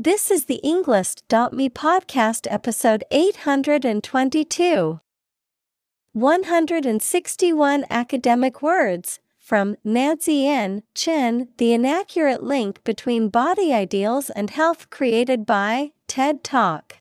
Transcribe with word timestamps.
This 0.00 0.30
is 0.30 0.44
the 0.44 0.60
Englist.me 0.62 1.70
podcast 1.70 2.46
episode 2.48 3.02
822. 3.10 5.00
161 6.12 7.84
academic 7.90 8.62
words 8.62 9.18
from 9.40 9.74
Nancy 9.82 10.46
N. 10.46 10.84
Chen 10.94 11.48
The 11.58 11.72
inaccurate 11.72 12.44
link 12.44 12.84
between 12.84 13.28
body 13.28 13.74
ideals 13.74 14.30
and 14.30 14.50
health 14.50 14.88
created 14.88 15.44
by 15.44 15.90
TED 16.06 16.44
Talk. 16.44 16.98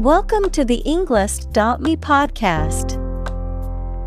Welcome 0.00 0.48
to 0.52 0.64
the 0.64 0.82
Englist.me 0.86 1.96
podcast. 1.96 2.99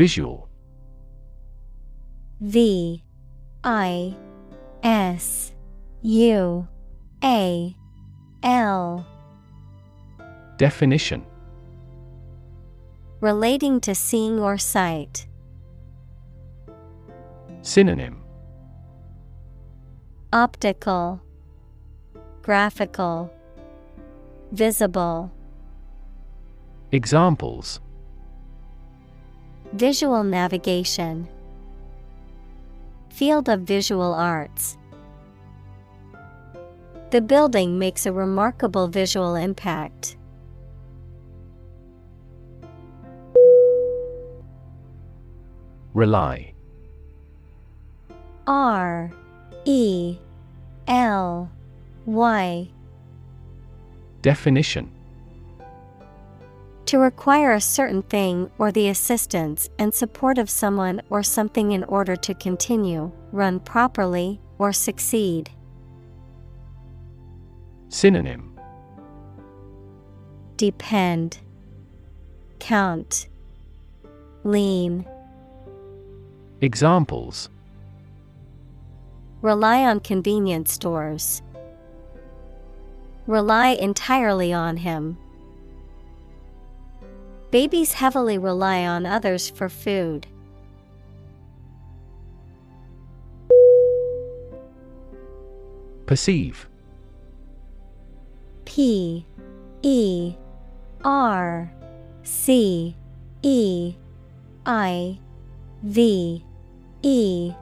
Visual. 0.00 0.48
V 2.40 3.04
I 3.62 4.16
S 4.82 5.52
U 6.00 6.66
A 7.22 7.76
L. 8.42 9.06
Definition. 10.56 11.22
Relating 13.20 13.78
to 13.82 13.94
seeing 13.94 14.38
or 14.38 14.56
sight. 14.56 15.26
Synonym. 17.60 18.22
Optical. 20.32 21.20
Graphical. 22.40 23.30
Visible. 24.50 25.30
Examples 26.90 27.80
Visual 29.72 30.24
navigation. 30.24 31.28
Field 33.08 33.48
of 33.48 33.60
visual 33.60 34.12
arts. 34.12 34.76
The 37.10 37.20
building 37.20 37.78
makes 37.78 38.04
a 38.04 38.12
remarkable 38.12 38.88
visual 38.88 39.36
impact. 39.36 40.16
Rely. 45.94 46.52
R 48.48 49.12
E 49.64 50.18
L 50.88 51.48
Y. 52.06 52.68
Definition 54.22 54.90
To 56.90 56.98
require 56.98 57.52
a 57.52 57.60
certain 57.60 58.02
thing 58.02 58.50
or 58.58 58.72
the 58.72 58.88
assistance 58.88 59.70
and 59.78 59.94
support 59.94 60.38
of 60.38 60.50
someone 60.50 61.00
or 61.08 61.22
something 61.22 61.70
in 61.70 61.84
order 61.84 62.16
to 62.16 62.34
continue, 62.34 63.12
run 63.30 63.60
properly, 63.60 64.40
or 64.58 64.72
succeed. 64.72 65.50
Synonym 67.90 68.58
Depend, 70.56 71.38
Count, 72.58 73.28
Lean. 74.42 75.06
Examples 76.60 77.50
Rely 79.42 79.84
on 79.84 80.00
convenience 80.00 80.72
stores. 80.72 81.40
Rely 83.28 83.68
entirely 83.68 84.52
on 84.52 84.78
him. 84.78 85.16
Babies 87.50 87.94
heavily 87.94 88.38
rely 88.38 88.86
on 88.86 89.06
others 89.06 89.50
for 89.50 89.68
food. 89.68 90.26
Perceive 96.06 96.68
P 98.64 99.24
E 99.82 100.34
R 101.04 101.72
C 102.22 102.96
E 103.42 103.94
I 104.66 105.18
V 105.82 106.44
E 107.02 107.52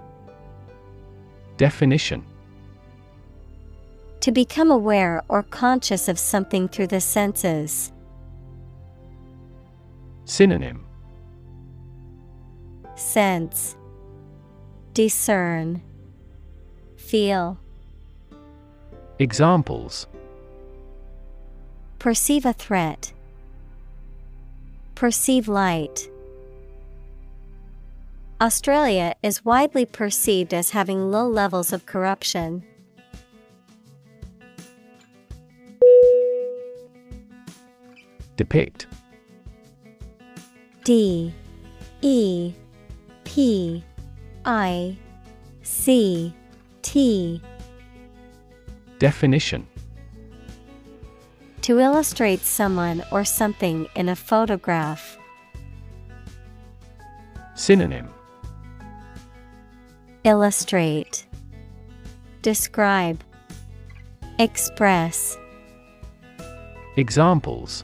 Definition 1.57 2.25
To 4.21 4.33
become 4.33 4.71
aware 4.71 5.23
or 5.29 5.43
conscious 5.43 6.09
of 6.09 6.19
something 6.19 6.69
through 6.69 6.89
the 6.89 7.01
senses. 7.01 7.93
Synonym 10.29 10.85
Sense 12.97 13.77
Discern 14.93 15.83
Feel 16.99 17.59
Examples 19.19 20.07
Perceive 21.99 22.45
a 22.45 22.53
threat. 22.53 23.13
Perceive 24.95 25.49
light. 25.49 26.11
Australia 28.41 29.15
is 29.23 29.45
widely 29.47 29.87
perceived 29.87 30.53
as 30.53 30.71
having 30.71 31.11
low 31.11 31.27
levels 31.27 31.73
of 31.73 31.87
corruption. 31.87 32.63
Depict 38.37 38.87
D 40.89 41.35
E 42.01 42.55
P 43.25 43.85
I 44.47 44.97
C 45.63 46.33
T. 46.81 47.43
Definition. 48.99 49.67
To 51.61 51.79
illustrate 51.79 52.41
someone 52.41 53.05
or 53.13 53.23
something 53.23 53.87
in 53.97 54.09
a 54.09 54.17
photograph. 54.17 55.19
Synonym. 57.55 58.09
Illustrate. 60.25 61.27
Describe. 62.41 63.23
Express. 64.39 65.37
Examples 66.97 67.83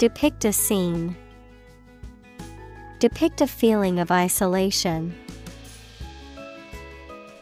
Depict 0.00 0.46
a 0.46 0.52
scene. 0.54 1.14
Depict 3.00 3.42
a 3.42 3.46
feeling 3.46 3.98
of 3.98 4.10
isolation. 4.10 5.14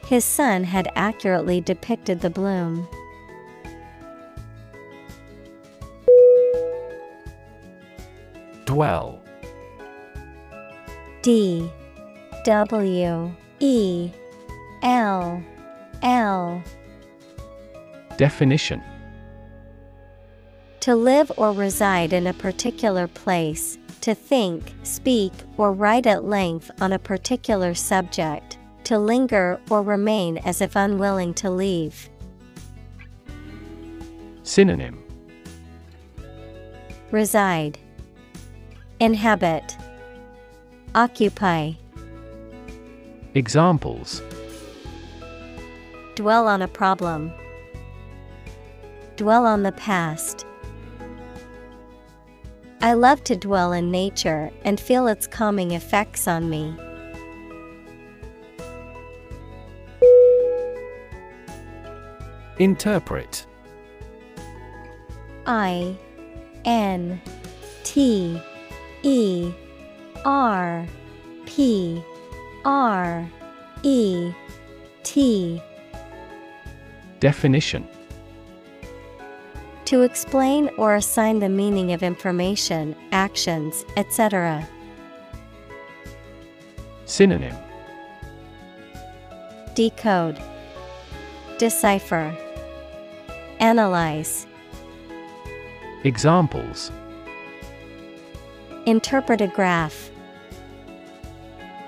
His 0.07 0.25
son 0.25 0.65
had 0.65 0.91
accurately 0.97 1.61
depicted 1.61 2.21
the 2.21 2.31
bloom. 2.31 2.89
Dwell. 8.65 9.23
D. 11.23 11.71
W. 12.45 13.33
E. 13.61 14.11
L. 14.83 15.45
L. 16.03 16.63
Definition 18.17 18.83
To 20.89 20.97
live 20.97 21.31
or 21.37 21.53
reside 21.53 22.15
in 22.15 22.27
a 22.27 22.33
particular 22.33 23.07
place, 23.09 23.77
to 24.01 24.15
think, 24.15 24.73
speak, 24.85 25.35
or 25.59 25.71
write 25.71 26.07
at 26.07 26.25
length 26.25 26.71
on 26.81 26.95
a 26.95 26.99
particular 26.99 27.75
subject, 27.75 28.57
to 28.85 28.99
linger 28.99 29.61
or 29.69 29.83
remain 29.83 30.39
as 30.39 30.63
if 30.63 30.77
unwilling 30.77 31.35
to 31.35 31.51
leave. 31.51 32.09
Synonym 34.45 35.05
Reside, 37.11 37.79
Inhabit, 38.99 39.77
Occupy. 40.95 41.73
Examples 43.35 44.23
Dwell 46.15 46.49
on 46.49 46.63
a 46.63 46.69
problem. 46.69 47.31
Dwell 49.17 49.45
on 49.45 49.65
the 49.65 49.73
past. 49.73 50.47
I 52.81 52.93
love 52.93 53.25
to 53.25 53.35
dwell 53.35 53.73
in 53.73 53.91
nature 53.91 54.51
and 54.63 54.79
feel 54.79 55.09
its 55.09 55.27
calming 55.27 55.73
effects 55.73 56.29
on 56.29 56.49
me. 56.49 56.77
Interpret. 62.59 63.47
I 65.47 65.97
N 66.65 67.21
T 67.83 68.41
E 69.03 69.53
R 70.25 70.87
P 71.47 72.03
R 72.65 73.29
E 73.83 74.33
T. 75.03 75.61
Definition 77.19 77.89
To 79.89 80.03
explain 80.03 80.69
or 80.77 80.97
assign 80.97 81.39
the 81.39 81.49
meaning 81.49 81.93
of 81.93 82.03
information, 82.03 82.95
actions, 83.11 83.87
etc. 83.97 84.69
Synonym 87.07 87.57
Decode, 89.75 90.39
Decipher, 91.57 92.37
Analyze. 93.61 94.47
Examples 96.05 96.93
Interpret 98.85 99.41
a 99.41 99.47
graph. 99.47 100.11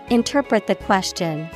Interpret 0.08 0.66
the 0.68 0.74
question. 0.74 1.50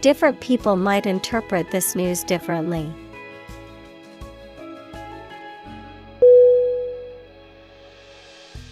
Different 0.00 0.40
people 0.40 0.74
might 0.74 1.06
interpret 1.06 1.70
this 1.70 1.94
news 1.94 2.24
differently. 2.24 2.92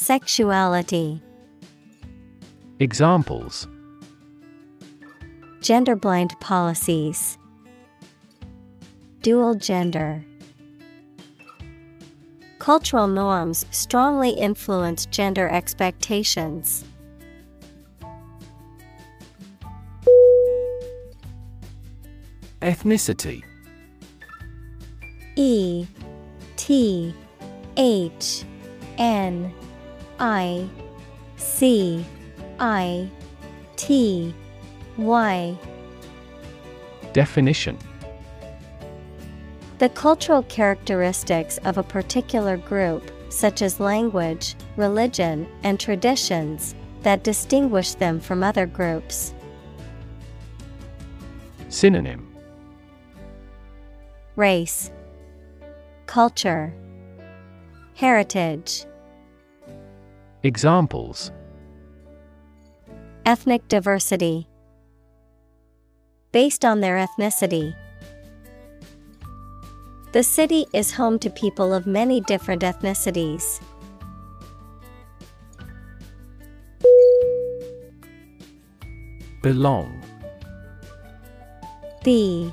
Sexuality, 0.00 1.20
Examples 2.78 3.66
Gender 5.60 5.96
blind 5.96 6.38
policies, 6.38 7.36
Dual 9.22 9.56
gender. 9.56 10.24
Cultural 12.60 13.08
norms 13.08 13.66
strongly 13.72 14.30
influence 14.30 15.04
gender 15.06 15.48
expectations. 15.48 16.84
Ethnicity 22.62 23.42
E 25.34 25.88
T 26.56 27.12
H 27.76 28.44
N 28.96 29.52
I 30.18 30.68
C 31.36 32.04
I 32.58 33.08
T 33.76 34.34
Y. 34.96 35.56
Definition. 37.12 37.78
The 39.78 39.88
cultural 39.90 40.42
characteristics 40.44 41.58
of 41.58 41.78
a 41.78 41.84
particular 41.84 42.56
group, 42.56 43.12
such 43.28 43.62
as 43.62 43.78
language, 43.78 44.56
religion, 44.76 45.46
and 45.62 45.78
traditions, 45.78 46.74
that 47.02 47.22
distinguish 47.22 47.94
them 47.94 48.18
from 48.18 48.42
other 48.42 48.66
groups. 48.66 49.32
Synonym. 51.68 52.26
Race, 54.34 54.90
Culture, 56.06 56.74
Heritage, 57.94 58.84
Examples 60.44 61.32
Ethnic 63.26 63.66
diversity. 63.66 64.46
Based 66.30 66.64
on 66.64 66.80
their 66.80 67.04
ethnicity. 67.04 67.74
The 70.12 70.22
city 70.22 70.64
is 70.72 70.92
home 70.92 71.18
to 71.18 71.30
people 71.30 71.74
of 71.74 71.88
many 71.88 72.20
different 72.20 72.62
ethnicities. 72.62 73.60
Belong 79.42 80.00
B 82.04 82.52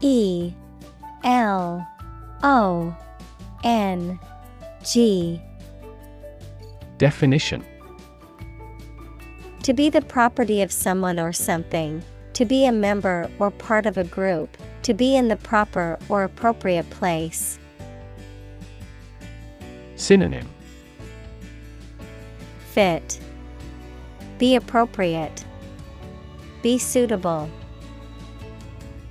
E 0.00 0.52
L 1.24 1.84
O 2.44 2.96
N 3.64 4.20
G 4.84 5.42
Definition 6.98 7.64
To 9.62 9.72
be 9.72 9.88
the 9.88 10.02
property 10.02 10.62
of 10.62 10.72
someone 10.72 11.20
or 11.20 11.32
something, 11.32 12.02
to 12.32 12.44
be 12.44 12.66
a 12.66 12.72
member 12.72 13.30
or 13.38 13.52
part 13.52 13.86
of 13.86 13.96
a 13.96 14.02
group, 14.02 14.56
to 14.82 14.94
be 14.94 15.16
in 15.16 15.28
the 15.28 15.36
proper 15.36 15.96
or 16.08 16.24
appropriate 16.24 16.90
place. 16.90 17.60
Synonym 19.94 20.48
Fit. 22.72 23.20
Be 24.38 24.56
appropriate. 24.56 25.44
Be 26.62 26.78
suitable. 26.78 27.48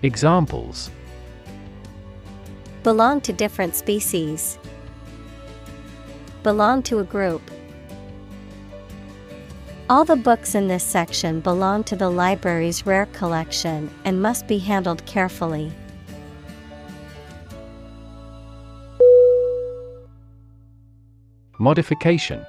Examples 0.04 0.92
Belong 2.84 3.20
to 3.22 3.34
different 3.34 3.76
species. 3.76 4.58
Belong 6.44 6.82
to 6.84 7.00
a 7.00 7.04
group. 7.04 7.42
All 9.90 10.04
the 10.04 10.18
books 10.18 10.54
in 10.54 10.68
this 10.68 10.84
section 10.84 11.40
belong 11.40 11.86
to 11.86 11.96
the 11.96 12.10
library's 12.10 12.86
rare 12.86 13.06
collection 13.14 13.90
and 14.04 14.22
must 14.22 14.46
be 14.46 14.58
handled 14.58 15.06
carefully. 15.06 15.72
Modification 21.58 22.46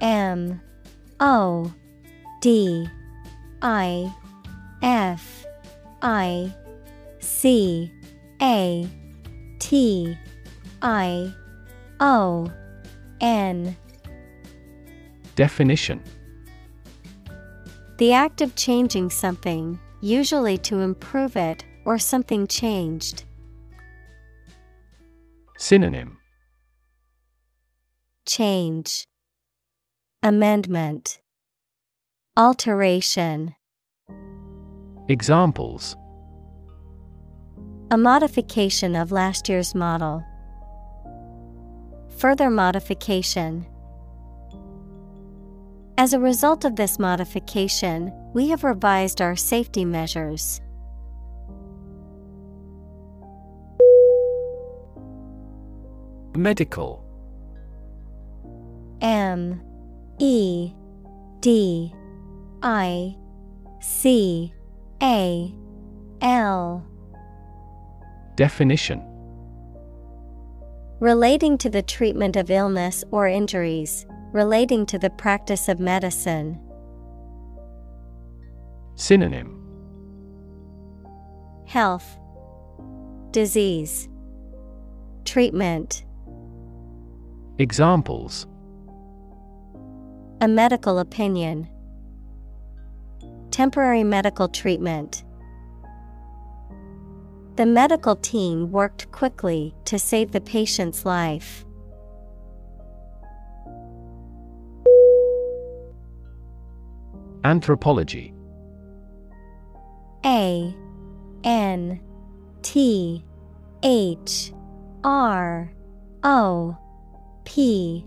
M 0.00 0.60
O 1.18 1.74
D 2.40 2.88
I 3.62 4.14
F 4.80 5.44
I 6.02 6.54
C 7.18 7.92
A 8.40 8.88
T 9.58 10.16
I 10.82 11.34
O 11.98 12.52
N 13.20 13.76
Definition 15.42 16.00
The 17.98 18.12
act 18.12 18.42
of 18.42 18.54
changing 18.54 19.10
something, 19.10 19.80
usually 20.00 20.56
to 20.58 20.78
improve 20.78 21.36
it 21.36 21.64
or 21.84 21.98
something 21.98 22.46
changed. 22.46 23.24
Synonym 25.58 26.18
Change, 28.24 29.08
Amendment, 30.22 31.18
Alteration. 32.36 33.56
Examples 35.08 35.96
A 37.90 37.98
modification 37.98 38.94
of 38.94 39.10
last 39.10 39.48
year's 39.48 39.74
model. 39.74 40.22
Further 42.18 42.48
modification. 42.48 43.66
As 45.98 46.14
a 46.14 46.18
result 46.18 46.64
of 46.64 46.74
this 46.74 46.98
modification, 46.98 48.12
we 48.32 48.48
have 48.48 48.64
revised 48.64 49.20
our 49.20 49.36
safety 49.36 49.84
measures. 49.84 50.60
Medical. 56.34 57.04
M 59.02 59.60
E 60.18 60.72
D 61.40 61.92
I 62.62 63.16
C 63.80 64.54
A 65.02 65.54
L. 66.22 66.86
Definition. 68.36 69.02
Relating 71.00 71.58
to 71.58 71.68
the 71.68 71.82
treatment 71.82 72.36
of 72.36 72.50
illness 72.50 73.04
or 73.10 73.28
injuries, 73.28 74.06
relating 74.32 74.86
to 74.86 74.98
the 74.98 75.10
practice 75.10 75.68
of 75.68 75.78
medicine. 75.78 76.58
Synonym 78.94 79.58
Health, 81.66 82.18
Disease, 83.30 84.08
Treatment. 85.24 86.04
Examples 87.58 88.46
A 90.40 90.48
medical 90.48 90.98
opinion, 90.98 91.68
Temporary 93.50 94.02
medical 94.02 94.48
treatment. 94.48 95.24
The 97.56 97.66
medical 97.66 98.16
team 98.16 98.72
worked 98.72 99.12
quickly 99.12 99.74
to 99.84 99.98
save 99.98 100.32
the 100.32 100.40
patient's 100.40 101.04
life. 101.04 101.66
Anthropology. 107.44 108.34
A 110.24 110.74
N 111.44 112.00
T 112.62 113.24
H 113.82 114.52
R 115.02 115.72
O 116.22 116.76
P 117.44 118.06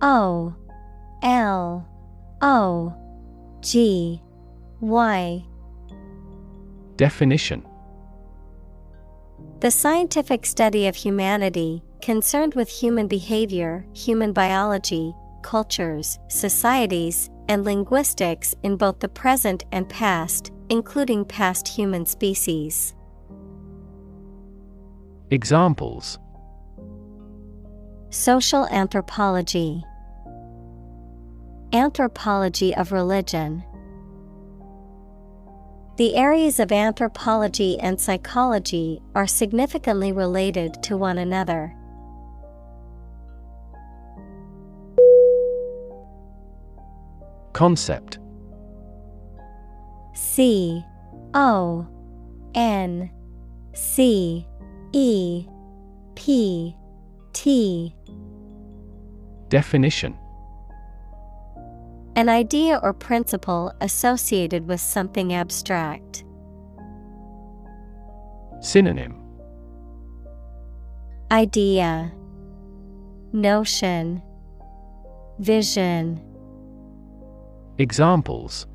O 0.00 0.54
L 1.22 1.88
O 2.40 2.94
G 3.60 4.22
Y. 4.80 5.44
Definition. 6.96 7.66
The 9.60 9.70
scientific 9.70 10.46
study 10.46 10.86
of 10.86 10.96
humanity, 10.96 11.82
concerned 12.00 12.54
with 12.54 12.70
human 12.70 13.06
behavior, 13.08 13.84
human 13.92 14.32
biology, 14.32 15.14
cultures, 15.42 16.18
societies, 16.28 17.28
and 17.50 17.64
linguistics 17.64 18.54
in 18.62 18.76
both 18.76 19.00
the 19.00 19.08
present 19.08 19.64
and 19.72 19.88
past, 19.88 20.52
including 20.68 21.24
past 21.24 21.66
human 21.66 22.06
species. 22.06 22.94
Examples 25.32 26.20
Social 28.10 28.68
anthropology, 28.68 29.82
Anthropology 31.72 32.72
of 32.76 32.92
religion. 32.92 33.64
The 35.96 36.14
areas 36.14 36.60
of 36.60 36.70
anthropology 36.70 37.80
and 37.80 38.00
psychology 38.00 39.02
are 39.16 39.26
significantly 39.26 40.12
related 40.12 40.80
to 40.84 40.96
one 40.96 41.18
another. 41.18 41.74
Concept. 47.60 48.18
C 50.14 50.82
O 51.34 51.86
N 52.54 53.10
C 53.74 54.46
E 54.94 55.46
P 56.14 56.74
T. 57.34 57.94
Definition. 59.50 60.16
An 62.16 62.30
idea 62.30 62.80
or 62.82 62.94
principle 62.94 63.74
associated 63.82 64.66
with 64.66 64.80
something 64.80 65.34
abstract. 65.34 66.24
Synonym. 68.60 69.22
Idea. 71.30 72.10
Notion. 73.34 74.22
Vision 75.40 76.29
Examples 77.80 78.66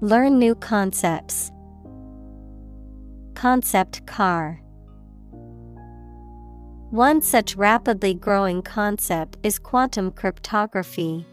Learn 0.00 0.40
new 0.40 0.56
concepts. 0.56 1.52
Concept 3.34 4.04
car. 4.08 4.60
One 6.90 7.22
such 7.22 7.54
rapidly 7.54 8.12
growing 8.12 8.60
concept 8.60 9.36
is 9.44 9.60
quantum 9.60 10.10
cryptography. 10.10 11.24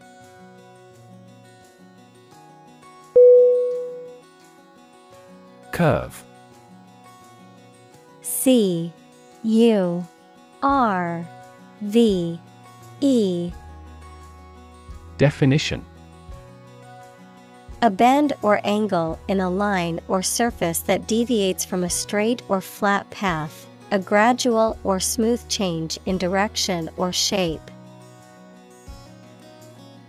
Curve 5.72 6.22
C 8.22 8.92
U 9.42 10.06
R 10.62 11.26
V 11.80 12.38
E 13.00 13.52
Definition 15.20 15.84
A 17.82 17.90
bend 17.90 18.32
or 18.40 18.58
angle 18.64 19.18
in 19.28 19.40
a 19.40 19.50
line 19.50 20.00
or 20.08 20.22
surface 20.22 20.78
that 20.78 21.06
deviates 21.06 21.62
from 21.62 21.84
a 21.84 21.90
straight 21.90 22.40
or 22.48 22.62
flat 22.62 23.10
path, 23.10 23.66
a 23.90 23.98
gradual 23.98 24.78
or 24.82 24.98
smooth 24.98 25.46
change 25.46 25.98
in 26.06 26.16
direction 26.16 26.88
or 26.96 27.12
shape. 27.12 27.60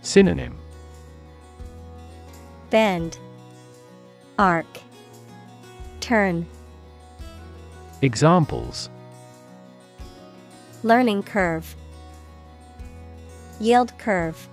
Synonym 0.00 0.56
Bend, 2.70 3.18
Arc, 4.38 4.78
Turn. 6.00 6.46
Examples 8.00 8.88
Learning 10.82 11.22
curve, 11.22 11.76
Yield 13.60 13.92
curve. 13.98 14.48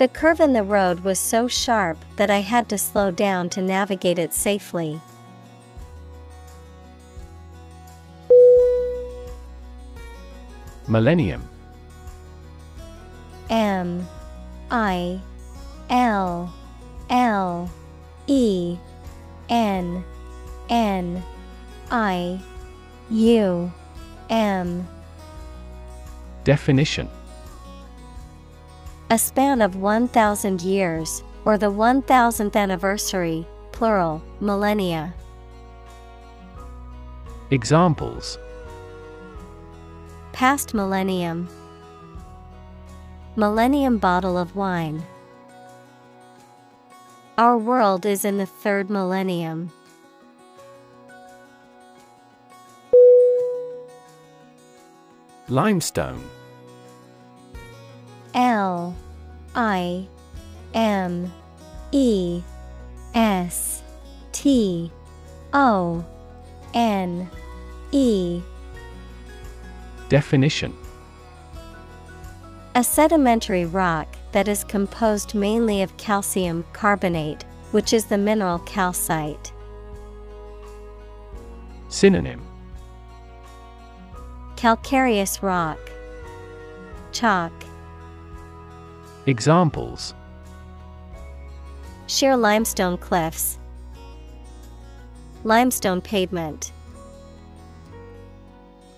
The 0.00 0.08
curve 0.08 0.40
in 0.40 0.54
the 0.54 0.62
road 0.62 1.00
was 1.00 1.18
so 1.18 1.46
sharp 1.46 1.98
that 2.16 2.30
I 2.30 2.38
had 2.38 2.70
to 2.70 2.78
slow 2.78 3.10
down 3.10 3.50
to 3.50 3.60
navigate 3.60 4.18
it 4.18 4.32
safely. 4.32 4.98
Millennium. 10.88 11.46
M. 13.50 14.08
I. 14.70 15.20
L. 15.90 16.50
L. 17.10 17.70
E. 18.26 18.78
N. 19.50 20.02
N. 20.70 21.22
I. 21.90 22.40
U. 23.10 23.70
M. 24.30 24.88
Definition 26.44 27.10
A 29.12 29.18
span 29.18 29.60
of 29.60 29.74
1,000 29.74 30.62
years, 30.62 31.24
or 31.44 31.58
the 31.58 31.66
1000th 31.66 32.54
anniversary, 32.54 33.44
plural, 33.72 34.22
millennia. 34.38 35.12
Examples 37.50 38.38
Past 40.32 40.74
millennium. 40.74 41.48
Millennium 43.34 43.98
bottle 43.98 44.38
of 44.38 44.54
wine. 44.54 45.02
Our 47.36 47.58
world 47.58 48.06
is 48.06 48.24
in 48.24 48.38
the 48.38 48.46
third 48.46 48.90
millennium. 48.90 49.72
Limestone 55.48 56.22
L 58.34 58.94
I 59.54 60.06
M 60.74 61.32
E 61.92 62.42
S 63.14 63.82
T 64.32 64.90
O 65.52 66.04
N 66.74 67.28
E. 67.92 68.42
Definition. 70.08 70.76
A 72.74 72.84
sedimentary 72.84 73.64
rock 73.64 74.06
that 74.32 74.46
is 74.46 74.62
composed 74.64 75.34
mainly 75.34 75.82
of 75.82 75.96
calcium 75.96 76.64
carbonate, 76.72 77.44
which 77.72 77.92
is 77.92 78.06
the 78.06 78.18
mineral 78.18 78.60
calcite. 78.60 79.52
Synonym. 81.88 82.40
Calcareous 84.54 85.42
rock, 85.42 85.78
Chalk, 87.12 87.52
Examples. 89.26 90.14
Sheer 92.06 92.36
limestone 92.36 92.96
cliffs, 92.96 93.58
limestone 95.44 96.00
pavement. 96.00 96.72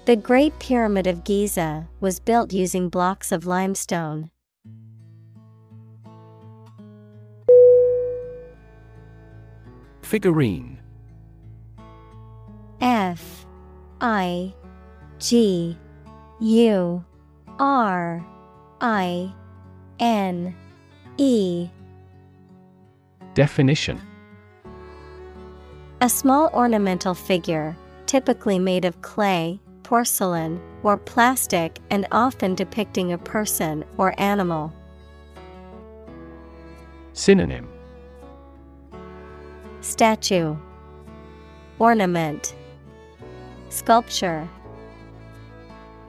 The 0.04 0.16
Great 0.16 0.56
Pyramid 0.58 1.06
of 1.06 1.24
Giza 1.24 1.88
was 2.00 2.20
built 2.20 2.52
using 2.52 2.88
blocks 2.88 3.32
of 3.32 3.46
limestone. 3.46 4.30
Figurine. 10.02 10.78
F. 12.80 13.46
I. 14.00 14.54
G. 15.18 15.76
U. 16.40 17.04
R. 17.58 18.26
I 18.80 19.32
N 19.98 20.54
E. 21.18 21.68
Definition. 23.34 24.00
A 26.00 26.08
small 26.08 26.50
ornamental 26.52 27.14
figure, 27.14 27.76
typically 28.06 28.58
made 28.58 28.84
of 28.84 29.00
clay, 29.02 29.60
porcelain, 29.82 30.60
or 30.82 30.96
plastic 30.96 31.78
and 31.90 32.06
often 32.10 32.54
depicting 32.54 33.12
a 33.12 33.18
person 33.18 33.84
or 33.98 34.14
animal. 34.18 34.72
Synonym. 37.12 37.68
Statue. 39.80 40.56
Ornament. 41.78 42.54
Sculpture. 43.68 44.48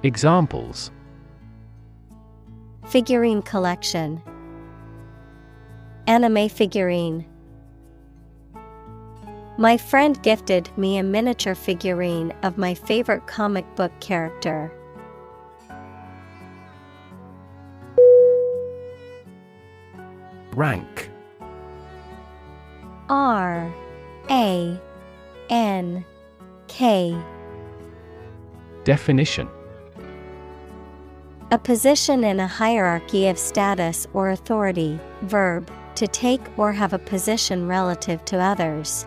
Examples 0.04 0.92
Figurine 2.86 3.42
collection. 3.42 4.22
Anime 6.06 6.50
figurine. 6.50 7.26
My 9.58 9.78
friend 9.78 10.22
gifted 10.22 10.70
me 10.78 10.98
a 10.98 11.04
miniature 11.04 11.56
figurine 11.56 12.34
of 12.44 12.58
my 12.58 12.74
favorite 12.74 13.26
comic 13.28 13.66
book 13.76 13.92
character. 14.00 14.72
Rank. 20.54 21.10
R 23.10 23.74
A 24.30 24.82
N 25.50 26.06
K. 26.68 27.18
Definition 28.84 29.48
A 31.54 31.58
position 31.60 32.24
in 32.24 32.40
a 32.40 32.48
hierarchy 32.48 33.28
of 33.28 33.38
status 33.38 34.08
or 34.16 34.32
authority, 34.32 35.00
verb, 35.22 35.70
to 35.94 36.08
take 36.08 36.42
or 36.58 36.72
have 36.72 36.94
a 36.94 36.98
position 36.98 37.68
relative 37.68 38.26
to 38.26 38.40
others. 38.40 39.06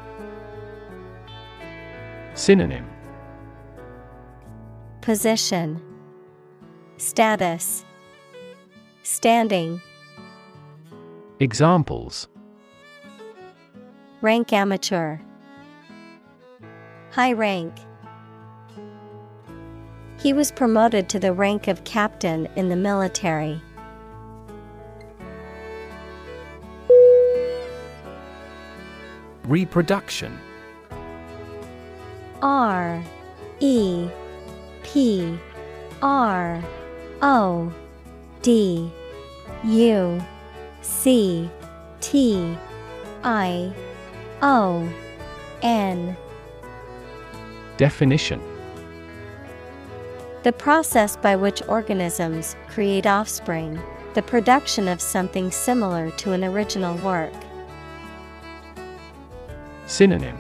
Synonym. 2.34 2.88
Position. 5.00 5.82
Status. 6.98 7.84
Standing. 9.02 9.82
Examples. 11.40 12.28
Rank 14.20 14.52
amateur. 14.52 15.18
High 17.10 17.32
rank 17.32 17.72
He 20.26 20.32
was 20.32 20.50
promoted 20.50 21.08
to 21.10 21.20
the 21.20 21.32
rank 21.32 21.68
of 21.68 21.84
captain 21.84 22.48
in 22.56 22.68
the 22.68 22.74
military. 22.74 23.62
Reproduction. 29.44 30.36
R 32.42 33.04
E 33.60 34.08
P 34.82 35.38
R 36.02 36.60
O 37.22 37.72
D 38.42 38.90
U 39.62 40.20
C 40.82 41.48
T 42.00 42.58
I 43.22 43.72
O 44.42 44.88
N. 45.62 46.16
Definition 47.76 48.55
The 50.46 50.52
process 50.52 51.16
by 51.16 51.34
which 51.34 51.60
organisms 51.66 52.54
create 52.68 53.04
offspring, 53.04 53.80
the 54.14 54.22
production 54.22 54.86
of 54.86 55.00
something 55.00 55.50
similar 55.50 56.12
to 56.18 56.34
an 56.34 56.44
original 56.44 56.96
work. 56.98 57.32
Synonym 59.88 60.38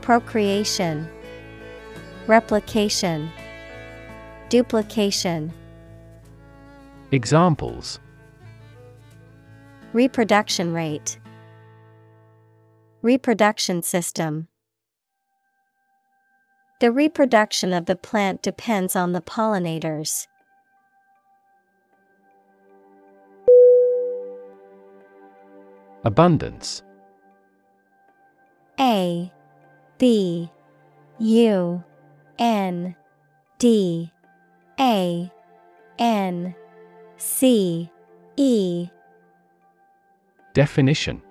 Procreation, 0.00 1.08
Replication, 2.26 3.30
Duplication. 4.48 5.52
Examples 7.12 8.00
Reproduction 9.92 10.72
rate, 10.72 11.20
Reproduction 13.02 13.84
system. 13.84 14.48
The 16.84 16.92
reproduction 16.92 17.72
of 17.72 17.86
the 17.86 17.96
plant 17.96 18.42
depends 18.42 18.94
on 18.94 19.12
the 19.12 19.22
pollinators. 19.22 20.26
Abundance. 26.04 26.82
A 28.78 29.32
B 29.96 30.50
U 31.18 31.82
N 32.38 32.96
D 33.56 34.12
A 34.78 35.32
N 35.98 36.54
C 37.16 37.90
E. 38.36 38.88
Definition. 40.52 41.22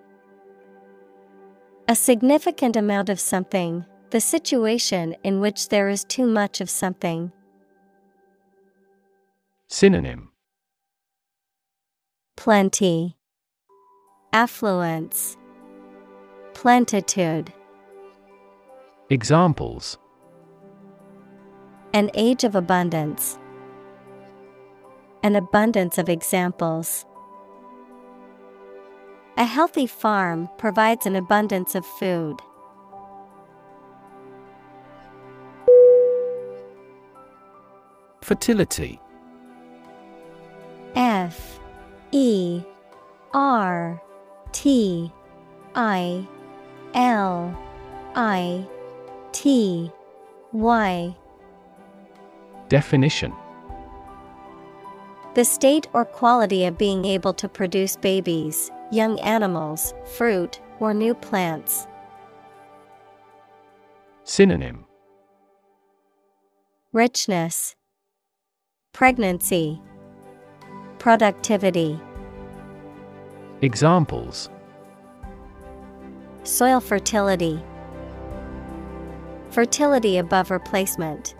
A 1.87 1.93
significant 1.93 2.75
amount 2.75 3.09
of 3.09 3.19
something, 3.19 3.85
the 4.13 4.21
situation 4.21 5.15
in 5.23 5.39
which 5.39 5.69
there 5.69 5.89
is 5.89 6.03
too 6.03 6.27
much 6.27 6.61
of 6.61 6.69
something. 6.69 7.31
Synonym 9.67 10.29
Plenty, 12.37 13.17
Affluence, 14.31 15.35
Plentitude. 16.53 17.51
Examples 19.09 19.97
An 21.95 22.11
age 22.13 22.43
of 22.43 22.53
abundance. 22.53 23.39
An 25.23 25.35
abundance 25.35 25.97
of 25.97 26.07
examples. 26.07 27.07
A 29.37 29.45
healthy 29.45 29.87
farm 29.87 30.49
provides 30.59 31.07
an 31.07 31.15
abundance 31.15 31.73
of 31.73 31.83
food. 31.83 32.39
Fertility. 38.23 39.01
F 40.95 41.59
E 42.11 42.61
R 43.33 44.01
T 44.53 45.11
I 45.75 46.25
L 46.93 47.61
I 48.15 48.65
T 49.33 49.91
Y. 50.53 51.15
Definition. 52.69 53.33
The 55.35 55.43
state 55.43 55.87
or 55.91 56.05
quality 56.05 56.65
of 56.65 56.77
being 56.77 57.03
able 57.03 57.33
to 57.33 57.49
produce 57.49 57.97
babies, 57.97 58.71
young 58.91 59.19
animals, 59.19 59.93
fruit, 60.15 60.61
or 60.79 60.93
new 60.93 61.13
plants. 61.13 61.87
Synonym. 64.23 64.85
Richness, 66.93 67.75
Pregnancy, 68.93 69.81
Productivity. 70.99 71.99
Examples 73.63 74.51
Soil 76.43 76.79
fertility. 76.79 77.59
Fertility 79.49 80.19
above 80.19 80.51
replacement. 80.51 81.33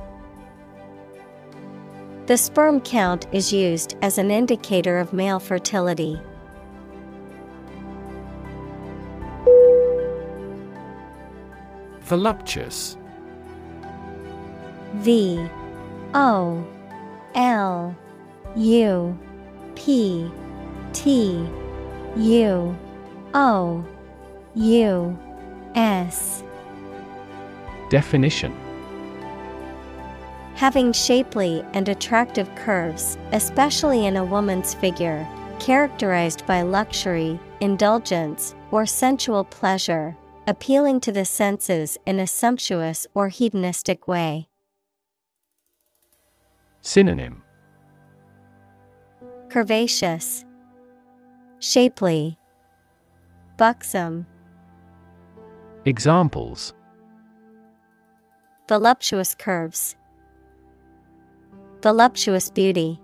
The 2.25 2.37
sperm 2.37 2.81
count 2.81 3.27
is 3.31 3.53
used 3.53 3.97
as 4.01 4.17
an 4.17 4.31
indicator 4.31 4.97
of 4.97 5.13
male 5.13 5.39
fertility. 5.39 6.19
Voluptuous 12.01 12.97
V 14.95 15.47
O 16.15 16.65
L 17.35 17.95
U 18.55 19.17
P 19.75 20.31
T 20.93 21.47
U 22.17 22.77
O 23.33 23.85
U 24.55 25.19
S. 25.75 26.43
Definition 27.89 28.55
Having 30.55 30.93
shapely 30.93 31.65
and 31.73 31.89
attractive 31.89 32.53
curves, 32.55 33.17
especially 33.31 34.05
in 34.05 34.17
a 34.17 34.23
woman's 34.23 34.73
figure, 34.73 35.27
characterized 35.59 36.45
by 36.45 36.61
luxury, 36.61 37.39
indulgence, 37.59 38.53
or 38.71 38.85
sensual 38.85 39.43
pleasure, 39.43 40.15
appealing 40.47 40.99
to 40.99 41.11
the 41.11 41.25
senses 41.25 41.97
in 42.05 42.19
a 42.19 42.27
sumptuous 42.27 43.07
or 43.13 43.29
hedonistic 43.29 44.07
way. 44.07 44.47
Synonym 46.85 47.41
Curvaceous, 49.47 50.43
Shapely, 51.59 52.37
Buxom. 53.55 54.25
Examples 55.85 56.73
Voluptuous 58.67 59.33
curves, 59.33 59.95
Voluptuous 61.81 62.49
beauty. 62.49 62.99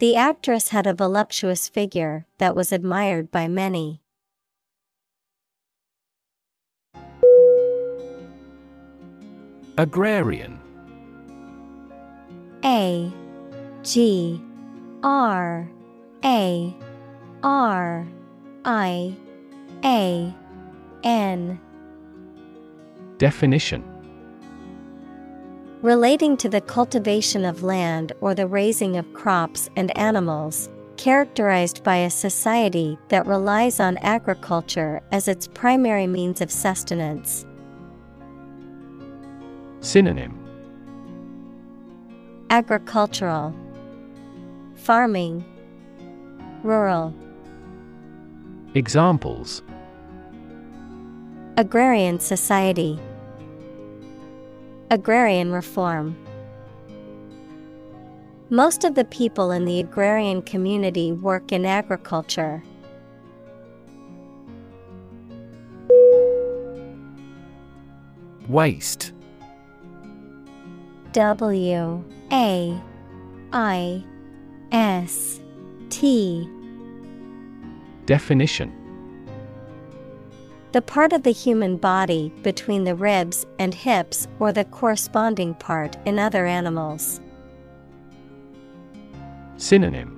The 0.00 0.16
actress 0.16 0.70
had 0.70 0.88
a 0.88 0.94
voluptuous 0.94 1.68
figure 1.68 2.26
that 2.38 2.56
was 2.56 2.72
admired 2.72 3.30
by 3.30 3.46
many. 3.46 4.02
Agrarian 9.78 10.65
A 12.66 13.12
G 13.84 14.42
R 15.04 15.70
A 16.24 16.76
R 17.44 18.08
I 18.64 19.16
A 19.84 20.34
N. 21.04 21.60
Definition. 23.18 23.84
Relating 25.80 26.36
to 26.38 26.48
the 26.48 26.60
cultivation 26.60 27.44
of 27.44 27.62
land 27.62 28.12
or 28.20 28.34
the 28.34 28.48
raising 28.48 28.96
of 28.96 29.12
crops 29.12 29.70
and 29.76 29.96
animals, 29.96 30.68
characterized 30.96 31.84
by 31.84 31.98
a 31.98 32.10
society 32.10 32.98
that 33.10 33.26
relies 33.26 33.78
on 33.78 33.96
agriculture 33.98 35.00
as 35.12 35.28
its 35.28 35.46
primary 35.46 36.08
means 36.08 36.40
of 36.40 36.50
sustenance. 36.50 37.46
Synonym 39.78 40.45
Agricultural, 42.50 43.52
Farming, 44.76 45.44
Rural. 46.62 47.12
Examples 48.74 49.62
Agrarian 51.56 52.20
society, 52.20 53.00
Agrarian 54.92 55.50
reform. 55.50 56.16
Most 58.48 58.84
of 58.84 58.94
the 58.94 59.04
people 59.06 59.50
in 59.50 59.64
the 59.64 59.80
agrarian 59.80 60.40
community 60.40 61.10
work 61.10 61.50
in 61.50 61.66
agriculture. 61.66 62.62
Waist 68.46 69.12
W 71.12 72.04
A 72.32 72.80
I 73.52 74.04
S 74.72 75.40
T. 75.90 76.50
Definition. 78.04 78.72
The 80.72 80.82
part 80.82 81.12
of 81.12 81.22
the 81.22 81.30
human 81.30 81.76
body 81.76 82.32
between 82.42 82.84
the 82.84 82.94
ribs 82.96 83.46
and 83.58 83.72
hips 83.72 84.26
or 84.40 84.52
the 84.52 84.64
corresponding 84.64 85.54
part 85.54 85.96
in 86.04 86.18
other 86.18 86.46
animals. 86.46 87.20
Synonym. 89.56 90.12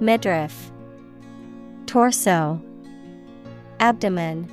Midriff. 0.00 0.72
Torso. 1.86 2.60
Abdomen. 3.78 4.50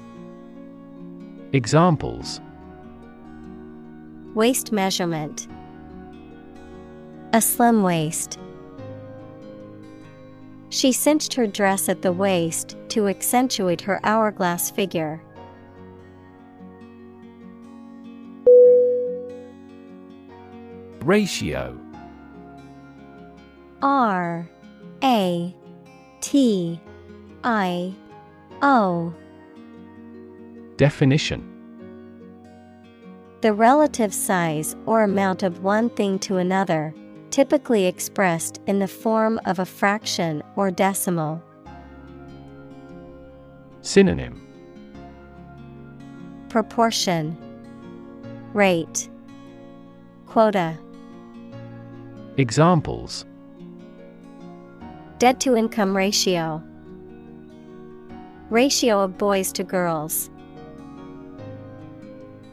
Examples 1.53 2.41
Waist 4.38 4.71
measurement 4.71 5.47
A 7.34 7.41
slim 7.41 7.82
waist. 7.82 8.38
She 10.69 10.91
cinched 10.91 11.34
her 11.34 11.47
dress 11.47 11.89
at 11.89 12.04
the 12.04 12.13
waist 12.13 12.78
to 12.89 13.08
accentuate 13.08 13.82
her 13.82 14.00
hourglass 14.04 14.69
figure. 14.69 15.19
Ratio 21.02 21.76
R 23.82 24.47
A 25.04 25.56
T 26.21 26.80
I 27.43 27.95
O 28.62 29.15
Definition 30.76 31.56
The 33.41 33.54
relative 33.54 34.15
size 34.15 34.76
or 34.88 35.04
amount 35.04 35.43
of 35.43 35.63
one 35.63 35.91
thing 35.91 36.17
to 36.19 36.38
another, 36.38 36.93
typically 37.30 37.86
expressed 37.86 38.60
in 38.65 38.80
the 38.80 38.88
form 38.88 39.39
of 39.45 39.60
a 39.60 39.65
fraction 39.65 40.41
or 40.56 40.71
decimal. 40.71 41.43
Synonym. 43.82 44.41
Proportion. 46.50 47.38
Rate. 48.54 49.08
Quota. 50.26 50.76
Examples. 52.38 53.23
Debt 55.19 55.39
to 55.41 55.56
income 55.56 55.95
ratio. 55.95 56.63
Ratio 58.50 59.00
of 59.00 59.17
boys 59.19 59.52
to 59.52 59.63
girls. 59.63 60.32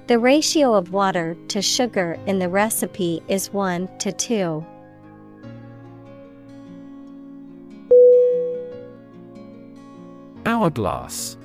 The 0.06 0.18
ratio 0.18 0.74
of 0.74 0.92
water 0.92 1.34
to 1.48 1.62
sugar 1.62 2.18
in 2.26 2.38
the 2.38 2.50
recipe 2.50 3.22
is 3.26 3.50
1 3.54 3.88
to 4.00 4.12
2. 4.12 4.66
Hourglass. 10.44 11.38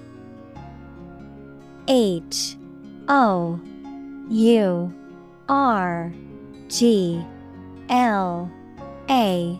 H 1.87 2.57
O 3.07 3.57
U 4.29 4.93
R 5.47 6.13
G 6.67 7.25
L 7.87 8.51
A 9.09 9.57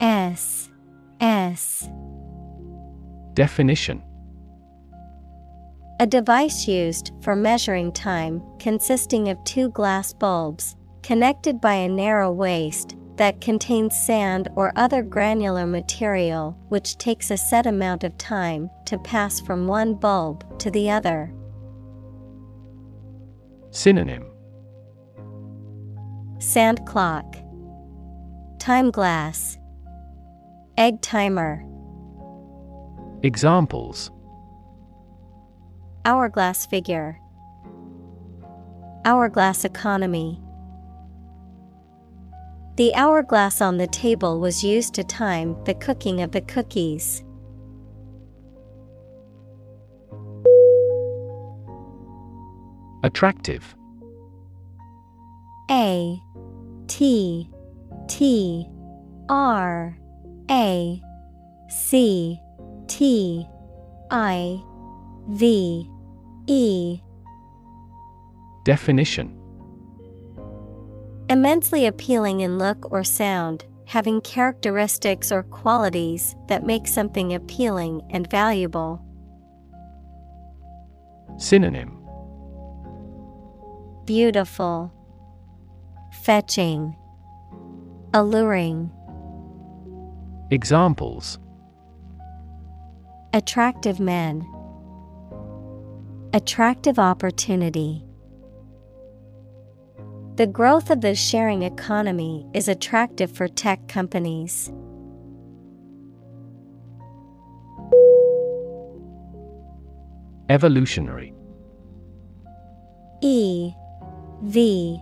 S 0.00 0.70
S. 1.20 1.88
Definition 3.34 4.04
A 6.00 6.06
device 6.06 6.66
used 6.66 7.12
for 7.20 7.36
measuring 7.36 7.92
time 7.92 8.42
consisting 8.58 9.28
of 9.28 9.44
two 9.44 9.68
glass 9.68 10.14
bulbs 10.14 10.74
connected 11.02 11.60
by 11.60 11.74
a 11.74 11.90
narrow 11.90 12.32
waist 12.32 12.96
that 13.16 13.42
contains 13.42 13.94
sand 13.94 14.48
or 14.56 14.72
other 14.76 15.02
granular 15.02 15.66
material 15.66 16.56
which 16.70 16.96
takes 16.96 17.30
a 17.30 17.36
set 17.36 17.66
amount 17.66 18.02
of 18.02 18.16
time 18.16 18.70
to 18.86 18.96
pass 18.96 19.40
from 19.40 19.66
one 19.66 19.92
bulb 19.92 20.58
to 20.58 20.70
the 20.70 20.88
other. 20.90 21.34
Synonym. 23.70 24.24
Sand 26.38 26.86
clock, 26.86 27.36
Time 28.58 28.90
glass, 28.90 29.58
Egg 30.78 31.02
timer, 31.02 31.62
Examples 33.22 34.10
Hourglass 36.04 36.64
figure, 36.64 37.20
Hourglass 39.04 39.64
economy. 39.66 40.40
The 42.76 42.94
hourglass 42.94 43.60
on 43.60 43.76
the 43.76 43.86
table 43.86 44.40
was 44.40 44.64
used 44.64 44.94
to 44.94 45.04
time 45.04 45.56
the 45.64 45.74
cooking 45.74 46.22
of 46.22 46.32
the 46.32 46.40
cookies. 46.40 47.22
Attractive 53.02 53.74
A 55.70 56.18
T 56.86 57.50
T 58.08 58.66
R 59.28 59.98
A 60.50 61.02
C 61.68 62.40
T 62.86 63.46
I 64.10 64.62
V 65.30 65.88
E. 66.48 67.00
Definition. 68.64 69.36
Immensely 71.28 71.86
appealing 71.86 72.40
in 72.40 72.58
look 72.58 72.90
or 72.90 73.04
sound, 73.04 73.64
having 73.86 74.20
characteristics 74.22 75.30
or 75.30 75.44
qualities 75.44 76.34
that 76.48 76.66
make 76.66 76.88
something 76.88 77.32
appealing 77.32 78.02
and 78.10 78.28
valuable. 78.28 79.00
Synonym. 81.38 81.96
Beautiful, 84.04 84.92
Fetching, 86.24 86.96
Alluring. 88.12 88.90
Examples. 90.50 91.38
Attractive 93.32 94.00
men, 94.00 94.44
Attractive 96.32 97.00
opportunity. 97.00 98.04
The 100.36 100.46
growth 100.46 100.88
of 100.90 101.00
the 101.00 101.16
sharing 101.16 101.64
economy 101.64 102.46
is 102.54 102.68
attractive 102.68 103.32
for 103.32 103.48
tech 103.48 103.88
companies. 103.88 104.70
Evolutionary 110.48 111.34
E 113.20 113.72
V 114.44 115.00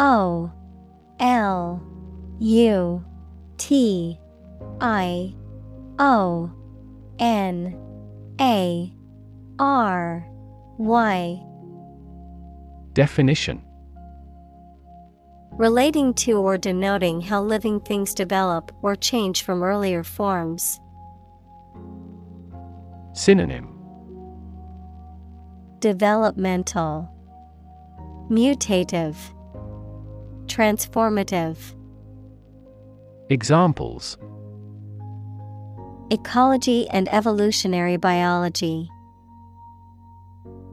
O 0.00 0.50
L 1.20 1.80
U 2.40 3.04
T 3.56 4.18
I 4.80 5.32
O 6.00 6.50
N 7.20 7.78
A 8.40 8.92
R 9.60 10.26
Y 10.78 11.42
Definition 12.92 13.62
Relating 15.52 16.12
to 16.14 16.32
or 16.34 16.58
denoting 16.58 17.22
how 17.22 17.42
living 17.42 17.80
things 17.80 18.12
develop 18.12 18.70
or 18.82 18.94
change 18.94 19.42
from 19.42 19.62
earlier 19.62 20.04
forms. 20.04 20.78
Synonym 23.14 23.72
Developmental, 25.78 27.10
Mutative, 28.30 29.16
Transformative. 30.44 31.56
Examples 33.30 34.18
Ecology 36.10 36.86
and 36.90 37.08
evolutionary 37.12 37.96
biology. 37.96 38.90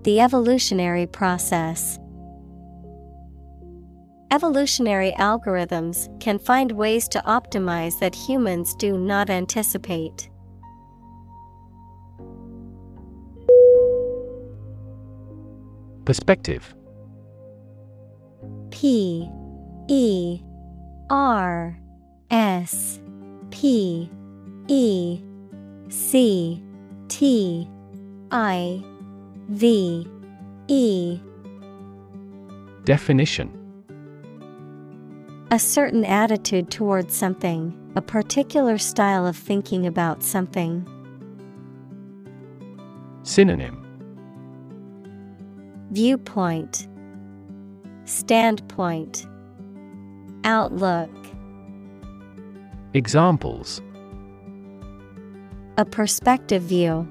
The 0.03 0.19
evolutionary 0.19 1.07
process. 1.07 1.97
Evolutionary 4.31 5.13
algorithms 5.17 6.09
can 6.19 6.39
find 6.39 6.73
ways 6.73 7.07
to 7.07 7.21
optimize 7.21 7.99
that 7.99 8.13
humans 8.13 8.75
do 8.75 8.97
not 8.97 9.29
anticipate. 9.29 10.29
Perspective 16.03 16.75
P 18.71 19.29
E 19.87 20.41
R 21.09 21.79
S 22.29 22.99
P 23.51 24.11
E 24.67 25.21
C 25.87 26.61
T 27.07 27.69
I 28.31 28.83
V. 29.49 30.07
E. 30.67 31.19
Definition. 32.85 33.59
A 35.51 35.59
certain 35.59 36.05
attitude 36.05 36.71
towards 36.71 37.13
something, 37.13 37.77
a 37.95 38.01
particular 38.01 38.77
style 38.77 39.27
of 39.27 39.35
thinking 39.35 39.85
about 39.85 40.23
something. 40.23 40.87
Synonym. 43.23 43.79
Viewpoint. 45.91 46.87
Standpoint. 48.05 49.27
Outlook. 50.45 51.11
Examples. 52.93 53.81
A 55.77 55.85
perspective 55.85 56.61
view 56.63 57.07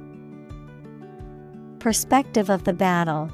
Perspective 1.82 2.48
of 2.48 2.62
the 2.62 2.72
battle. 2.72 3.28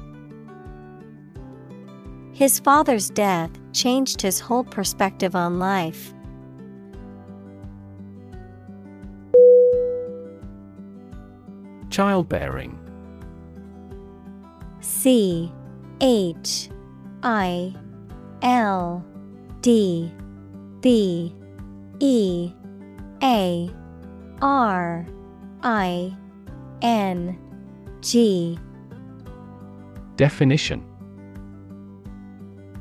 His 2.33 2.57
father's 2.57 3.11
death 3.11 3.51
changed 3.73 4.23
his 4.23 4.39
whole 4.39 4.63
perspective 4.63 5.35
on 5.35 5.59
life. 5.59 6.15
Childbearing. 11.91 12.79
C 14.79 15.53
H 16.01 16.71
I 17.21 17.75
L 18.41 19.05
D. 19.61 20.11
B 20.81 21.35
E 21.99 22.51
A 23.21 23.69
R 24.41 25.05
I 25.61 26.17
N 26.81 27.48
G. 28.01 28.57
Definition. 30.15 30.85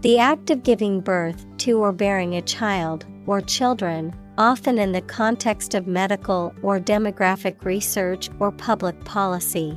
The 0.02 0.18
act 0.18 0.50
of 0.50 0.62
giving 0.62 1.00
birth 1.00 1.44
to 1.58 1.80
or 1.80 1.92
bearing 1.92 2.36
a 2.36 2.42
child 2.42 3.04
or 3.26 3.40
children, 3.40 4.14
often 4.38 4.78
in 4.78 4.92
the 4.92 5.00
context 5.02 5.74
of 5.74 5.88
medical 5.88 6.54
or 6.62 6.78
demographic 6.78 7.64
research 7.64 8.30
or 8.38 8.52
public 8.52 9.04
policy. 9.04 9.76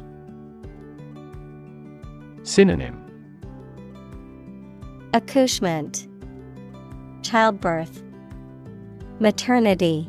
Synonym. 2.43 3.04
Accouchement. 5.13 6.08
Childbirth. 7.23 8.04
Maternity. 9.19 10.08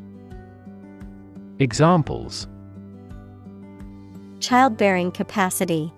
Examples 1.58 2.48
Childbearing 4.42 5.12
capacity 5.12 5.92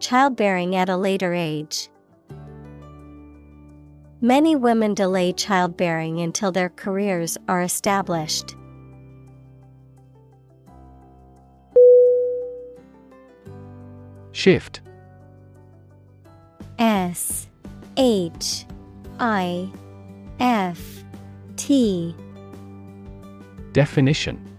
Childbearing 0.00 0.74
at 0.74 0.88
a 0.88 0.96
later 0.96 1.34
age. 1.34 1.90
Many 4.22 4.56
women 4.56 4.94
delay 4.94 5.34
childbearing 5.34 6.20
until 6.22 6.52
their 6.52 6.70
careers 6.70 7.36
are 7.48 7.60
established. 7.60 8.56
Shift 14.32 14.80
S 16.78 17.46
H 17.98 18.64
I 19.20 19.70
F 20.40 21.04
T 21.56 22.16
Definition 23.72 24.53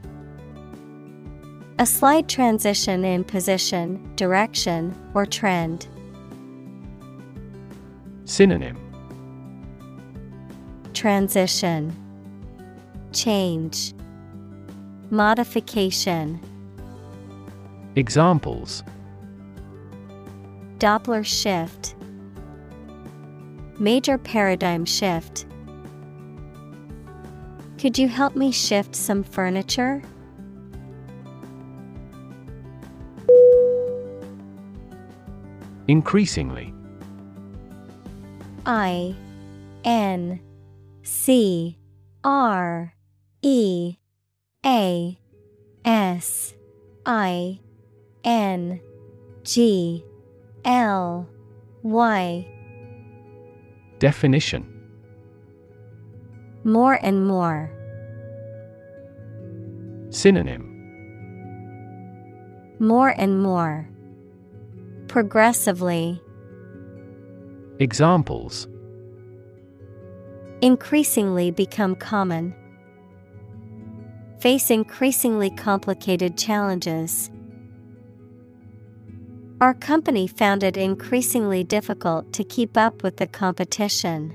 A 1.77 1.85
slight 1.85 2.29
transition 2.29 3.03
in 3.03 3.25
position, 3.25 4.15
direction, 4.15 4.95
or 5.13 5.25
trend. 5.25 5.89
Synonym 8.23 8.77
Transition 10.93 11.93
Change 13.11 13.93
Modification 15.09 16.39
Examples 17.97 18.81
Doppler 20.79 21.25
shift 21.25 21.95
Major 23.77 24.17
paradigm 24.17 24.85
shift. 24.85 25.45
Could 27.77 27.97
you 27.97 28.07
help 28.07 28.37
me 28.37 28.53
shift 28.53 28.95
some 28.95 29.23
furniture? 29.23 30.01
Increasingly 35.87 36.73
I 38.65 39.15
N 39.83 40.39
C 41.03 41.77
R 42.23 42.93
E 43.43 43.95
A 44.65 45.19
S 45.85 46.55
I 47.05 47.59
N 48.23 48.79
G 49.43 50.03
L 50.65 51.29
Y 51.83 52.47
Definition 53.99 54.65
More 56.63 56.95
and 56.95 57.27
more. 57.27 57.71
Synonym 60.09 60.63
More 62.79 63.09
and 63.09 63.41
more. 63.43 63.87
Progressively. 65.07 66.21
Examples 67.79 68.67
Increasingly 70.61 71.51
become 71.51 71.95
common. 71.95 72.55
Face 74.39 74.69
increasingly 74.69 75.49
complicated 75.49 76.37
challenges. 76.37 77.29
Our 79.61 79.73
company 79.73 80.27
found 80.27 80.63
it 80.63 80.77
increasingly 80.77 81.63
difficult 81.63 82.33
to 82.33 82.43
keep 82.43 82.77
up 82.77 83.03
with 83.03 83.17
the 83.17 83.27
competition. 83.27 84.33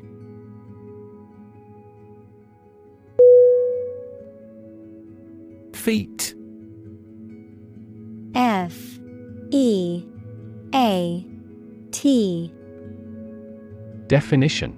Feet 5.74 6.34
F 8.34 8.98
E 9.50 10.04
A 10.74 11.26
T 11.90 12.52
Definition. 14.06 14.76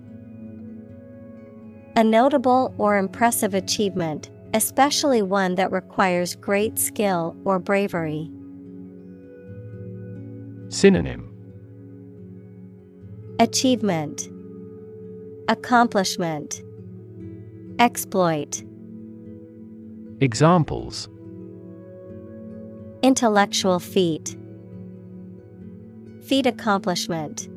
A 1.97 2.05
notable 2.05 2.75
or 2.79 2.97
impressive 2.97 3.53
achievement, 3.55 4.31
especially 4.55 5.21
one 5.23 5.55
that 5.57 5.71
requires 5.71 6.35
great 6.37 6.79
skill 6.79 7.37
or 7.45 7.59
bravery. 7.59 8.31
Synonym. 10.69 11.29
Achievement. 13.39 14.29
Accomplishment. 15.49 16.63
Exploit. 17.79 18.63
Examples. 20.21 21.09
Intellectual 23.03 23.79
feat 23.79 24.37
Feat 26.23 26.47
accomplishment. 26.47 27.49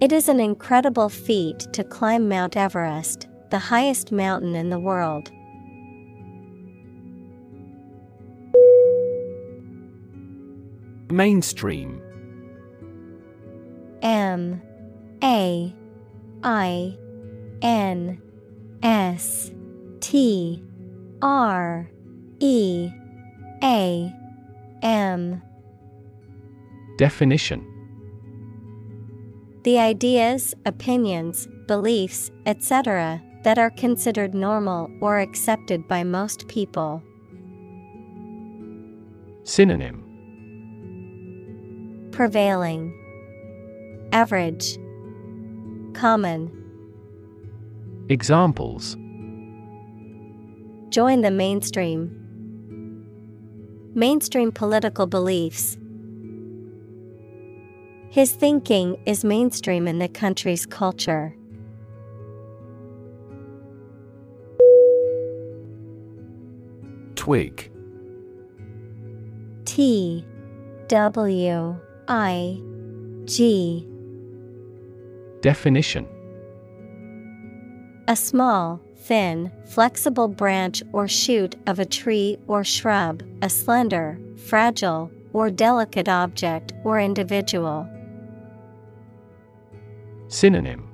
It 0.00 0.10
is 0.10 0.28
an 0.28 0.40
incredible 0.40 1.08
feat 1.08 1.60
to 1.72 1.84
climb 1.84 2.28
Mount 2.28 2.56
Everest, 2.56 3.28
the 3.50 3.60
highest 3.60 4.10
mountain 4.10 4.56
in 4.56 4.68
the 4.68 4.80
world. 4.80 5.30
Mainstream. 11.12 12.02
M. 14.02 14.60
A. 15.22 15.72
I. 16.42 16.98
N. 17.62 18.20
S. 18.82 19.52
T. 20.00 20.64
R. 21.22 21.88
E. 22.40 22.90
A. 23.62 24.12
M 24.82 25.40
Definition 26.96 27.66
The 29.64 29.78
ideas, 29.78 30.54
opinions, 30.66 31.48
beliefs, 31.66 32.30
etc., 32.46 33.22
that 33.44 33.58
are 33.58 33.70
considered 33.70 34.34
normal 34.34 34.90
or 35.00 35.18
accepted 35.18 35.88
by 35.88 36.04
most 36.04 36.46
people. 36.48 37.02
Synonym 39.44 40.08
Prevailing, 42.12 42.92
Average, 44.12 44.78
Common. 45.94 46.50
Examples 48.08 48.96
Join 50.90 51.22
the 51.22 51.30
mainstream. 51.30 52.18
Mainstream 53.94 54.52
political 54.52 55.06
beliefs. 55.06 55.78
His 58.12 58.32
thinking 58.32 58.98
is 59.06 59.24
mainstream 59.24 59.88
in 59.88 59.98
the 59.98 60.06
country's 60.06 60.66
culture. 60.66 61.34
Twig. 67.14 67.70
T. 69.64 70.26
W. 70.88 71.74
I. 72.06 72.60
G. 73.24 73.88
Definition. 75.40 76.06
A 78.08 78.14
small, 78.14 78.78
thin, 78.94 79.50
flexible 79.64 80.28
branch 80.28 80.82
or 80.92 81.08
shoot 81.08 81.56
of 81.66 81.78
a 81.78 81.86
tree 81.86 82.36
or 82.46 82.62
shrub, 82.62 83.22
a 83.40 83.48
slender, 83.48 84.18
fragile, 84.36 85.10
or 85.32 85.50
delicate 85.50 86.10
object 86.10 86.74
or 86.84 87.00
individual. 87.00 87.88
Synonym. 90.32 90.88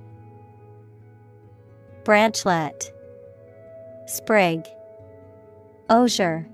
Branchlet, 2.02 2.90
Sprig, 4.06 4.66
Osier, 5.88 6.48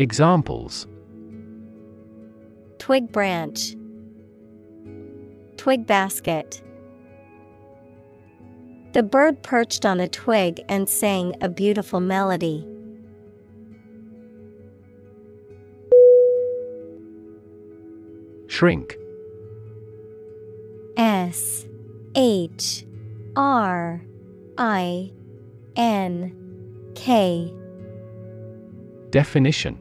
Examples. 0.00 0.88
Twig 2.78 3.12
branch, 3.12 3.76
Twig 5.56 5.86
basket. 5.86 6.62
The 8.92 9.04
bird 9.04 9.40
perched 9.44 9.86
on 9.86 10.00
a 10.00 10.08
twig 10.08 10.60
and 10.68 10.88
sang 10.88 11.36
a 11.40 11.48
beautiful 11.48 12.00
melody. 12.00 12.66
Shrink 18.48 18.99
S 21.00 21.64
H 22.14 22.84
R 23.34 24.04
I 24.58 25.10
N 25.74 26.92
K. 26.94 27.54
Definition. 29.08 29.80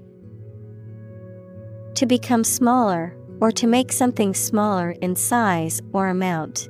To 1.96 2.06
become 2.06 2.46
smaller, 2.46 3.18
or 3.42 3.52
to 3.52 3.68
make 3.68 3.92
something 3.92 4.34
smaller 4.34 4.92
in 5.02 5.18
size 5.18 5.82
or 5.92 6.08
amount. 6.08 6.70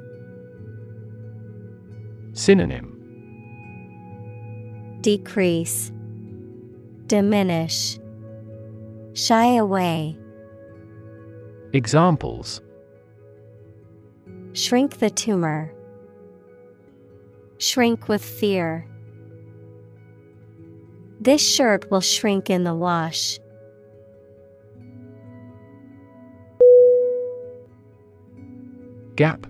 Synonym. 2.33 2.95
Decrease, 5.01 5.91
Diminish, 7.05 7.99
Shy 9.13 9.57
away, 9.57 10.17
Examples 11.71 12.61
Shrink 14.53 14.97
the 14.97 15.09
tumor. 15.09 15.73
Shrink 17.59 18.07
with 18.07 18.23
fear. 18.23 18.87
This 21.21 21.45
shirt 21.45 21.91
will 21.91 22.01
shrink 22.01 22.49
in 22.49 22.63
the 22.63 22.73
wash. 22.73 23.39
Gap 29.15 29.45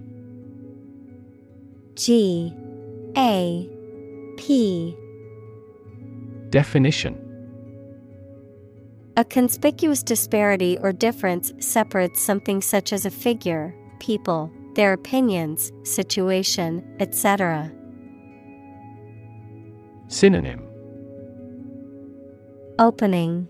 G 1.93 2.51
A 3.15 3.69
P 4.37 4.97
Definition 6.49 7.13
A 9.15 9.23
conspicuous 9.23 10.01
disparity 10.01 10.79
or 10.81 10.91
difference 10.91 11.53
separates 11.59 12.19
something 12.19 12.61
such 12.63 12.91
as 12.91 13.05
a 13.05 13.11
figure, 13.11 13.75
people, 13.99 14.51
their 14.79 14.93
opinions, 14.93 15.73
situation, 15.83 16.81
etc. 17.01 17.69
Synonym 20.07 20.65
Opening 22.79 23.49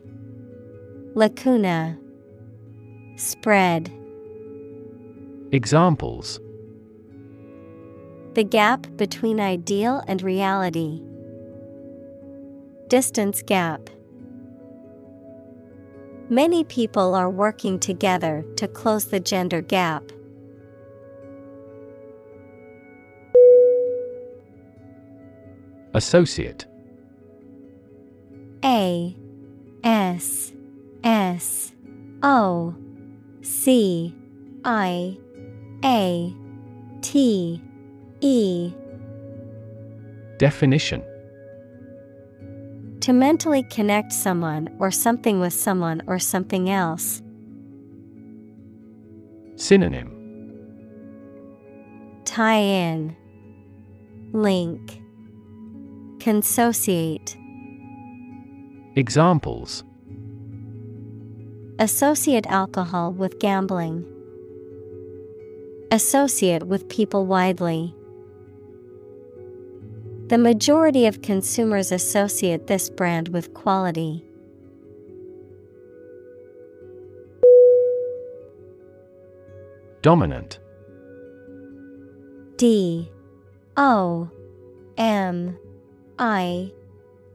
Lacuna 1.13 1.99
Spread 3.15 3.91
Examples 5.51 6.39
The 8.33 8.43
gap 8.43 8.87
between 8.97 9.39
ideal 9.39 10.01
and 10.07 10.23
reality. 10.23 10.99
Distance 12.87 13.43
gap. 13.43 13.87
Many 16.27 16.63
people 16.63 17.13
are 17.13 17.29
working 17.29 17.77
together 17.77 18.43
to 18.55 18.67
close 18.67 19.05
the 19.05 19.19
gender 19.19 19.61
gap. 19.61 20.11
Associate. 25.99 26.65
A 28.63 29.13
S 29.83 30.53
S 31.03 31.73
O 32.23 32.73
C 33.41 34.15
I 34.63 35.17
A 35.83 36.33
T 37.01 37.61
E. 38.21 38.73
Definition. 40.37 41.03
To 43.01 43.11
mentally 43.11 43.63
connect 43.63 44.13
someone 44.13 44.73
or 44.79 44.91
something 44.91 45.41
with 45.41 45.53
someone 45.53 46.01
or 46.07 46.17
something 46.17 46.69
else. 46.69 47.21
Synonym. 49.57 50.15
Tie 52.23 52.55
in, 52.55 53.17
Link, 54.31 54.98
Consociate. 56.19 57.37
Examples 58.97 59.85
Associate 61.79 62.45
alcohol 62.47 63.13
with 63.13 63.39
gambling. 63.39 64.05
Associate 65.91 66.67
with 66.67 66.89
people 66.89 67.25
widely. 67.25 67.95
The 70.27 70.37
majority 70.37 71.05
of 71.05 71.21
consumers 71.21 71.89
associate 71.89 72.67
this 72.67 72.89
brand 72.89 73.29
with 73.29 73.53
quality. 73.53 74.25
Dominant 80.01 80.59
D 82.57 83.09
O 83.77 84.29
M 84.97 85.57
I 86.19 86.73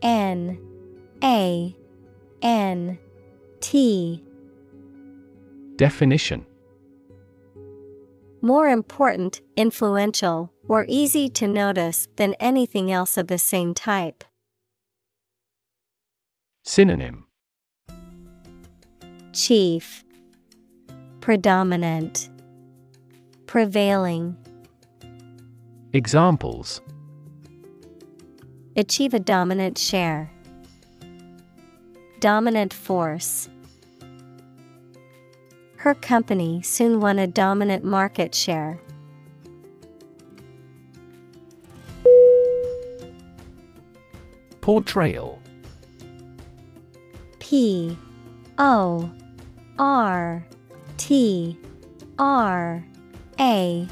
N 0.02 0.58
A 1.22 1.74
N 2.42 2.98
T. 3.60 4.22
Definition. 5.76 6.44
More 8.42 8.68
important, 8.68 9.40
influential, 9.56 10.52
or 10.68 10.84
easy 10.86 11.30
to 11.30 11.48
notice 11.48 12.08
than 12.16 12.34
anything 12.34 12.92
else 12.92 13.16
of 13.16 13.28
the 13.28 13.38
same 13.38 13.72
type. 13.72 14.22
Synonym. 16.62 17.24
Chief. 19.32 20.04
Predominant. 21.22 22.28
Prevailing. 23.46 24.36
Examples 25.94 26.82
Achieve 28.76 29.14
a 29.14 29.20
dominant 29.20 29.78
share. 29.78 30.32
Dominant 32.18 32.74
force. 32.74 33.48
Her 35.76 35.94
company 35.94 36.60
soon 36.62 36.98
won 36.98 37.20
a 37.20 37.28
dominant 37.28 37.84
market 37.84 38.34
share. 38.34 38.80
Portrayal 44.60 45.38
P 47.38 47.96
O 48.58 49.08
R 49.78 50.44
T 50.96 51.56
R 52.18 52.84
A 53.38 53.88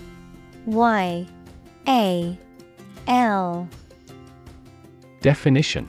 Y 0.67 1.27
A 1.87 2.39
L 3.07 3.69
Definition. 5.23 5.89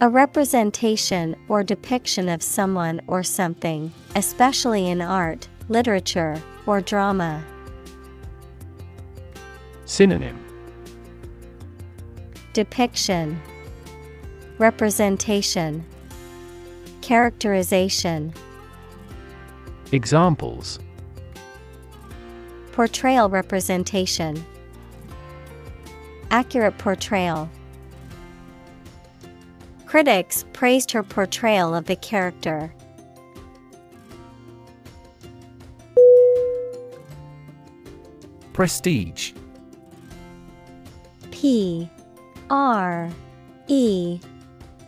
A 0.00 0.08
representation 0.08 1.36
or 1.48 1.62
depiction 1.62 2.30
of 2.30 2.42
someone 2.42 3.02
or 3.08 3.22
something, 3.22 3.92
especially 4.14 4.88
in 4.88 5.02
art, 5.02 5.46
literature, 5.68 6.42
or 6.64 6.80
drama. 6.80 7.44
Synonym. 9.84 10.42
Depiction. 12.54 13.38
Representation. 14.56 15.84
Characterization. 17.02 18.32
Examples. 19.92 20.78
Portrayal 22.72 23.28
representation 23.28 24.42
Accurate 26.30 26.76
portrayal. 26.78 27.48
Critics 29.86 30.44
praised 30.52 30.90
her 30.90 31.02
portrayal 31.02 31.74
of 31.74 31.86
the 31.86 31.96
character. 31.96 32.72
Prestige. 38.52 39.32
P 41.30 41.88
R 42.50 43.10
E 43.68 44.18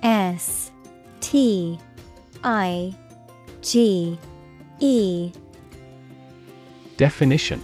S 0.03 0.71
T 1.21 1.79
I 2.45 2.95
G 3.63 4.19
E. 4.81 5.33
Definition 6.97 7.63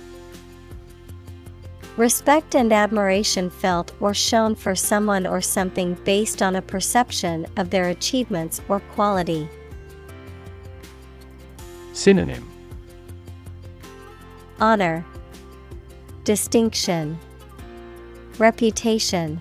Respect 1.97 2.57
and 2.57 2.73
admiration 2.73 3.49
felt 3.51 3.93
or 4.01 4.13
shown 4.13 4.57
for 4.57 4.75
someone 4.75 5.29
or 5.29 5.41
something 5.41 5.95
based 6.05 6.43
on 6.43 6.57
a 6.57 6.63
perception 6.63 7.47
of 7.57 7.71
their 7.71 7.89
achievements 7.89 8.61
or 8.69 8.81
quality. 8.81 9.49
Synonym. 11.93 12.51
Honor, 14.61 15.05
Distinction, 16.25 17.17
Reputation, 18.39 19.41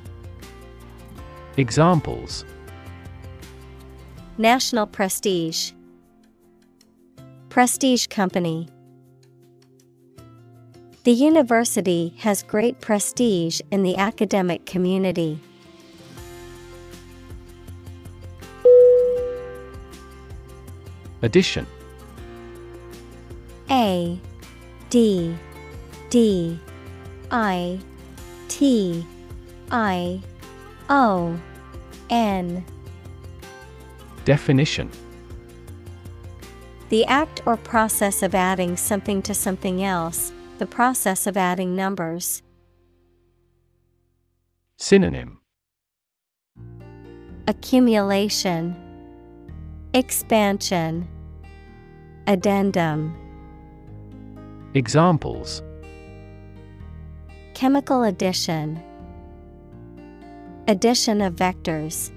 Examples. 1.57 2.45
National 4.37 4.85
prestige, 4.85 5.71
Prestige 7.49 8.07
company. 8.07 8.67
The 11.03 11.11
university 11.11 12.15
has 12.19 12.43
great 12.43 12.79
prestige 12.79 13.59
in 13.71 13.83
the 13.83 13.97
academic 13.97 14.65
community. 14.65 15.37
Addition. 21.21 21.67
A 23.69 24.17
D 24.89 25.35
D 26.09 26.57
I 27.31 27.79
T 28.47 29.05
I 29.71 30.21
O 30.89 31.37
N. 32.09 32.63
Definition. 34.23 34.89
The 36.87 37.03
act 37.07 37.41
or 37.45 37.57
process 37.57 38.23
of 38.23 38.33
adding 38.33 38.77
something 38.77 39.21
to 39.23 39.33
something 39.33 39.83
else, 39.83 40.31
the 40.63 40.67
process 40.67 41.27
of 41.27 41.35
adding 41.35 41.75
numbers. 41.75 42.41
Synonym 44.77 45.41
Accumulation, 47.49 48.73
Expansion, 49.93 51.05
Addendum. 52.27 53.13
Examples 54.73 55.61
Chemical 57.53 58.03
addition, 58.03 58.81
Addition 60.69 61.19
of 61.19 61.35
vectors. 61.35 62.09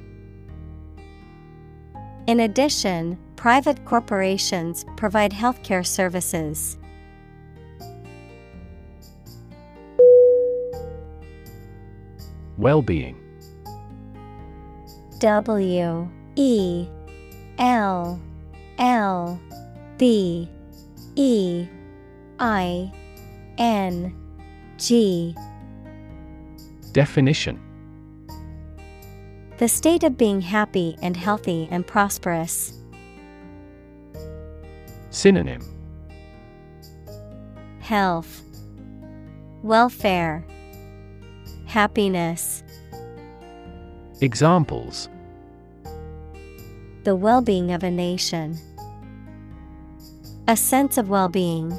In 2.29 2.39
addition, 2.39 3.19
private 3.35 3.85
corporations 3.85 4.85
provide 4.97 5.33
healthcare 5.33 5.85
services. 5.85 6.79
Well-being. 12.59 13.17
W 15.19 16.09
E 16.37 16.89
L 17.59 18.21
L 18.79 19.41
B 19.99 20.49
E 21.17 21.67
I 22.39 22.93
N 23.59 24.15
G. 24.77 25.35
Definition. 26.93 27.61
The 29.59 29.69
state 29.69 30.03
of 30.03 30.19
being 30.19 30.43
happy 30.43 30.97
and 31.01 31.17
healthy 31.17 31.67
and 31.71 31.87
prosperous. 31.87 32.75
Synonym. 35.11 35.63
Health, 37.81 38.43
Welfare, 39.63 40.45
Happiness. 41.77 42.64
Examples 44.22 45.11
The 47.05 47.14
well 47.14 47.43
being 47.43 47.70
of 47.70 47.83
a 47.83 47.91
nation. 47.91 48.57
A 50.49 50.57
sense 50.57 50.97
of 50.97 51.11
well 51.11 51.29
being. 51.29 51.79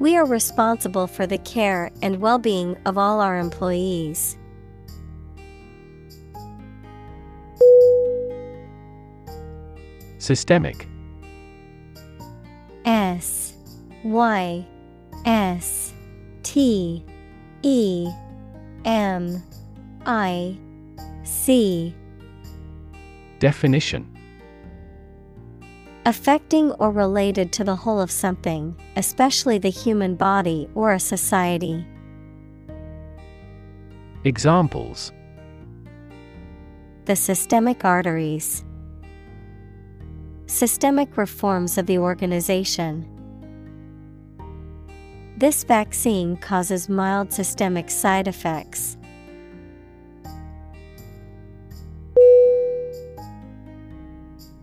We 0.00 0.16
are 0.16 0.26
responsible 0.26 1.06
for 1.06 1.24
the 1.24 1.38
care 1.38 1.92
and 2.02 2.20
well 2.20 2.40
being 2.40 2.76
of 2.84 2.98
all 2.98 3.20
our 3.20 3.38
employees. 3.38 4.36
Systemic 10.18 10.88
S 12.84 13.54
Y 14.02 14.66
S 15.24 15.94
T 16.42 17.04
E 17.62 18.10
M 18.84 19.42
I 20.04 20.58
C 21.22 21.94
Definition 23.38 24.08
Affecting 26.04 26.72
or 26.72 26.90
related 26.90 27.52
to 27.52 27.64
the 27.64 27.76
whole 27.76 28.00
of 28.00 28.10
something, 28.10 28.76
especially 28.96 29.58
the 29.58 29.70
human 29.70 30.16
body 30.16 30.68
or 30.74 30.92
a 30.92 30.98
society. 30.98 31.86
Examples 34.24 35.12
The 37.04 37.14
systemic 37.14 37.84
arteries. 37.84 38.64
Systemic 40.46 41.16
reforms 41.16 41.78
of 41.78 41.86
the 41.86 41.98
organization. 41.98 43.08
This 45.42 45.64
vaccine 45.64 46.36
causes 46.36 46.88
mild 46.88 47.32
systemic 47.32 47.90
side 47.90 48.28
effects. 48.28 48.96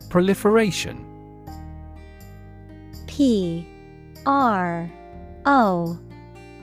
Proliferation. 0.10 1.06
P 3.08 3.68
R 4.26 4.90
O 5.46 6.00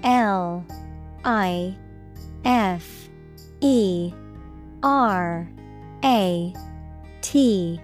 L 0.03 0.65
I 1.27 1.77
F 2.47 3.11
E 3.61 4.15
R 4.83 5.47
A 6.03 6.55
T 7.21 7.79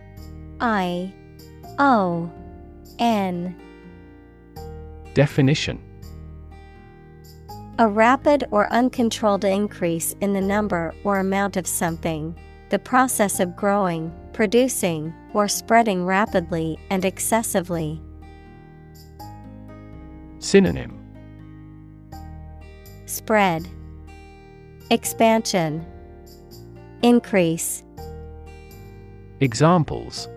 I 0.63 1.13
O 1.79 2.33
N. 2.99 3.55
Definition 5.13 5.92
A 7.79 7.89
rapid 7.89 8.45
or 8.51 8.71
uncontrolled 8.71 9.45
increase 9.45 10.15
in 10.21 10.35
the 10.35 10.41
number 10.43 10.95
or 11.05 11.19
amount 11.19 11.57
of 11.57 11.67
something, 11.67 12.39
the 12.69 12.79
process 12.79 13.41
of 13.41 13.57
growing, 13.57 14.13
producing, 14.35 15.13
or 15.33 15.49
spreading 15.49 16.05
rapidly 16.05 16.79
and 16.91 17.05
excessively. 17.05 18.01
Synonym 20.39 20.99
Spread, 23.07 23.67
Expansion, 24.91 25.87
Increase. 27.03 27.83
Examples 29.41 30.29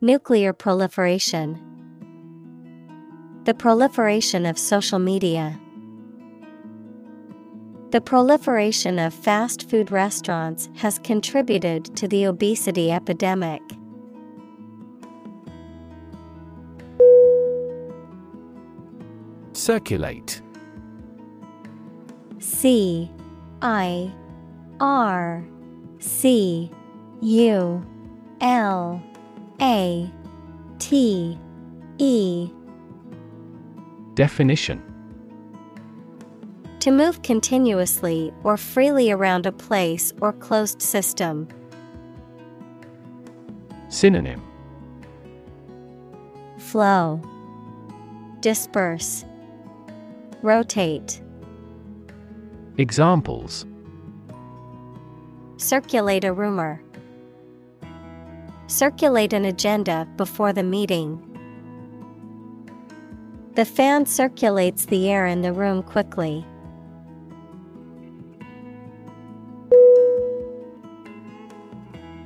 Nuclear 0.00 0.52
proliferation. 0.52 1.71
The 3.44 3.54
proliferation 3.54 4.46
of 4.46 4.56
social 4.56 5.00
media. 5.00 5.58
The 7.90 8.00
proliferation 8.00 9.00
of 9.00 9.12
fast 9.12 9.68
food 9.68 9.90
restaurants 9.90 10.68
has 10.76 11.00
contributed 11.00 11.84
to 11.96 12.06
the 12.06 12.22
obesity 12.24 12.92
epidemic. 12.92 13.60
Circulate 19.54 20.40
C 22.38 23.10
I 23.60 24.12
R 24.78 25.44
C 25.98 26.70
U 27.20 27.86
L 28.40 29.02
A 29.60 30.10
T 30.78 31.38
E 31.98 32.50
Definition 34.14 34.82
To 36.80 36.90
move 36.90 37.22
continuously 37.22 38.30
or 38.44 38.58
freely 38.58 39.10
around 39.10 39.46
a 39.46 39.52
place 39.52 40.12
or 40.20 40.34
closed 40.34 40.82
system. 40.82 41.48
Synonym 43.88 44.42
Flow, 46.58 47.22
Disperse, 48.40 49.24
Rotate. 50.42 51.22
Examples 52.76 53.64
Circulate 55.56 56.24
a 56.24 56.32
rumor. 56.32 56.82
Circulate 58.66 59.32
an 59.32 59.44
agenda 59.44 60.06
before 60.16 60.52
the 60.52 60.62
meeting. 60.62 61.31
The 63.54 63.66
fan 63.66 64.06
circulates 64.06 64.86
the 64.86 65.10
air 65.10 65.26
in 65.26 65.42
the 65.42 65.52
room 65.52 65.82
quickly. 65.82 66.46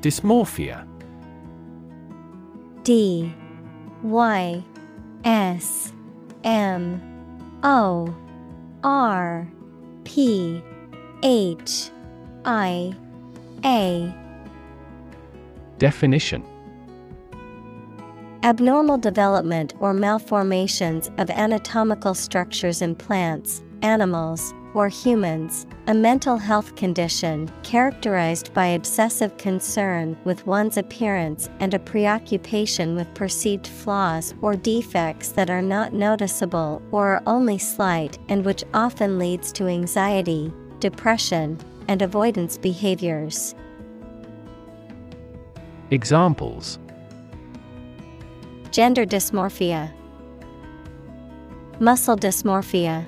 Dysmorphia. 0.00 0.86
D 2.84 3.34
Y 4.04 4.62
S 5.24 5.92
M 6.44 7.00
O 7.64 8.14
R 8.84 9.48
P 10.04 10.62
H 11.24 11.90
I 12.44 12.94
A. 13.64 14.14
Definition 15.78 16.44
Abnormal 18.42 18.98
development 18.98 19.74
or 19.80 19.92
malformations 19.92 21.10
of 21.18 21.30
anatomical 21.30 22.14
structures 22.14 22.82
in 22.82 22.94
plants, 22.94 23.62
animals, 23.82 24.54
or 24.74 24.88
humans, 24.88 25.66
a 25.86 25.94
mental 25.94 26.36
health 26.36 26.76
condition 26.76 27.50
characterized 27.62 28.52
by 28.52 28.66
obsessive 28.66 29.36
concern 29.38 30.16
with 30.24 30.46
one's 30.46 30.76
appearance 30.76 31.48
and 31.60 31.72
a 31.72 31.78
preoccupation 31.78 32.94
with 32.94 33.12
perceived 33.14 33.66
flaws 33.66 34.34
or 34.42 34.54
defects 34.54 35.32
that 35.32 35.48
are 35.48 35.62
not 35.62 35.94
noticeable 35.94 36.82
or 36.92 37.14
are 37.14 37.22
only 37.26 37.56
slight 37.56 38.18
and 38.28 38.44
which 38.44 38.64
often 38.74 39.18
leads 39.18 39.50
to 39.50 39.66
anxiety, 39.66 40.52
depression, 40.78 41.58
and 41.88 42.02
avoidance 42.02 42.58
behaviors. 42.58 43.54
Examples 45.90 46.78
Gender 48.70 49.06
dysmorphia, 49.06 49.92
Muscle 51.80 52.16
dysmorphia. 52.16 53.06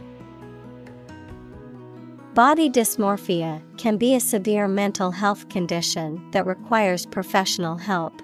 Body 2.35 2.71
dysmorphia 2.71 3.63
can 3.77 3.97
be 3.97 4.15
a 4.15 4.21
severe 4.21 4.69
mental 4.69 5.11
health 5.11 5.49
condition 5.49 6.31
that 6.31 6.47
requires 6.47 7.05
professional 7.05 7.77
help. 7.77 8.23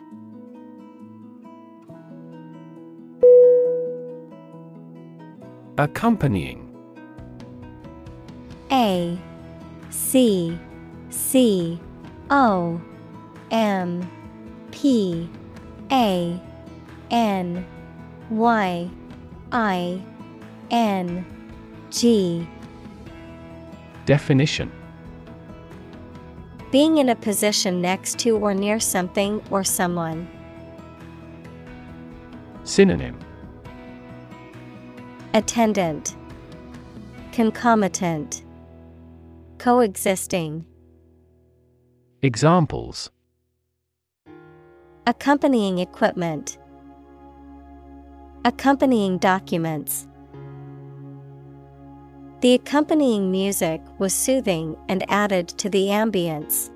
Accompanying 5.77 6.71
A 8.71 9.19
C 9.91 10.59
C 11.11 11.81
O 12.31 12.81
M 13.51 14.09
P 14.71 15.29
A 15.91 16.41
N 17.11 17.67
Y 18.31 18.91
I 19.53 20.03
N 20.71 21.27
G. 21.91 22.49
Definition. 24.07 24.71
Being 26.71 26.99
in 26.99 27.09
a 27.09 27.15
position 27.15 27.81
next 27.81 28.19
to 28.21 28.37
or 28.37 28.53
near 28.53 28.81
something 28.81 29.41
or 29.51 29.63
someone. 29.63 30.29
Synonym. 32.65 33.19
Attendant. 35.35 36.17
Concomitant. 37.33 38.45
Coexisting. 39.59 40.65
Examples. 42.23 43.11
Accompanying 45.07 45.79
equipment 45.79 46.59
Accompanying 48.47 49.17
documents. 49.17 50.07
The 52.43 52.53
accompanying 52.53 53.31
music 53.31 53.81
was 53.99 54.13
soothing 54.13 54.77
and 54.87 55.03
added 55.11 55.49
to 55.49 55.71
the 55.71 55.87
ambience. 55.87 56.71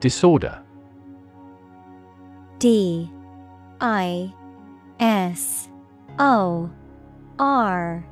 Disorder. 0.00 0.58
D 2.58 3.10
I 3.80 4.34
S 5.00 5.70
O 6.18 6.70
R 7.38 8.06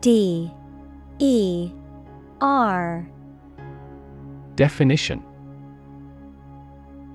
D 0.00 0.50
E 1.20 1.70
R. 2.40 3.08
Definition 4.56 5.22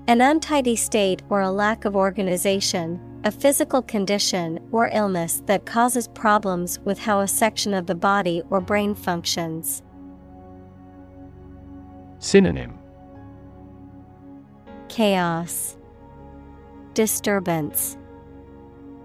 An 0.06 0.20
untidy 0.20 0.76
state 0.76 1.22
or 1.30 1.40
a 1.40 1.50
lack 1.50 1.86
of 1.86 1.96
organization, 1.96 3.00
a 3.24 3.30
physical 3.30 3.80
condition 3.80 4.60
or 4.70 4.90
illness 4.92 5.42
that 5.46 5.64
causes 5.64 6.08
problems 6.08 6.78
with 6.80 6.98
how 6.98 7.20
a 7.20 7.26
section 7.26 7.72
of 7.72 7.86
the 7.86 7.94
body 7.94 8.42
or 8.50 8.60
brain 8.60 8.94
functions. 8.94 9.82
Synonym 12.18 12.78
Chaos, 14.88 15.78
Disturbance, 16.92 17.96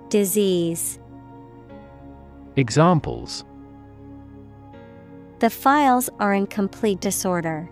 Disease. 0.09 0.99
Examples 2.57 3.45
The 5.39 5.49
files 5.49 6.09
are 6.19 6.33
in 6.33 6.45
complete 6.45 6.99
disorder. 6.99 7.69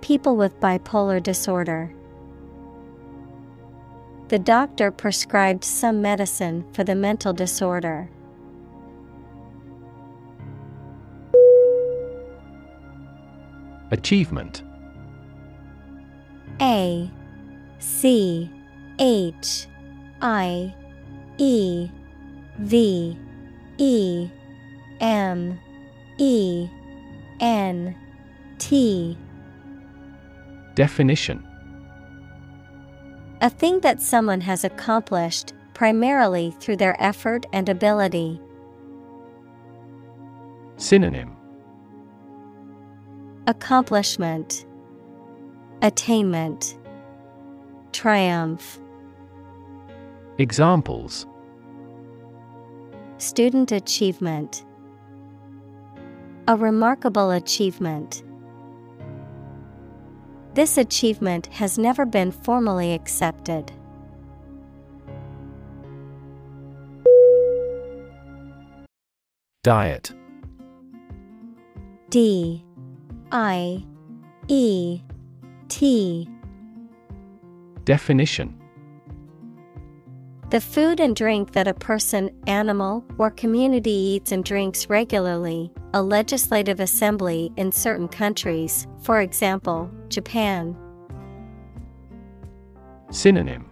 People 0.00 0.36
with 0.36 0.60
bipolar 0.60 1.22
disorder. 1.22 1.92
The 4.28 4.38
doctor 4.38 4.90
prescribed 4.90 5.64
some 5.64 6.02
medicine 6.02 6.64
for 6.72 6.82
the 6.82 6.94
mental 6.94 7.32
disorder. 7.32 8.08
Achievement 13.92 14.62
A 16.60 17.08
C 17.78 18.50
H 18.98 19.68
I 20.20 20.74
E 21.38 21.88
V 22.58 23.18
E 23.78 24.28
M 25.00 25.58
E 26.18 26.68
N 27.38 27.94
T 28.58 29.16
Definition 30.76 31.42
A 33.40 33.48
thing 33.48 33.80
that 33.80 34.02
someone 34.02 34.42
has 34.42 34.62
accomplished, 34.62 35.54
primarily 35.72 36.54
through 36.60 36.76
their 36.76 36.94
effort 37.02 37.46
and 37.54 37.70
ability. 37.70 38.38
Synonym 40.76 41.34
Accomplishment, 43.46 44.66
Attainment, 45.80 46.76
Triumph. 47.92 48.78
Examples 50.36 51.26
Student 53.16 53.72
achievement, 53.72 54.66
A 56.48 56.54
remarkable 56.54 57.30
achievement. 57.30 58.22
This 60.56 60.78
achievement 60.78 61.48
has 61.48 61.76
never 61.76 62.06
been 62.06 62.32
formally 62.32 62.94
accepted. 62.94 63.70
Diet. 69.62 70.14
D. 72.08 72.64
I. 73.30 73.84
E. 74.48 75.02
T. 75.68 76.26
Definition 77.84 78.58
The 80.50 80.60
food 80.60 81.00
and 81.00 81.16
drink 81.16 81.52
that 81.52 81.66
a 81.66 81.74
person, 81.74 82.30
animal, 82.46 83.04
or 83.18 83.32
community 83.32 83.90
eats 83.90 84.30
and 84.30 84.44
drinks 84.44 84.88
regularly, 84.88 85.72
a 85.92 86.00
legislative 86.00 86.78
assembly 86.78 87.52
in 87.56 87.72
certain 87.72 88.06
countries, 88.06 88.86
for 89.00 89.20
example, 89.20 89.90
Japan. 90.08 90.76
Synonym 93.10 93.68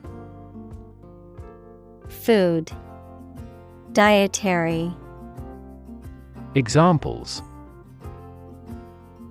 Food 2.09 2.72
Dietary 3.93 4.93
Examples 6.57 7.41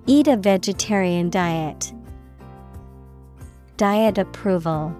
Eat 0.06 0.28
a 0.28 0.36
vegetarian 0.38 1.28
diet. 1.28 1.92
Diet 3.76 4.16
approval. 4.16 4.96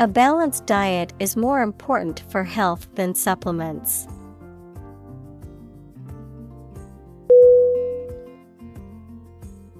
A 0.00 0.08
balanced 0.08 0.66
diet 0.66 1.12
is 1.20 1.36
more 1.36 1.62
important 1.62 2.24
for 2.28 2.42
health 2.42 2.88
than 2.94 3.14
supplements. 3.14 4.08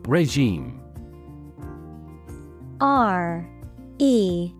Regime 0.06 0.80
R 2.80 3.48
E 3.98 4.52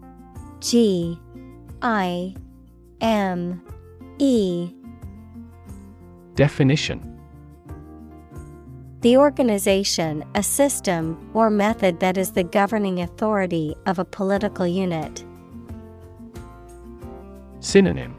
G 0.61 1.19
I 1.83 2.35
M 3.01 3.63
E 4.19 4.73
Definition 6.35 7.21
The 9.01 9.17
organization, 9.17 10.25
a 10.35 10.43
system, 10.43 11.31
or 11.35 11.51
method 11.51 12.01
that 12.01 12.17
is 12.17 12.33
the 12.33 12.45
governing 12.45 13.01
authority 13.01 13.75
of 13.87 13.99
a 13.99 14.05
political 14.05 14.67
unit. 14.67 15.25
Synonym. 17.63 18.17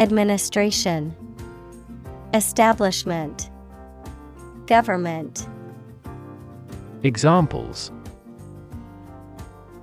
Administration. 0.00 1.16
Establishment. 2.34 3.48
Government. 4.66 5.48
Examples. 7.02 7.90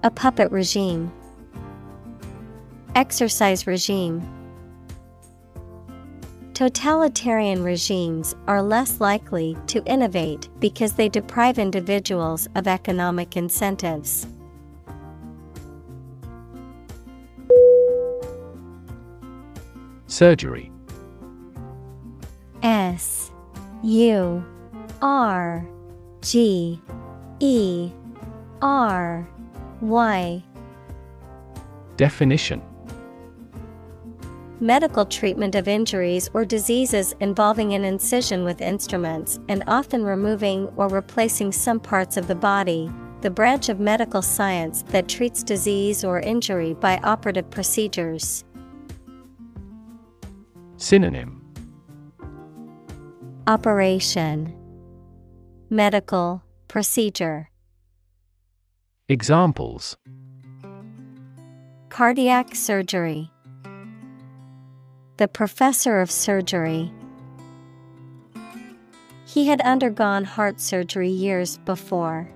A 0.04 0.12
puppet 0.12 0.52
regime. 0.52 1.12
Exercise 2.94 3.66
regime. 3.66 4.22
Totalitarian 6.54 7.64
regimes 7.64 8.36
are 8.48 8.62
less 8.62 9.02
likely 9.02 9.58
to 9.66 9.84
innovate 9.86 10.50
because 10.60 10.94
they 10.94 11.10
deprive 11.10 11.58
individuals 11.58 12.48
of 12.54 12.68
economic 12.68 13.36
incentives. 13.36 14.28
Surgery. 20.10 20.72
S 22.64 23.32
U 23.84 24.44
R 25.04 25.66
G 26.22 26.82
E 27.40 27.92
R 28.62 29.30
Y. 29.82 30.44
Definition. 31.96 32.62
Medical 34.60 35.06
treatment 35.06 35.54
of 35.54 35.68
injuries 35.68 36.28
or 36.34 36.44
diseases 36.44 37.14
involving 37.20 37.74
an 37.74 37.86
incision 37.86 38.44
with 38.44 38.62
instruments 38.62 39.40
and 39.48 39.64
often 39.68 40.04
removing 40.04 40.68
or 40.76 40.88
replacing 40.90 41.52
some 41.52 41.80
parts 41.80 42.18
of 42.18 42.28
the 42.28 42.36
body, 42.36 42.92
the 43.22 43.30
branch 43.30 43.70
of 43.70 43.80
medical 43.80 44.24
science 44.24 44.82
that 44.88 45.08
treats 45.08 45.44
disease 45.44 46.04
or 46.04 46.20
injury 46.20 46.74
by 46.74 46.98
operative 47.04 47.50
procedures. 47.52 48.44
Synonym. 50.82 51.44
Operation. 53.48 54.56
Medical 55.70 56.42
Procedure. 56.70 57.50
Examples. 59.10 59.98
Cardiac 61.90 62.56
surgery. 62.56 63.30
The 65.18 65.28
professor 65.28 66.00
of 66.00 66.10
surgery. 66.10 66.94
He 69.26 69.48
had 69.48 69.60
undergone 69.60 70.24
heart 70.24 70.62
surgery 70.62 71.10
years 71.10 71.58
before. 71.58 72.32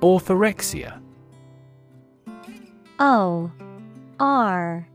Orthorexia 0.00 1.03
O 2.98 3.50
R 4.20 4.86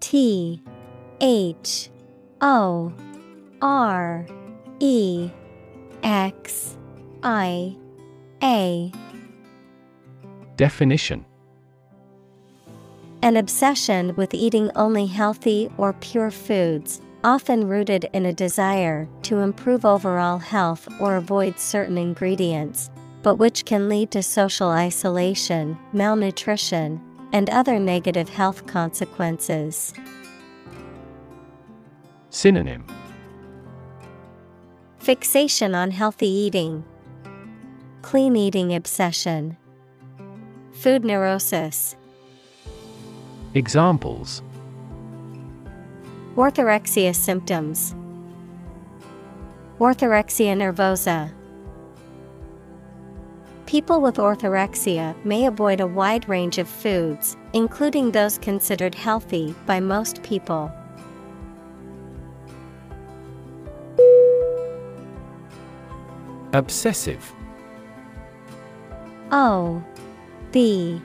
T 0.00 0.62
H 1.20 1.90
O 2.40 2.92
R 3.62 4.26
E 4.78 5.30
X 6.02 6.76
I 7.22 7.76
A. 8.42 8.92
Definition. 10.56 11.24
An 13.22 13.36
obsession 13.36 14.14
with 14.16 14.34
eating 14.34 14.70
only 14.76 15.06
healthy 15.06 15.70
or 15.78 15.94
pure 15.94 16.30
foods, 16.30 17.00
often 17.24 17.66
rooted 17.66 18.08
in 18.12 18.26
a 18.26 18.32
desire 18.32 19.08
to 19.22 19.38
improve 19.38 19.84
overall 19.84 20.38
health 20.38 20.86
or 21.00 21.16
avoid 21.16 21.58
certain 21.58 21.98
ingredients, 21.98 22.90
but 23.22 23.36
which 23.36 23.64
can 23.64 23.88
lead 23.88 24.10
to 24.12 24.22
social 24.22 24.68
isolation, 24.68 25.76
malnutrition, 25.92 27.00
and 27.32 27.50
other 27.50 27.78
negative 27.78 28.28
health 28.28 28.66
consequences. 28.66 29.92
Synonym 32.30 32.86
Fixation 34.98 35.74
on 35.74 35.90
healthy 35.90 36.28
eating, 36.28 36.84
Clean 38.02 38.34
eating 38.36 38.74
obsession, 38.74 39.56
Food 40.72 41.04
neurosis. 41.04 41.96
Examples 43.54 44.42
Orthorexia 46.36 47.14
symptoms, 47.14 47.94
Orthorexia 49.78 50.54
nervosa. 50.54 51.32
People 53.66 54.00
with 54.00 54.16
orthorexia 54.18 55.16
may 55.24 55.46
avoid 55.46 55.80
a 55.80 55.86
wide 55.86 56.28
range 56.28 56.58
of 56.58 56.68
foods, 56.68 57.36
including 57.52 58.12
those 58.12 58.38
considered 58.38 58.94
healthy 58.94 59.56
by 59.66 59.80
most 59.80 60.22
people. 60.22 60.70
Obsessive. 66.52 67.34
O 69.32 69.82
B 70.52 71.02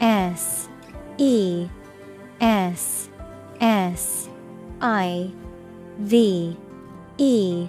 S 0.00 0.68
E 1.16 1.68
S 2.40 3.08
S 3.60 4.28
I 4.80 5.30
V 6.00 6.56
E. 7.18 7.68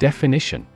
Definition 0.00 0.66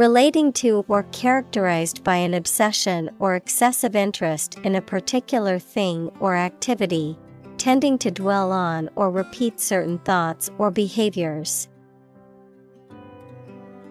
Relating 0.00 0.50
to 0.54 0.82
or 0.88 1.02
characterized 1.12 2.02
by 2.02 2.16
an 2.16 2.32
obsession 2.32 3.10
or 3.18 3.34
excessive 3.34 3.94
interest 3.94 4.58
in 4.64 4.74
a 4.74 4.80
particular 4.80 5.58
thing 5.58 6.10
or 6.20 6.34
activity, 6.34 7.18
tending 7.58 7.98
to 7.98 8.10
dwell 8.10 8.50
on 8.50 8.88
or 8.94 9.10
repeat 9.10 9.60
certain 9.60 9.98
thoughts 9.98 10.50
or 10.56 10.70
behaviors. 10.70 11.68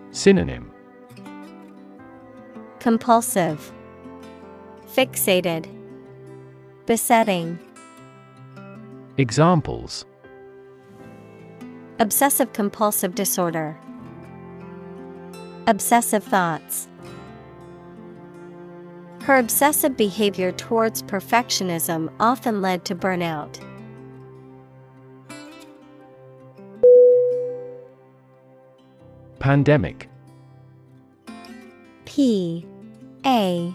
Synonym 0.10 0.72
Compulsive, 2.80 3.72
Fixated, 4.88 5.68
Besetting. 6.88 7.60
Examples 9.20 10.05
Obsessive 11.99 12.51
compulsive 12.53 13.14
disorder. 13.14 13.78
Obsessive 15.70 16.24
thoughts. 16.24 16.88
Her 19.22 19.38
obsessive 19.38 19.96
behavior 19.96 20.52
towards 20.52 21.04
perfectionism 21.04 22.12
often 22.20 22.60
led 22.60 22.86
to 22.86 22.96
burnout. 22.96 23.64
Pandemic 29.38 30.10
P 32.06 32.66
A 33.24 33.72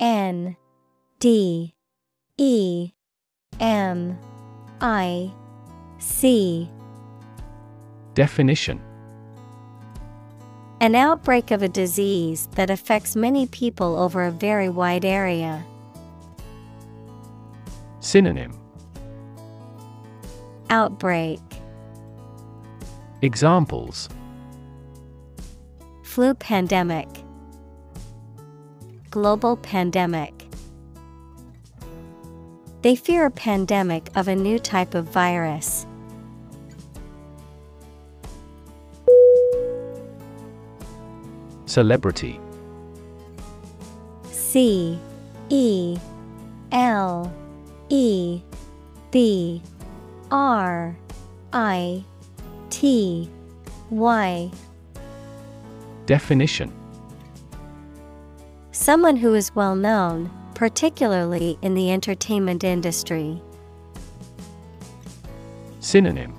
N 0.00 0.56
D 1.20 1.74
E 2.36 2.92
M 3.60 4.18
I 4.82 5.32
C 5.96 6.68
Definition 8.12 8.78
An 10.84 10.94
outbreak 10.94 11.50
of 11.50 11.62
a 11.62 11.68
disease 11.68 12.46
that 12.56 12.68
affects 12.68 13.16
many 13.16 13.46
people 13.46 13.96
over 13.96 14.24
a 14.24 14.30
very 14.30 14.68
wide 14.68 15.06
area. 15.06 15.64
Synonym. 18.00 18.52
Outbreak. 20.68 21.40
Examples. 23.22 24.10
Flu 26.02 26.34
pandemic. 26.34 27.08
Global 29.08 29.56
pandemic. 29.56 30.34
They 32.82 32.94
fear 32.94 33.24
a 33.24 33.30
pandemic 33.30 34.10
of 34.16 34.28
a 34.28 34.36
new 34.36 34.58
type 34.58 34.94
of 34.94 35.06
virus. 35.06 35.86
Celebrity. 41.74 42.38
C 44.30 44.96
E 45.48 45.98
L 46.70 47.34
E 47.88 48.40
B 49.10 49.60
R 50.30 50.96
I 51.52 52.04
T 52.70 53.28
Y. 53.90 54.50
Definition. 56.06 56.72
Someone 58.70 59.16
who 59.16 59.34
is 59.34 59.52
well 59.56 59.74
known, 59.74 60.30
particularly 60.54 61.58
in 61.60 61.74
the 61.74 61.90
entertainment 61.90 62.62
industry. 62.62 63.42
Synonym. 65.80 66.38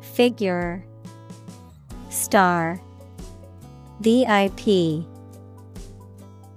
Figure. 0.00 0.84
Star 2.08 2.80
VIP 4.00 5.06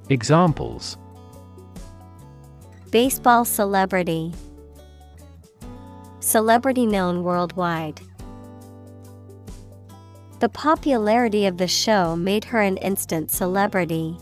Examples 0.09 0.97
Baseball 2.91 3.45
celebrity 3.45 4.33
Celebrity 6.19 6.85
known 6.85 7.23
worldwide. 7.23 8.01
The 10.39 10.49
popularity 10.49 11.45
of 11.45 11.57
the 11.57 11.67
show 11.67 12.15
made 12.15 12.45
her 12.45 12.61
an 12.61 12.77
instant 12.77 13.31
celebrity. 13.31 14.17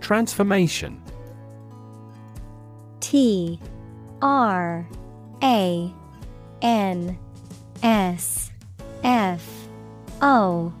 Transformation 0.00 1.02
T 3.00 3.60
R 4.20 4.88
A 5.42 5.94
N 6.62 7.18
S 7.82 8.50
F 9.02 9.44
O 10.20 10.72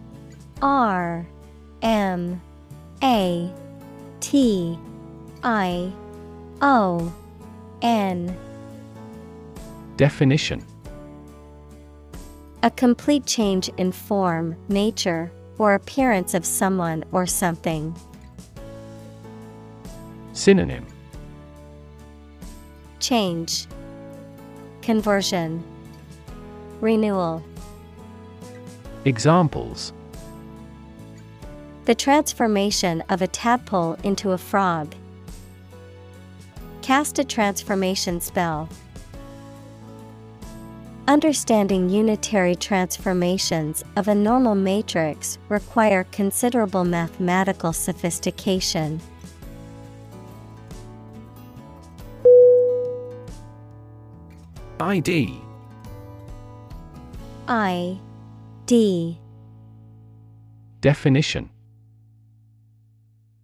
R 0.60 1.26
M 1.82 2.40
A 3.02 3.52
T 4.20 4.78
I 5.42 5.92
O 6.60 7.12
N. 7.82 8.36
Definition. 9.96 10.64
A 12.62 12.70
complete 12.70 13.26
change 13.26 13.68
in 13.76 13.90
form, 13.90 14.56
nature, 14.68 15.32
or 15.58 15.74
appearance 15.74 16.34
of 16.34 16.46
someone 16.46 17.04
or 17.10 17.26
something. 17.26 17.94
Synonym. 20.32 20.86
Change, 23.00 23.66
Conversion, 24.80 25.64
Renewal. 26.82 27.44
Examples 29.04 29.92
The 31.84 31.94
transformation 31.94 33.04
of 33.08 33.22
a 33.22 33.28
tadpole 33.28 33.94
into 34.02 34.32
a 34.32 34.38
frog. 34.38 34.92
Cast 36.82 37.20
a 37.20 37.24
transformation 37.24 38.20
spell. 38.20 38.68
Understanding 41.06 41.88
unitary 41.88 42.56
transformations 42.56 43.84
of 43.94 44.08
a 44.08 44.14
normal 44.14 44.56
matrix 44.56 45.38
require 45.48 46.02
considerable 46.10 46.84
mathematical 46.84 47.72
sophistication. 47.72 49.00
ID 54.80 55.41
I 57.48 57.98
D 58.66 59.18
Definition 60.80 61.50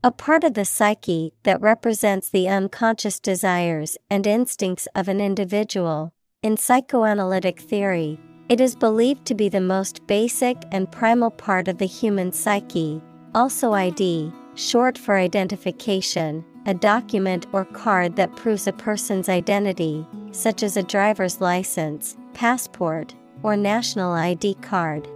A 0.04 0.12
part 0.12 0.44
of 0.44 0.54
the 0.54 0.64
psyche 0.64 1.34
that 1.42 1.60
represents 1.60 2.28
the 2.28 2.48
unconscious 2.48 3.18
desires 3.18 3.98
and 4.08 4.24
instincts 4.24 4.86
of 4.94 5.08
an 5.08 5.20
individual. 5.20 6.12
In 6.44 6.56
psychoanalytic 6.56 7.60
theory, 7.60 8.20
it 8.48 8.60
is 8.60 8.76
believed 8.76 9.26
to 9.26 9.34
be 9.34 9.48
the 9.48 9.60
most 9.60 10.06
basic 10.06 10.56
and 10.70 10.90
primal 10.92 11.30
part 11.32 11.66
of 11.66 11.78
the 11.78 11.86
human 11.86 12.30
psyche, 12.30 13.02
also 13.34 13.72
ID, 13.72 14.32
short 14.54 14.96
for 14.96 15.16
identification, 15.16 16.44
a 16.66 16.74
document 16.74 17.46
or 17.52 17.64
card 17.64 18.14
that 18.14 18.36
proves 18.36 18.68
a 18.68 18.72
person's 18.72 19.28
identity, 19.28 20.06
such 20.30 20.62
as 20.62 20.76
a 20.76 20.84
driver's 20.84 21.40
license, 21.40 22.16
passport, 22.32 23.14
or 23.42 23.56
national 23.56 24.12
ID 24.12 24.54
card. 24.62 25.08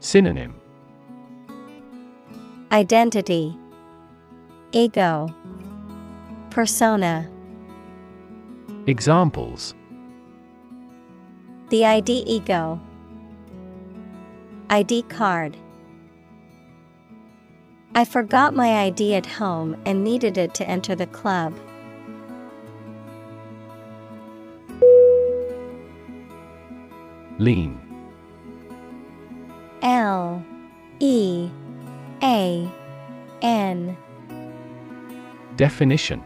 Synonym. 0.00 0.54
Identity, 2.72 3.56
Ego, 4.72 5.34
Persona. 6.50 7.28
Examples. 8.86 9.74
The 11.68 11.84
ID 11.84 12.24
ego. 12.26 12.80
ID 14.68 15.02
card. 15.02 15.56
I 17.94 18.04
forgot 18.06 18.54
my 18.54 18.84
ID 18.86 19.14
at 19.14 19.26
home 19.26 19.76
and 19.84 20.02
needed 20.02 20.38
it 20.38 20.54
to 20.54 20.68
enter 20.68 20.94
the 20.94 21.06
club. 21.06 21.54
Lean 27.42 27.76
L 29.82 30.44
E 31.00 31.50
A 32.22 32.70
N. 33.42 33.96
Definition. 35.56 36.22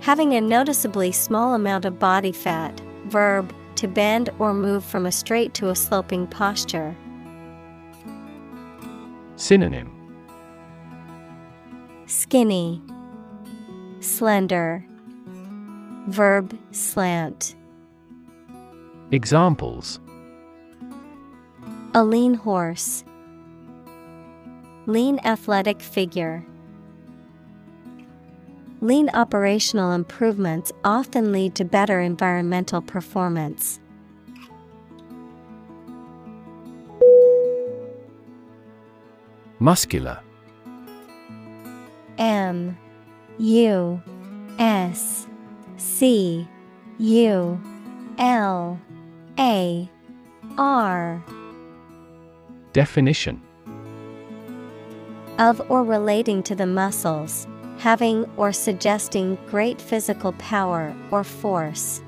Having 0.00 0.32
a 0.32 0.40
noticeably 0.40 1.12
small 1.12 1.52
amount 1.52 1.84
of 1.84 1.98
body 1.98 2.32
fat, 2.32 2.80
verb, 3.08 3.54
to 3.74 3.86
bend 3.86 4.30
or 4.38 4.54
move 4.54 4.82
from 4.82 5.04
a 5.04 5.12
straight 5.12 5.52
to 5.52 5.68
a 5.68 5.76
sloping 5.76 6.26
posture. 6.26 6.96
Synonym. 9.36 9.92
Skinny, 12.06 12.82
Slender, 14.00 14.82
Verb 16.08 16.58
slant. 16.72 17.54
Examples. 19.12 20.00
A 21.94 22.04
lean 22.04 22.34
horse, 22.34 23.04
Lean 24.86 25.20
athletic 25.24 25.80
figure. 25.80 26.44
Lean 28.80 29.10
operational 29.10 29.92
improvements 29.92 30.72
often 30.82 31.32
lead 31.32 31.54
to 31.54 31.64
better 31.64 32.00
environmental 32.00 32.80
performance. 32.80 33.78
Muscular. 39.58 40.18
M. 42.16 42.76
U. 43.38 44.02
S. 44.58 45.26
C. 45.76 46.48
U. 46.98 47.60
L 48.18 48.80
A. 49.40 49.88
R. 50.58 51.24
Definition 52.74 53.40
of 55.38 55.62
or 55.70 55.82
relating 55.82 56.42
to 56.42 56.54
the 56.54 56.66
muscles, 56.66 57.46
having 57.78 58.26
or 58.36 58.52
suggesting 58.52 59.38
great 59.46 59.80
physical 59.80 60.32
power 60.32 60.94
or 61.10 61.24
force. 61.24 62.02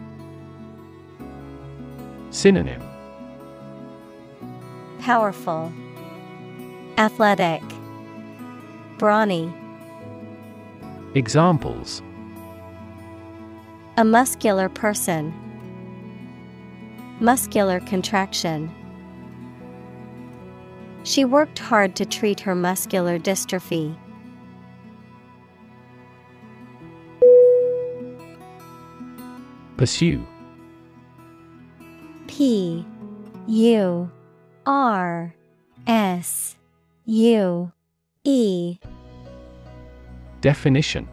Synonym 2.29 2.83
Powerful, 5.01 5.73
Athletic, 6.99 7.63
Brawny. 8.99 9.51
Examples 11.15 12.03
A 13.97 14.05
muscular 14.05 14.69
person, 14.69 15.33
Muscular 17.21 17.81
contraction. 17.81 18.71
She 21.05 21.25
worked 21.25 21.59
hard 21.59 21.97
to 21.97 22.05
treat 22.05 22.41
her 22.41 22.55
muscular 22.55 23.19
dystrophy. 23.19 23.97
Pursue 29.77 30.25
P 32.29 32.87
U 33.49 34.11
R 34.65 35.35
S 35.87 36.57
U 37.07 37.73
E 38.23 38.79
Definition 40.41 41.09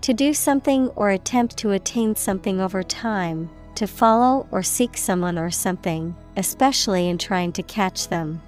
To 0.00 0.14
do 0.14 0.32
something 0.32 0.88
or 0.96 1.10
attempt 1.10 1.58
to 1.58 1.72
attain 1.72 2.16
something 2.16 2.60
over 2.60 2.82
time, 2.82 3.50
to 3.80 3.86
follow 3.86 4.46
or 4.50 4.62
seek 4.62 4.94
someone 4.94 5.38
or 5.38 5.50
something, 5.50 6.14
especially 6.36 7.08
in 7.08 7.16
trying 7.16 7.50
to 7.50 7.62
catch 7.62 8.08
them. 8.08 8.42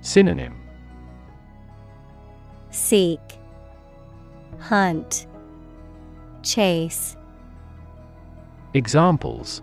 Synonym 0.00 0.58
Seek, 2.70 3.20
Hunt, 4.58 5.26
Chase. 6.42 7.14
Examples 8.72 9.60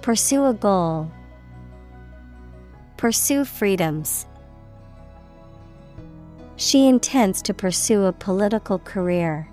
Pursue 0.00 0.46
a 0.46 0.54
goal. 0.54 1.12
Pursue 2.96 3.44
freedoms. 3.44 4.24
She 6.56 6.88
intends 6.88 7.42
to 7.42 7.52
pursue 7.52 8.04
a 8.04 8.12
political 8.14 8.78
career. 8.78 9.51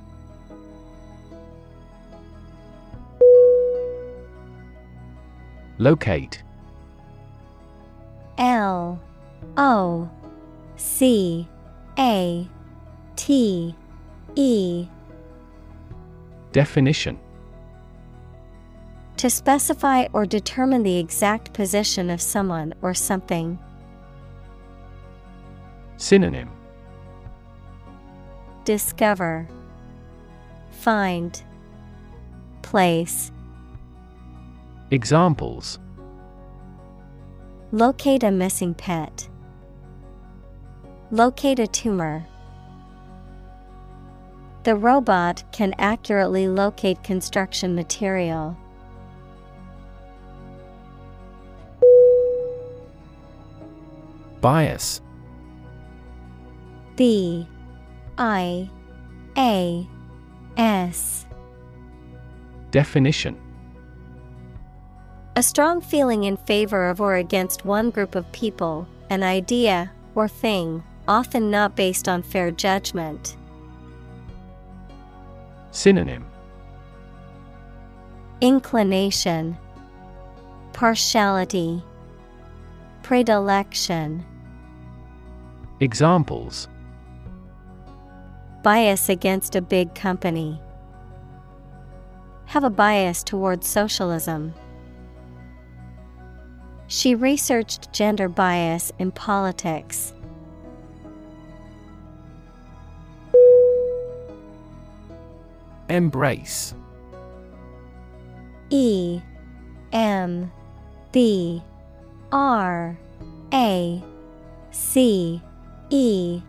Locate. 5.79 6.43
L 8.37 8.99
O 9.55 10.09
C 10.75 11.47
A 11.97 12.47
T 13.15 13.75
E. 14.35 14.87
Definition. 16.51 17.17
To 19.17 19.29
specify 19.29 20.07
or 20.13 20.25
determine 20.25 20.83
the 20.83 20.97
exact 20.97 21.53
position 21.53 22.09
of 22.09 22.21
someone 22.21 22.73
or 22.81 22.93
something. 22.93 23.57
Synonym. 25.97 26.49
Discover, 28.65 29.47
Find, 30.71 31.41
Place. 32.61 33.31
Examples 34.91 35.77
Locate 37.71 38.23
a 38.23 38.31
missing 38.31 38.73
pet. 38.73 39.29
Locate 41.11 41.59
a 41.59 41.67
tumor. 41.67 42.25
The 44.63 44.75
robot 44.75 45.43
can 45.51 45.75
accurately 45.77 46.47
locate 46.47 47.03
construction 47.03 47.75
material. 47.75 48.57
Bias 54.41 55.01
B 56.95 57.47
I 58.17 58.67
A 59.37 59.87
S 60.57 61.27
Definition 62.71 63.39
A 65.39 65.41
strong 65.41 65.79
feeling 65.79 66.25
in 66.25 66.35
favor 66.35 66.89
of 66.89 66.99
or 66.99 67.15
against 67.15 67.63
one 67.63 67.91
group 67.91 68.13
of 68.13 68.29
people, 68.33 68.85
an 69.09 69.23
idea, 69.23 69.89
or 70.13 70.27
thing, 70.27 70.83
often 71.07 71.49
not 71.49 71.77
based 71.77 72.09
on 72.09 72.23
fair 72.23 72.51
judgment. 72.51 73.37
Synonym 75.71 76.25
Inclination, 78.41 79.57
Partiality, 80.73 81.81
Predilection. 83.01 84.25
Examples 85.79 86.67
Bias 88.61 89.07
against 89.07 89.55
a 89.55 89.61
big 89.61 89.95
company. 89.95 90.61
Have 92.47 92.65
a 92.65 92.69
bias 92.69 93.23
towards 93.23 93.69
socialism. 93.69 94.53
She 96.89 97.13
researched 97.13 97.93
gender 97.93 98.27
bias 98.27 98.91
in 98.97 99.11
politics. 99.11 100.11
Embrace. 105.87 106.73
E 108.71 109.21
M 109.93 110.51
B 111.11 111.61
R 112.31 112.97
A 113.53 114.03
C 114.71 115.41
E. 115.91 116.41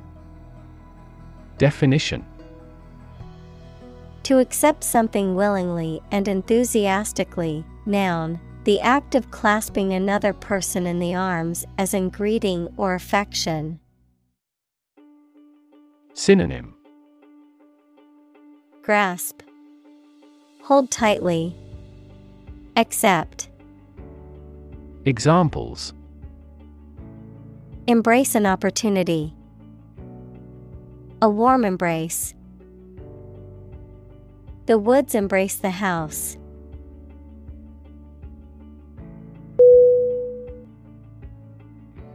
Definition. 1.59 2.25
To 4.23 4.39
accept 4.39 4.85
something 4.85 5.35
willingly 5.35 6.01
and 6.11 6.27
enthusiastically, 6.29 7.63
noun, 7.85 8.41
the 8.65 8.81
act 8.81 9.15
of 9.15 9.31
clasping 9.31 9.93
another 9.93 10.33
person 10.33 10.87
in 10.87 10.99
the 10.99 11.15
arms 11.15 11.65
as 11.79 11.95
in 11.95 12.11
greeting 12.11 12.69
or 12.77 12.95
affection. 12.95 13.81
Synonym 16.15 16.75
Grasp. 18.83 19.43
Hold 20.63 20.91
tightly. 20.91 21.57
Accept. 22.77 23.49
Examples 25.05 25.95
Embrace 27.87 28.35
an 28.35 28.47
opportunity. 28.47 29.35
A 31.23 31.31
warm 31.31 31.65
embrace. 31.65 32.35
The 34.67 34.79
woods 34.79 35.15
embrace 35.15 35.57
the 35.57 35.71
house. 35.71 36.37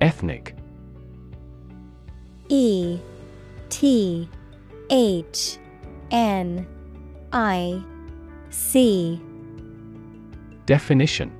Ethnic 0.06 0.53
E 2.47 2.99
T 3.70 4.30
H 4.91 5.58
N 6.12 6.68
I 7.34 7.82
C 8.51 9.20
Definition 10.68 11.32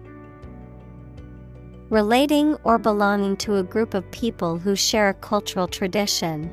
Relating 1.92 2.56
or 2.64 2.80
belonging 2.80 3.38
to 3.38 3.58
a 3.58 3.62
group 3.62 3.94
of 3.94 4.10
people 4.10 4.58
who 4.58 4.76
share 4.76 5.10
a 5.10 5.14
cultural 5.14 5.68
tradition. 5.68 6.50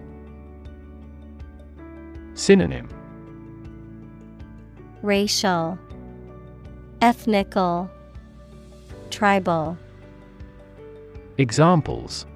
Synonym 2.34 2.90
Racial, 5.00 5.78
Ethnical, 7.00 7.90
Tribal. 9.08 9.78
Examples 11.39 12.26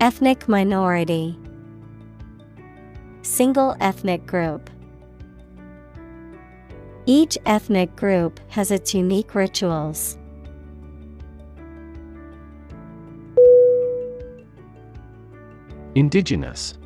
Ethnic 0.00 0.48
minority, 0.48 1.38
Single 3.20 3.76
ethnic 3.80 4.26
group. 4.26 4.70
Each 7.06 7.36
ethnic 7.46 7.94
group 7.96 8.40
has 8.48 8.70
its 8.70 8.94
unique 8.94 9.34
rituals. 9.34 10.16
Indigenous 15.94 16.78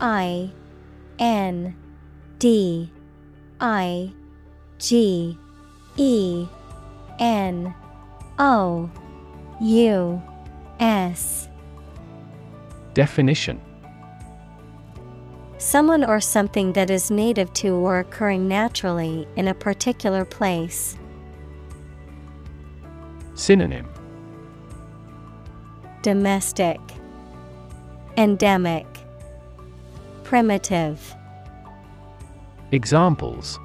I 0.00 0.50
N 1.18 1.76
D 2.38 2.90
I 3.60 4.12
G 4.78 5.36
E 5.96 6.46
N 7.18 7.74
O 8.38 8.88
U 9.60 10.22
S. 10.78 11.48
Definition. 12.94 13.60
Someone 15.58 16.04
or 16.04 16.20
something 16.20 16.72
that 16.74 16.88
is 16.88 17.10
native 17.10 17.52
to 17.54 17.70
or 17.70 17.98
occurring 17.98 18.46
naturally 18.46 19.26
in 19.34 19.48
a 19.48 19.54
particular 19.54 20.24
place. 20.24 20.96
Synonym. 23.34 23.88
Domestic, 26.02 26.80
Endemic, 28.16 28.86
Primitive. 30.22 31.16
Examples. 32.70 33.58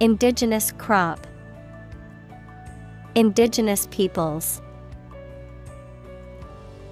Indigenous 0.00 0.72
crop, 0.72 1.26
Indigenous 3.16 3.86
peoples. 3.92 4.60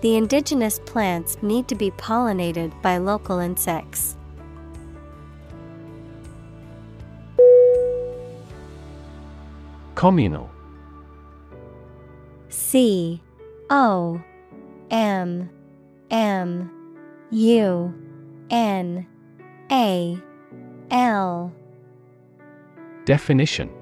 The 0.02 0.16
indigenous 0.16 0.78
plants 0.78 1.36
need 1.42 1.66
to 1.66 1.74
be 1.74 1.90
pollinated 1.90 2.80
by 2.80 2.98
local 2.98 3.40
insects. 3.40 4.16
Communal 9.96 10.48
C 12.48 13.20
O 13.68 14.22
M 14.90 15.50
M 16.10 16.70
U 17.30 17.94
N 18.50 19.06
A 19.72 20.18
L 20.90 21.52
Definition 23.04 23.81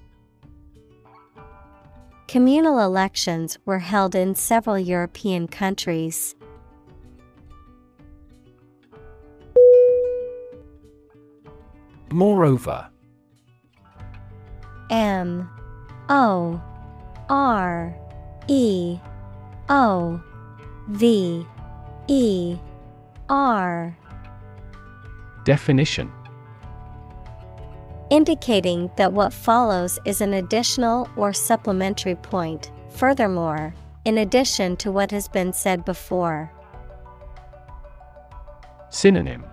Communal 2.31 2.79
elections 2.79 3.59
were 3.65 3.79
held 3.79 4.15
in 4.15 4.35
several 4.35 4.79
European 4.79 5.49
countries. 5.49 6.33
Moreover 12.09 12.87
M 14.89 15.49
O 16.07 16.61
R 17.29 17.93
E 18.47 18.97
O 19.67 20.23
V 20.87 21.45
E 22.07 22.57
R 23.27 23.97
Definition 25.43 26.09
Indicating 28.11 28.91
that 28.97 29.13
what 29.13 29.31
follows 29.31 29.97
is 30.03 30.19
an 30.19 30.33
additional 30.33 31.09
or 31.15 31.31
supplementary 31.31 32.15
point, 32.15 32.69
furthermore, 32.89 33.73
in 34.03 34.17
addition 34.17 34.75
to 34.75 34.91
what 34.91 35.11
has 35.11 35.29
been 35.29 35.53
said 35.53 35.85
before. 35.85 36.51
Synonym 38.89 39.45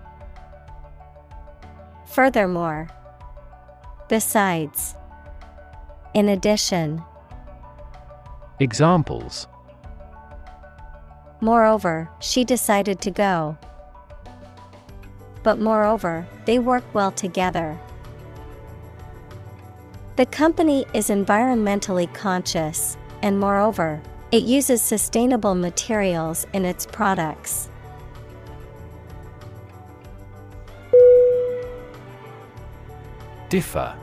Furthermore, 2.04 2.88
besides, 4.08 4.96
in 6.12 6.28
addition, 6.28 7.00
Examples 8.58 9.46
moreover, 11.40 12.10
she 12.18 12.42
decided 12.44 13.00
to 13.00 13.12
go. 13.12 13.56
But 15.44 15.60
moreover, 15.60 16.26
they 16.44 16.58
work 16.58 16.82
well 16.92 17.12
together. 17.12 17.78
The 20.18 20.26
company 20.26 20.84
is 20.94 21.10
environmentally 21.10 22.12
conscious, 22.12 22.96
and 23.22 23.38
moreover, 23.38 24.02
it 24.32 24.42
uses 24.42 24.82
sustainable 24.82 25.54
materials 25.54 26.44
in 26.52 26.64
its 26.64 26.86
products. 26.86 27.68
Differ. 33.48 33.94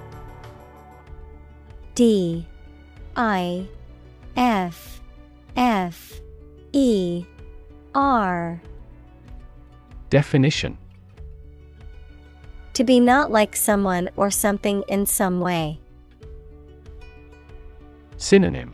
D. 1.96 2.48
I. 3.18 3.68
F. 4.38 5.02
F. 5.58 6.22
E. 6.72 7.26
R. 7.94 8.62
Definition. 10.10 10.78
To 12.72 12.86
be 12.86 13.02
not 13.02 13.32
like 13.32 13.58
someone 13.58 14.10
or 14.16 14.32
something 14.32 14.86
in 14.88 15.06
some 15.06 15.42
way. 15.42 15.82
Synonym. 18.26 18.74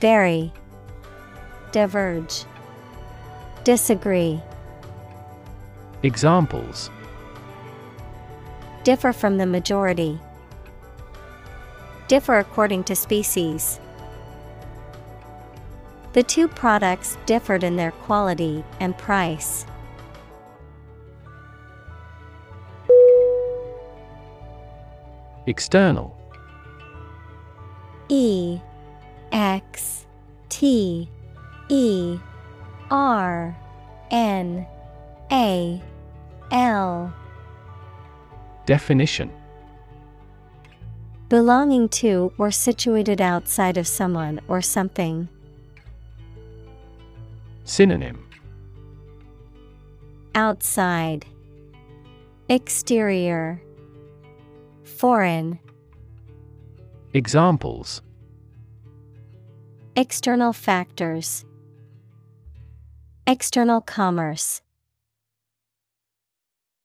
Vary, 0.00 0.52
diverge, 1.70 2.44
disagree, 3.62 4.42
Examples. 6.02 6.90
Differ 8.82 9.12
from 9.12 9.38
the 9.38 9.46
majority, 9.46 10.18
differ 12.08 12.40
according 12.40 12.82
to 12.82 12.96
species. 12.96 13.78
The 16.14 16.24
two 16.24 16.48
products 16.48 17.18
differed 17.24 17.62
in 17.62 17.76
their 17.76 17.92
quality 17.92 18.64
and 18.80 18.98
price. 18.98 19.64
External 25.46 26.17
E 28.08 28.60
X 29.32 30.06
T 30.48 31.08
E 31.68 32.18
R 32.90 33.56
N 34.10 34.66
A 35.30 35.82
L. 36.50 37.12
Definition. 38.66 39.30
Belonging 41.28 41.90
to 41.90 42.32
or 42.38 42.50
situated 42.50 43.20
outside 43.20 43.76
of 43.76 43.86
someone 43.86 44.40
or 44.48 44.62
something. 44.62 45.28
Synonym. 47.64 48.26
Outside. 50.34 51.26
Exterior. 52.48 53.60
Foreign 54.84 55.58
Examples. 57.14 58.02
External 59.96 60.52
factors. 60.52 61.46
External 63.26 63.80
commerce. 63.80 64.60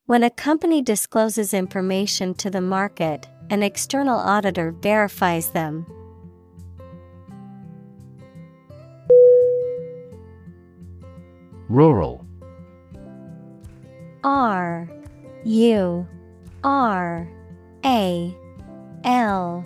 When 0.06 0.24
a 0.24 0.30
company 0.30 0.82
discloses 0.82 1.54
information 1.54 2.34
to 2.36 2.50
the 2.50 2.62
market, 2.62 3.28
an 3.50 3.64
external 3.64 4.18
auditor 4.18 4.72
verifies 4.72 5.50
them. 5.50 5.86
Rural. 11.68 12.26
R 14.24 14.90
U 15.44 16.08
R 16.64 17.28
A 17.84 18.38
L 19.04 19.66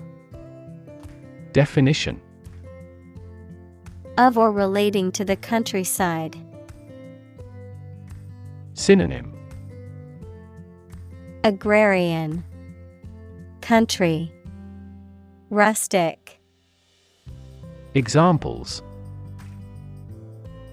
Definition 1.58 2.22
of 4.20 4.38
or 4.38 4.52
relating 4.52 5.12
to 5.14 5.26
the 5.26 5.36
countryside. 5.36 6.38
Synonym 8.76 9.34
Agrarian 11.44 12.44
Country 13.62 14.32
Rustic 15.50 16.40
Examples 17.96 18.84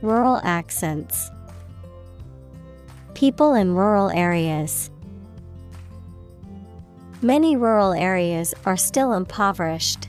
Rural 0.02 0.38
accents 0.44 1.30
People 3.14 3.54
in 3.54 3.74
rural 3.74 4.10
areas. 4.10 4.90
Many 7.22 7.56
rural 7.56 7.94
areas 7.94 8.52
are 8.66 8.76
still 8.76 9.14
impoverished. 9.14 10.08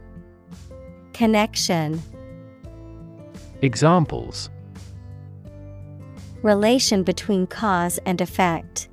Connection 1.21 2.01
Examples 3.61 4.49
Relation 6.41 7.03
between 7.03 7.45
cause 7.45 7.99
and 8.07 8.19
effect. 8.19 8.89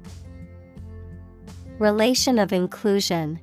Relation 1.79 2.39
of 2.39 2.53
inclusion. 2.53 3.41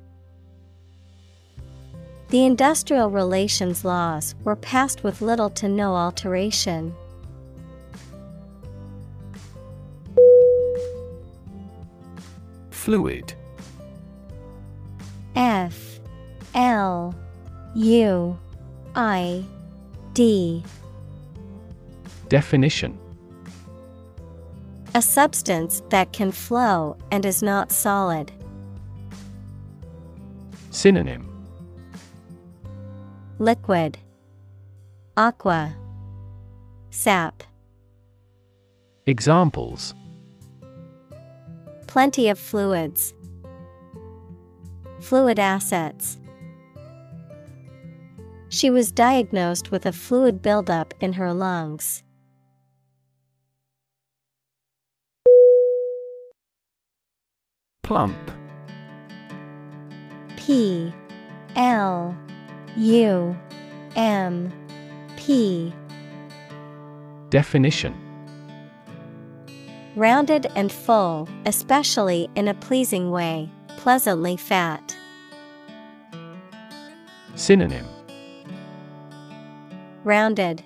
The 2.28 2.44
industrial 2.44 3.10
relations 3.10 3.84
laws 3.84 4.36
were 4.44 4.54
passed 4.54 5.02
with 5.02 5.20
little 5.20 5.50
to 5.50 5.68
no 5.68 5.96
alteration. 5.96 6.94
Fluid 12.70 13.34
F 15.34 15.98
L 16.54 17.16
U 17.74 18.38
I 18.96 19.44
D 20.14 20.64
Definition 22.30 22.98
A 24.94 25.02
substance 25.02 25.82
that 25.90 26.14
can 26.14 26.32
flow 26.32 26.96
and 27.10 27.26
is 27.26 27.42
not 27.42 27.70
solid. 27.70 28.32
Synonym 30.70 31.28
Liquid 33.38 33.98
Aqua 35.18 35.76
Sap 36.88 37.42
Examples 39.04 39.94
Plenty 41.86 42.30
of 42.30 42.38
fluids. 42.38 43.12
Fluid 45.00 45.38
assets. 45.38 46.16
She 48.56 48.70
was 48.70 48.90
diagnosed 48.90 49.70
with 49.70 49.84
a 49.84 49.92
fluid 49.92 50.40
buildup 50.40 50.94
in 50.98 51.12
her 51.12 51.34
lungs. 51.34 52.02
Plump. 57.82 58.16
P. 60.38 60.90
L. 61.54 62.16
U. 62.78 63.36
M. 63.94 64.50
P. 65.18 65.74
Definition. 67.28 67.94
Rounded 69.96 70.46
and 70.56 70.72
full, 70.72 71.28
especially 71.44 72.30
in 72.34 72.48
a 72.48 72.54
pleasing 72.54 73.10
way, 73.10 73.50
pleasantly 73.76 74.38
fat. 74.38 74.96
Synonym 77.34 77.86
Rounded, 80.06 80.62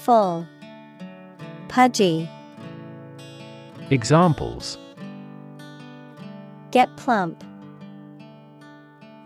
full, 0.00 0.44
pudgy. 1.68 2.28
Examples 3.90 4.76
Get 6.72 6.96
plump. 6.96 7.44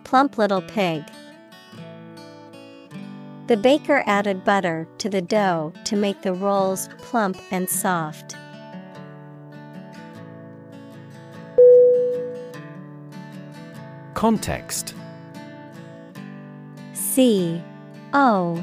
Plump 0.05 0.37
little 0.37 0.61
pig. 0.61 1.05
The 3.47 3.57
baker 3.57 4.03
added 4.05 4.45
butter 4.45 4.87
to 4.99 5.09
the 5.09 5.23
dough 5.23 5.73
to 5.85 5.97
make 5.97 6.21
the 6.21 6.35
rolls 6.35 6.91
plump 6.99 7.39
and 7.51 7.71
soft. 7.71 8.37
Context 14.13 14.95
C 16.93 17.63
O 18.13 18.63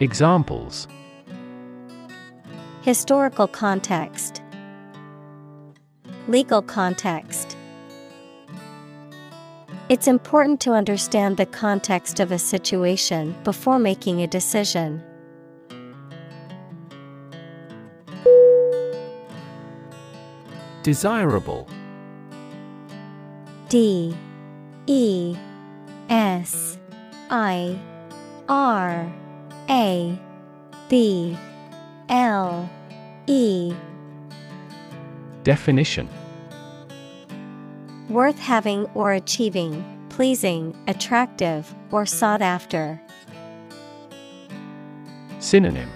Examples. 0.00 0.86
Historical 2.82 3.48
context. 3.48 4.42
Legal 6.28 6.62
context. 6.62 7.56
It's 9.88 10.06
important 10.06 10.60
to 10.60 10.72
understand 10.72 11.36
the 11.36 11.46
context 11.46 12.20
of 12.20 12.30
a 12.30 12.38
situation 12.38 13.34
before 13.42 13.80
making 13.80 14.22
a 14.22 14.28
decision. 14.28 15.02
Desirable. 20.84 21.68
D. 23.68 24.16
E. 24.86 25.36
S. 26.08 26.78
I. 27.30 27.76
R 28.48 29.12
A 29.70 30.18
B 30.88 31.36
L 32.08 32.70
E. 33.26 33.74
Definition. 35.44 36.08
Worth 38.08 38.38
having 38.38 38.86
or 38.94 39.12
achieving, 39.12 39.84
pleasing, 40.08 40.74
attractive, 40.86 41.74
or 41.90 42.06
sought 42.06 42.40
after. 42.40 43.00
Synonym. 45.38 45.90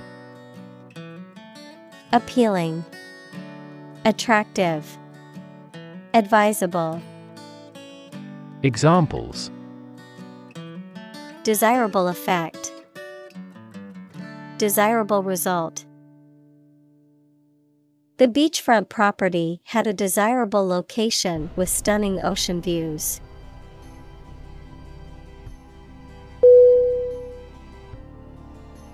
Appealing, 2.13 2.85
Attractive, 4.05 4.99
Advisable. 6.13 7.01
Examples. 8.63 9.51
Desirable 11.45 12.09
effect, 12.09 12.72
Desirable 14.63 15.25
result. 15.25 15.87
The 18.19 18.29
beachfront 18.29 18.89
property 18.89 19.61
had 19.65 19.89
a 19.89 19.93
desirable 19.93 20.65
location 20.65 21.51
with 21.57 21.69
stunning 21.69 22.23
ocean 22.23 22.63
views. 22.63 23.21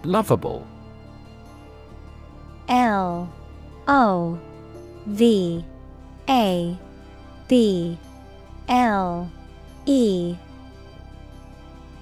Lovable 0.04 0.66
L 2.70 3.30
O 3.88 4.40
V 5.04 5.62
A 6.30 6.78
B 7.46 7.98
L 8.70 9.30
E 9.84 10.34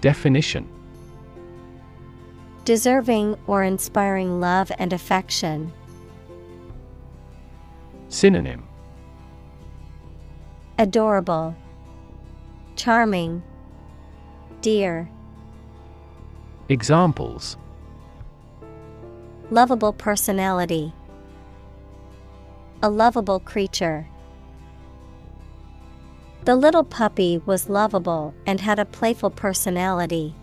Definition 0.00 0.75
Deserving 2.66 3.38
or 3.46 3.62
inspiring 3.62 4.40
love 4.40 4.72
and 4.76 4.92
affection. 4.92 5.72
Synonym 8.08 8.66
Adorable, 10.76 11.54
Charming, 12.74 13.44
Dear, 14.62 15.08
Examples 16.68 17.56
Lovable 19.52 19.92
personality. 19.92 20.92
A 22.82 22.90
lovable 22.90 23.38
creature. 23.38 24.08
The 26.42 26.56
little 26.56 26.82
puppy 26.82 27.40
was 27.46 27.68
lovable 27.68 28.34
and 28.44 28.60
had 28.60 28.80
a 28.80 28.84
playful 28.84 29.30
personality. 29.30 30.34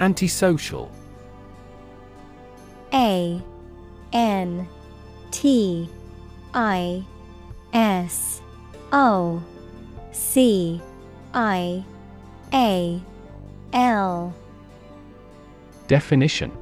Antisocial. 0.00 0.90
A 2.92 3.42
N 4.12 4.68
T 5.30 5.88
I 6.54 7.04
S 7.72 8.40
O 8.92 9.42
C 10.12 10.80
I 11.34 11.84
A 12.52 13.02
L. 13.72 14.34
Definition. 15.88 16.52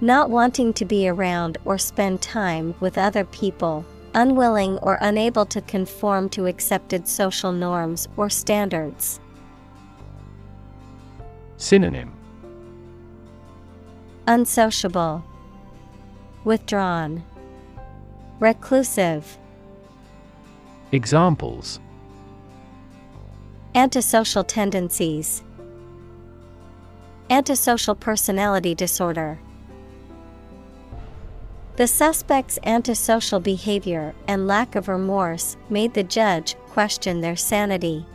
Not 0.00 0.30
wanting 0.30 0.72
to 0.74 0.84
be 0.84 1.08
around 1.08 1.58
or 1.64 1.76
spend 1.78 2.20
time 2.20 2.74
with 2.78 2.98
other 2.98 3.24
people, 3.24 3.84
unwilling 4.14 4.78
or 4.78 4.98
unable 5.00 5.44
to 5.46 5.60
conform 5.62 6.28
to 6.30 6.46
accepted 6.46 7.08
social 7.08 7.50
norms 7.52 8.06
or 8.16 8.30
standards. 8.30 9.18
Synonym. 11.58 12.12
Unsociable, 14.28 15.24
Withdrawn, 16.44 17.24
Reclusive, 18.38 19.36
Examples. 20.92 21.80
Antisocial 23.74 24.44
tendencies, 24.44 25.42
Antisocial 27.28 27.96
personality 27.96 28.74
disorder. 28.74 29.40
The 31.74 31.88
suspect's 31.88 32.58
antisocial 32.64 33.40
behavior 33.40 34.14
and 34.26 34.46
lack 34.46 34.76
of 34.76 34.88
remorse 34.88 35.56
made 35.68 35.94
the 35.94 36.04
judge 36.04 36.54
question 36.68 37.20
their 37.20 37.36
sanity. 37.36 38.06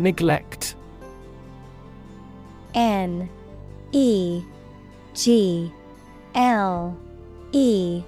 Neglect. 0.00 0.76
N 2.74 3.28
E 3.92 4.42
G 5.14 5.70
L 6.34 6.96
E 7.52 8.02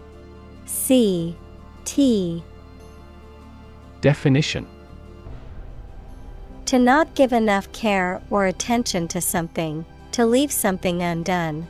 C 0.64 1.36
T. 1.84 2.42
Definition. 4.00 4.66
To 6.64 6.78
not 6.78 7.14
give 7.14 7.34
enough 7.34 7.70
care 7.72 8.22
or 8.30 8.46
attention 8.46 9.06
to 9.08 9.20
something, 9.20 9.84
to 10.12 10.24
leave 10.24 10.50
something 10.50 11.02
undone. 11.02 11.66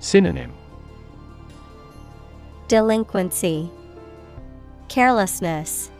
Synonym. 0.00 0.52
Delinquency, 2.68 3.70
Carelessness, 4.88 5.90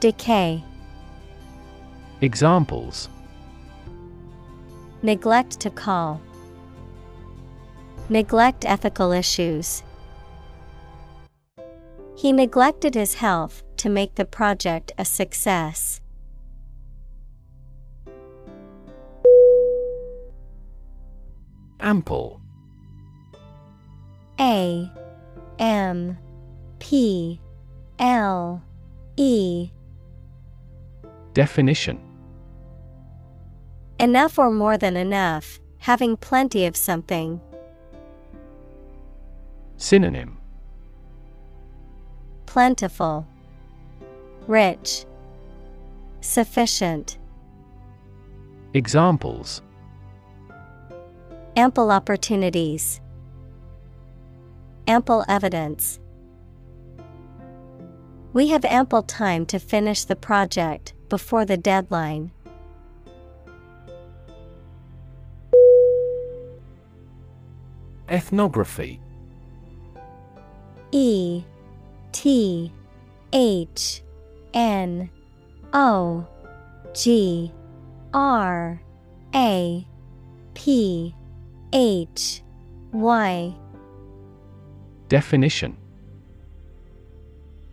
Decay, 0.00 0.64
Examples. 2.22 3.08
Neglect 5.02 5.58
to 5.60 5.70
call, 5.70 6.20
Neglect 8.10 8.64
ethical 8.64 9.12
issues. 9.12 9.84
He 12.16 12.32
neglected 12.32 12.96
his 12.96 13.14
health 13.14 13.62
to 13.76 13.88
make 13.88 14.16
the 14.16 14.24
project 14.24 14.90
a 14.98 15.04
success. 15.04 16.00
Ample. 21.78 22.40
A. 24.40 24.90
M. 25.60 26.18
P. 26.80 27.40
L. 28.00 28.60
E. 29.16 29.70
Definition 31.32 32.09
Enough 34.00 34.38
or 34.38 34.50
more 34.50 34.78
than 34.78 34.96
enough, 34.96 35.60
having 35.76 36.16
plenty 36.16 36.64
of 36.64 36.74
something. 36.74 37.38
Synonym 39.76 40.38
Plentiful, 42.46 43.26
Rich, 44.46 45.04
Sufficient. 46.22 47.18
Examples 48.72 49.60
Ample 51.54 51.90
opportunities. 51.90 53.02
Ample 54.86 55.26
evidence. 55.28 56.00
We 58.32 58.48
have 58.48 58.64
ample 58.64 59.02
time 59.02 59.44
to 59.44 59.58
finish 59.58 60.04
the 60.04 60.16
project 60.16 60.94
before 61.10 61.44
the 61.44 61.58
deadline. 61.58 62.30
Ethnography. 68.10 69.00
E 70.90 71.44
T 72.12 72.72
H 73.32 74.02
N 74.52 75.08
O 75.72 76.26
G 76.92 77.52
R 78.12 78.82
A 79.34 79.86
P 80.54 81.14
H 81.72 82.42
Y. 82.92 83.54
Definition. 85.08 85.76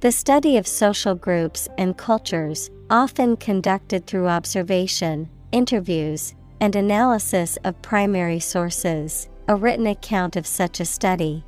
The 0.02 0.12
study 0.12 0.58
of 0.58 0.68
social 0.68 1.16
groups 1.16 1.68
and 1.80 1.98
cultures, 1.98 2.70
often 2.92 3.36
conducted 3.36 4.06
through 4.06 4.28
observation, 4.28 5.28
interviews, 5.52 6.36
and 6.62 6.76
analysis 6.76 7.58
of 7.64 7.82
primary 7.82 8.40
sources, 8.40 9.28
a 9.50 9.56
written 9.56 9.88
account 9.88 10.36
of 10.36 10.46
such 10.46 10.82
a 10.82 10.86
study. 10.86 11.44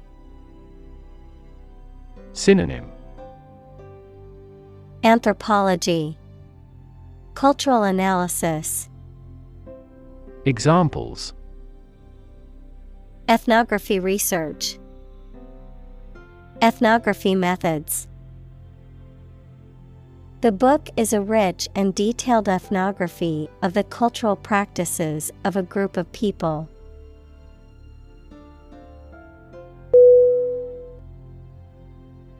Synonym 2.31 2.89
Anthropology, 5.03 6.17
Cultural 7.33 7.83
analysis, 7.83 8.89
Examples 10.45 11.33
Ethnography 13.27 13.99
research, 13.99 14.79
Ethnography 16.61 17.35
methods. 17.35 18.07
The 20.39 20.53
book 20.53 20.89
is 20.95 21.11
a 21.11 21.19
rich 21.19 21.67
and 21.75 21.93
detailed 21.93 22.47
ethnography 22.47 23.49
of 23.61 23.73
the 23.73 23.83
cultural 23.83 24.37
practices 24.37 25.31
of 25.43 25.57
a 25.57 25.63
group 25.63 25.97
of 25.97 26.09
people. 26.13 26.69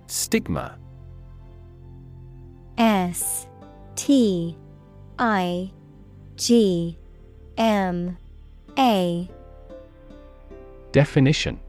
Stigma. 0.10 0.76
S 2.80 3.45
T 3.95 4.57
I 5.19 5.72
G 6.36 6.98
M 7.57 8.18
A. 8.80 9.30
Definition. 10.91 11.60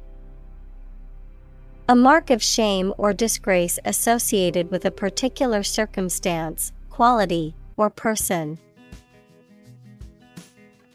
A 1.91 1.95
mark 1.95 2.31
of 2.31 2.43
shame 2.43 2.95
or 2.97 3.13
disgrace 3.13 3.79
associated 3.85 4.71
with 4.71 4.87
a 4.87 4.91
particular 4.91 5.63
circumstance, 5.63 6.73
quality, 6.89 7.55
or 7.77 7.91
person. 7.91 8.59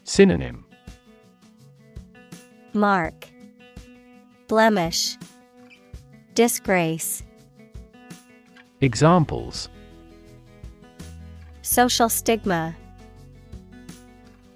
Synonym. 0.02 0.64
Mark. 2.72 3.28
Blemish. 4.48 5.16
Disgrace 6.34 7.22
Examples 8.82 9.70
Social 11.62 12.10
stigma 12.10 12.76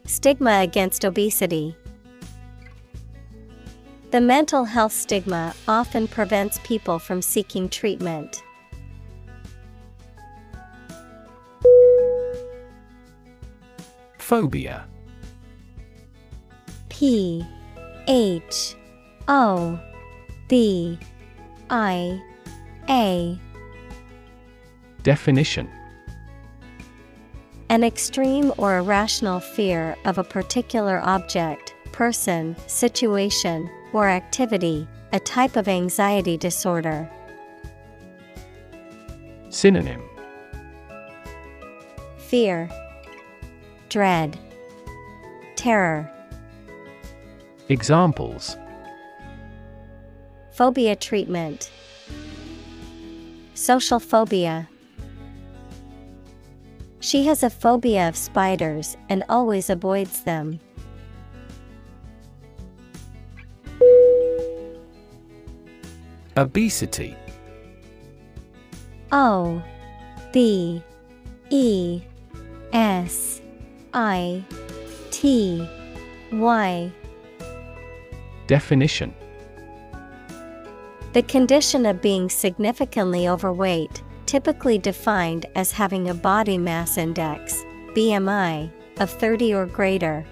Stigma 0.05 0.61
against 0.61 1.07
obesity. 1.07 1.75
The 4.11 4.21
mental 4.21 4.65
health 4.65 4.93
stigma 4.93 5.55
often 5.67 6.07
prevents 6.07 6.59
people 6.65 6.99
from 6.99 7.23
seeking 7.23 7.69
treatment. 7.71 8.43
Phobia 14.19 14.87
P 16.91 17.47
H 18.07 18.75
O 19.29 19.81
B 20.49 20.99
I 21.71 22.21
A 22.91 23.41
Definition 25.03 25.69
An 27.71 27.83
extreme 27.83 28.53
or 28.59 28.79
irrational 28.79 29.41
fear 29.41 29.97
of 30.05 30.19
a 30.19 30.25
particular 30.25 31.01
object, 31.03 31.75
person, 31.93 32.55
situation, 32.67 33.71
or 33.93 34.09
activity, 34.09 34.87
a 35.13 35.21
type 35.21 35.57
of 35.57 35.69
anxiety 35.69 36.37
disorder. 36.37 37.11
Synonym 39.49 40.03
Fear, 42.19 42.69
Dread, 43.89 44.39
Terror. 45.57 46.11
Examples 47.69 48.57
Phobia 50.53 50.95
treatment, 50.95 51.71
Social 53.61 54.01
phobia. 54.01 54.70
She 57.01 57.25
has 57.25 57.43
a 57.43 57.51
phobia 57.51 58.09
of 58.09 58.17
spiders 58.17 58.97
and 59.09 59.25
always 59.29 59.71
avoids 59.71 60.23
them. 60.23 60.61
Obesity. 66.37 67.17
O 69.13 69.63
B 70.33 70.83
E 71.51 72.03
S 72.73 73.41
I 73.93 74.45
T 75.11 75.69
Y. 76.33 76.93
Definition. 78.47 79.15
The 81.13 81.23
condition 81.23 81.87
of 81.87 82.01
being 82.01 82.29
significantly 82.29 83.27
overweight, 83.27 84.03
typically 84.31 84.79
defined 84.79 85.45
as 85.57 85.73
having 85.73 86.09
a 86.09 86.15
body 86.15 86.57
mass 86.57 86.97
index 86.97 87.65
BMI 87.97 88.71
of 89.01 89.11
30 89.11 89.53
or 89.53 89.67
greater. 89.67 90.25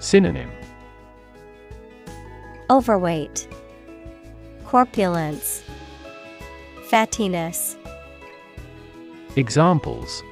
Synonym 0.00 0.50
Overweight, 2.68 3.46
Corpulence, 4.66 5.62
Fattiness. 6.90 7.76
Examples 9.36 10.24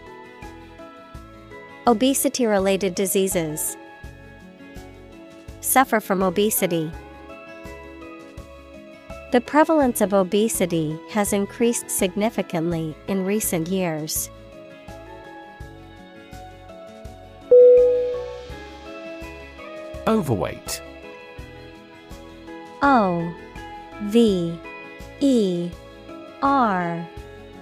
Obesity 1.87 2.45
related 2.45 2.97
diseases. 2.97 3.77
Suffer 5.61 6.01
from 6.01 6.25
obesity. 6.25 6.91
The 9.33 9.41
prevalence 9.41 10.01
of 10.01 10.13
obesity 10.13 10.99
has 11.11 11.33
increased 11.33 11.89
significantly 11.89 12.97
in 13.07 13.25
recent 13.25 13.69
years. 13.69 14.29
Overweight. 20.09 20.83
O 22.83 23.33
V 24.07 24.59
E 25.21 25.71
R 26.43 27.09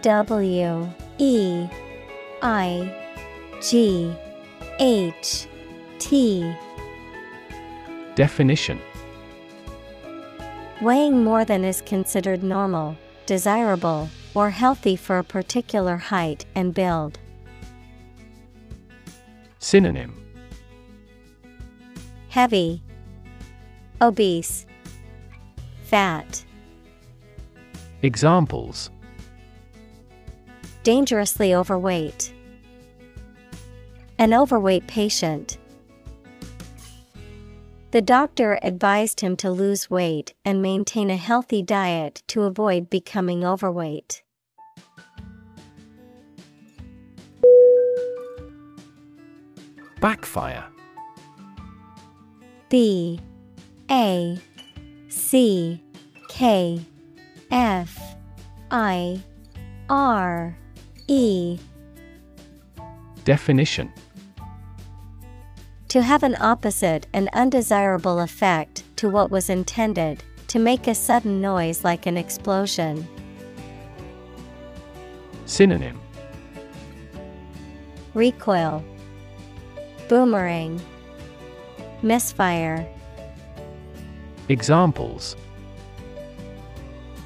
W 0.01 0.89
E 1.19 1.67
I 2.41 2.95
G 3.61 4.11
H 4.81 5.47
T. 5.99 6.55
Definition 8.15 8.81
Weighing 10.81 11.25
more 11.25 11.45
than 11.45 11.65
is 11.65 11.83
considered 11.83 12.45
normal, 12.45 12.97
desirable, 13.27 14.09
or 14.35 14.51
healthy 14.51 14.95
for 14.95 15.19
a 15.19 15.25
particular 15.25 15.97
height 15.97 16.45
and 16.55 16.73
build. 16.73 17.19
Synonym 19.59 20.15
Heavy, 22.29 22.81
Obese, 24.01 24.67
Fat, 25.83 26.45
Examples 28.03 28.91
Dangerously 30.85 31.55
overweight. 31.55 32.33
An 34.17 34.33
overweight 34.33 34.87
patient. 34.87 35.59
The 37.91 38.03
doctor 38.03 38.59
advised 38.63 39.21
him 39.21 39.35
to 39.39 39.51
lose 39.51 39.89
weight 39.89 40.35
and 40.45 40.61
maintain 40.61 41.11
a 41.11 41.17
healthy 41.17 41.63
diet 41.63 42.23
to 42.29 42.43
avoid 42.43 42.91
becoming 42.91 43.45
overweight. 43.45 44.23
Backfire. 50.01 50.65
B. 52.69 53.21
A. 53.91 54.39
C. 55.09 55.83
K. 56.29 56.85
F. 57.51 57.99
I. 58.71 59.23
R. 59.89 60.59
E. 61.07 61.59
Definition 63.25 63.91
To 65.89 66.03
have 66.03 66.23
an 66.23 66.37
opposite 66.39 67.07
and 67.15 67.31
undesirable 67.33 68.21
effect 68.21 68.85
to 68.97 69.09
what 69.09 69.31
was 69.31 69.49
intended, 69.49 70.23
to 70.49 70.59
make 70.59 70.87
a 70.87 70.95
sudden 70.95 71.41
noise 71.41 71.83
like 71.83 72.05
an 72.05 72.19
explosion. 72.19 73.09
Synonym 75.47 75.99
Recoil, 78.13 78.85
Boomerang, 80.09 80.79
Misfire, 82.03 82.87
Examples 84.51 85.37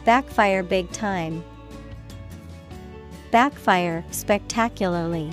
Backfire 0.04 0.62
big 0.62 0.90
time. 0.92 1.44
Backfire 3.32 4.04
spectacularly. 4.10 5.32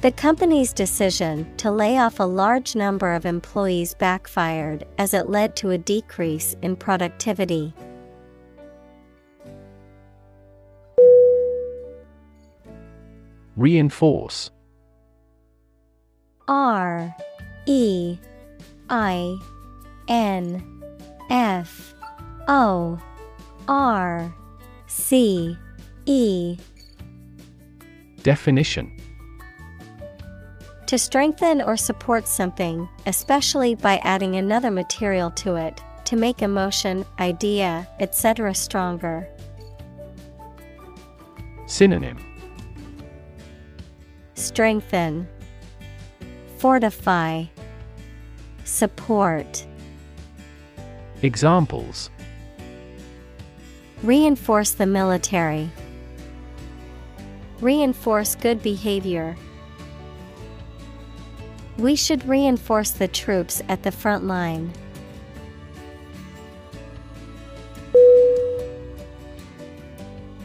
The 0.00 0.12
company's 0.12 0.72
decision 0.72 1.54
to 1.58 1.70
lay 1.70 1.98
off 1.98 2.20
a 2.20 2.24
large 2.24 2.74
number 2.74 3.12
of 3.12 3.26
employees 3.26 3.92
backfired 3.92 4.86
as 4.96 5.12
it 5.12 5.28
led 5.28 5.56
to 5.56 5.72
a 5.72 5.76
decrease 5.76 6.56
in 6.62 6.74
productivity. 6.76 7.74
Reinforce. 13.56 14.50
R 16.48 17.14
E 17.66 18.16
I 18.88 19.38
N 20.08 20.82
F 21.28 21.94
O 22.48 22.98
R 23.68 24.34
C 24.86 25.58
E. 26.06 26.56
Definition 28.22 28.96
To 30.90 30.98
strengthen 30.98 31.62
or 31.62 31.76
support 31.76 32.26
something, 32.26 32.88
especially 33.06 33.76
by 33.76 33.98
adding 33.98 34.34
another 34.34 34.72
material 34.72 35.30
to 35.30 35.54
it, 35.54 35.80
to 36.06 36.16
make 36.16 36.42
emotion, 36.42 37.06
idea, 37.20 37.86
etc. 38.00 38.52
stronger. 38.56 39.28
Synonym 41.66 42.18
Strengthen, 44.34 45.28
Fortify, 46.58 47.44
Support. 48.64 49.64
Examples 51.22 52.10
Reinforce 54.02 54.72
the 54.72 54.86
military. 54.86 55.70
Reinforce 57.60 58.34
good 58.34 58.60
behavior. 58.60 59.36
We 61.80 61.96
should 61.96 62.28
reinforce 62.28 62.90
the 62.90 63.08
troops 63.08 63.62
at 63.70 63.82
the 63.84 63.90
front 63.90 64.24
line. 64.24 64.70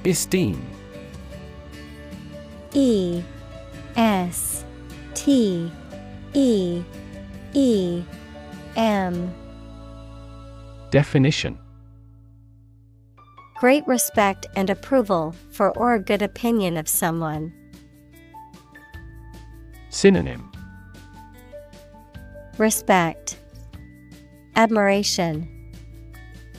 Esteem 0.05 0.65
E 2.73 3.21
S 3.97 4.63
T 5.13 5.69
E 6.33 6.83
E 7.53 8.03
M 8.77 9.33
Definition 10.91 11.59
Great 13.55 13.85
respect 13.87 14.45
and 14.55 14.69
approval 14.69 15.35
for 15.51 15.77
or 15.77 15.95
a 15.95 15.99
good 15.99 16.21
opinion 16.21 16.77
of 16.77 16.87
someone. 16.87 17.51
Synonym 19.89 20.54
Respect, 22.57 23.37
Admiration, 24.55 25.49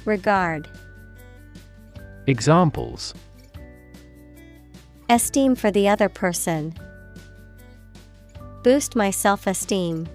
Regard. 0.05 0.69
Examples 2.27 3.15
Esteem 5.09 5.55
for 5.55 5.71
the 5.71 5.89
other 5.89 6.11
person. 6.11 6.75
Boost 8.63 8.95
my 8.95 9.11
self 9.11 9.47
esteem. 9.47 10.07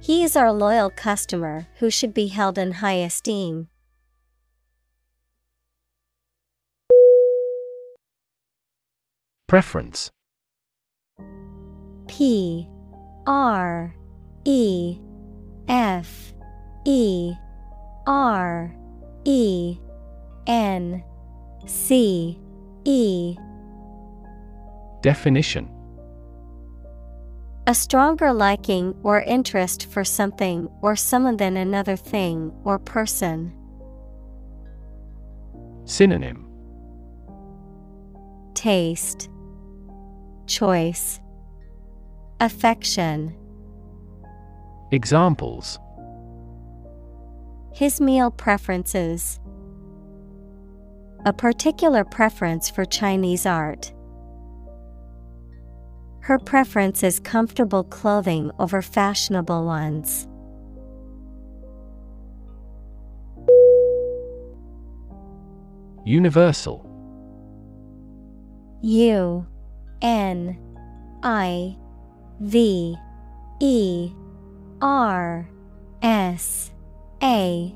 He 0.00 0.22
is 0.22 0.36
our 0.36 0.52
loyal 0.52 0.90
customer 0.90 1.66
who 1.78 1.88
should 1.88 2.12
be 2.12 2.26
held 2.26 2.58
in 2.58 2.72
high 2.72 3.00
esteem. 3.00 3.68
Preference 9.48 10.10
P 12.06 12.68
R 13.26 13.94
E 14.44 14.98
F 15.68 16.32
E 16.84 17.32
R 18.06 18.74
E 19.24 19.78
N 20.46 21.02
C 21.66 22.38
E. 22.84 23.36
Definition. 25.02 25.68
A 27.68 27.74
stronger 27.74 28.32
liking 28.32 28.94
or 29.02 29.22
interest 29.22 29.86
for 29.86 30.04
something 30.04 30.68
or 30.82 30.94
someone 30.94 31.36
than 31.36 31.56
another 31.56 31.96
thing 31.96 32.52
or 32.62 32.78
person. 32.78 33.52
Synonym. 35.84 36.48
Taste, 38.54 39.28
Choice, 40.46 41.20
Affection. 42.38 43.34
Examples 44.92 45.78
His 47.72 47.98
meal 47.98 48.30
preferences. 48.30 49.40
A 51.24 51.32
particular 51.32 52.04
preference 52.04 52.68
for 52.68 52.84
Chinese 52.84 53.46
art. 53.46 53.90
Her 56.20 56.38
preference 56.38 57.02
is 57.02 57.20
comfortable 57.20 57.84
clothing 57.84 58.50
over 58.58 58.82
fashionable 58.82 59.64
ones. 59.64 60.28
Universal 66.04 66.84
U 68.82 69.46
N 70.02 70.58
I 71.22 71.78
V 72.40 72.96
E 73.60 74.12
R 74.82 75.48
S 76.02 76.70
A 77.22 77.74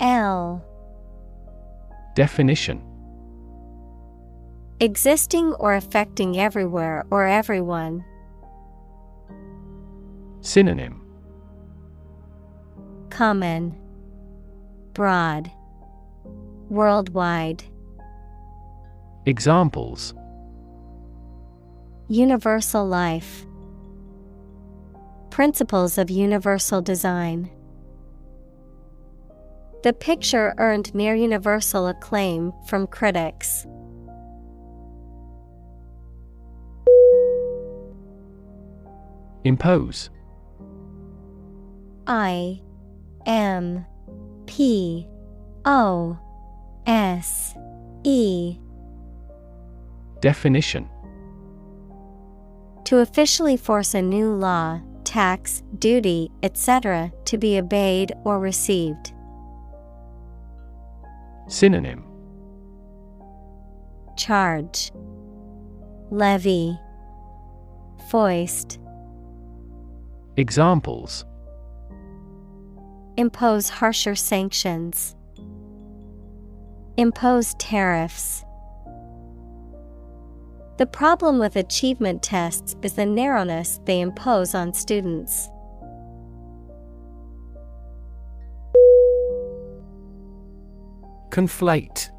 L 0.00 0.64
Definition 2.14 2.82
Existing 4.80 5.52
or 5.54 5.74
affecting 5.74 6.38
everywhere 6.38 7.06
or 7.10 7.26
everyone. 7.26 8.04
Synonym 10.40 11.00
Common, 13.10 13.76
Broad, 14.92 15.50
Worldwide. 16.68 17.62
Examples 19.24 20.14
Universal 22.08 22.86
life. 22.86 23.46
Principles 25.34 25.98
of 25.98 26.10
universal 26.10 26.80
design. 26.80 27.50
The 29.82 29.92
picture 29.92 30.54
earned 30.58 30.94
near 30.94 31.16
universal 31.16 31.88
acclaim 31.88 32.52
from 32.68 32.86
critics. 32.86 33.66
Impose 39.42 40.08
I 42.06 42.62
M 43.26 43.84
P 44.46 45.08
O 45.64 46.16
S 46.86 47.56
E 48.04 48.56
Definition 50.20 50.88
To 52.84 52.98
officially 52.98 53.56
force 53.56 53.94
a 53.94 54.00
new 54.00 54.32
law, 54.32 54.80
tax, 55.04 55.62
duty, 55.78 56.30
etc., 56.42 57.12
to 57.26 57.38
be 57.38 57.58
obeyed 57.58 58.12
or 58.24 58.38
received. 58.38 59.12
Synonym 61.48 62.04
Charge, 64.16 64.90
Levy, 66.10 66.78
Foist. 68.10 68.78
Examples 70.36 71.24
Impose 73.16 73.68
harsher 73.68 74.16
sanctions. 74.16 75.14
Impose 76.96 77.54
tariffs. 77.58 78.43
The 80.76 80.86
problem 80.86 81.38
with 81.38 81.54
achievement 81.54 82.22
tests 82.22 82.74
is 82.82 82.94
the 82.94 83.06
narrowness 83.06 83.78
they 83.84 84.00
impose 84.00 84.56
on 84.56 84.74
students. 84.74 85.48
Conflate. 91.30 92.10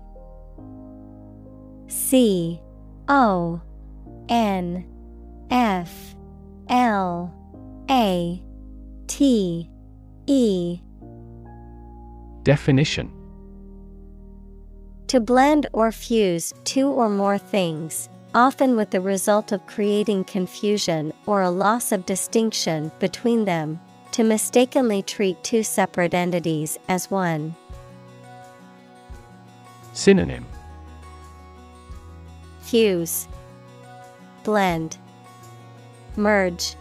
C 1.88 2.62
O 3.10 3.62
N 4.30 4.86
F 5.50 6.16
L 6.70 7.34
A 7.90 8.42
T 9.08 9.70
E. 10.28 10.80
Definition. 12.44 13.12
To 15.08 15.20
blend 15.20 15.68
or 15.74 15.92
fuse 15.92 16.54
two 16.64 16.88
or 16.88 17.10
more 17.10 17.38
things, 17.38 18.10
often 18.36 18.76
with 18.76 18.92
the 18.92 19.00
result 19.00 19.54
of 19.54 19.66
creating 19.66 20.26
confusion 20.26 21.14
or 21.26 21.42
a 21.42 21.50
loss 21.50 21.94
of 21.94 22.06
distinction 22.06 22.92
between 23.00 23.46
them, 23.46 23.80
to 24.12 24.24
mistakenly 24.24 25.02
treat 25.02 25.42
two 25.44 25.64
separate 25.64 26.14
entities 26.14 26.78
as 26.88 27.10
one. 27.10 27.56
Synonym 29.94 30.46
Fuse, 32.62 33.28
Blend, 34.44 34.98
Merge. 36.18 36.76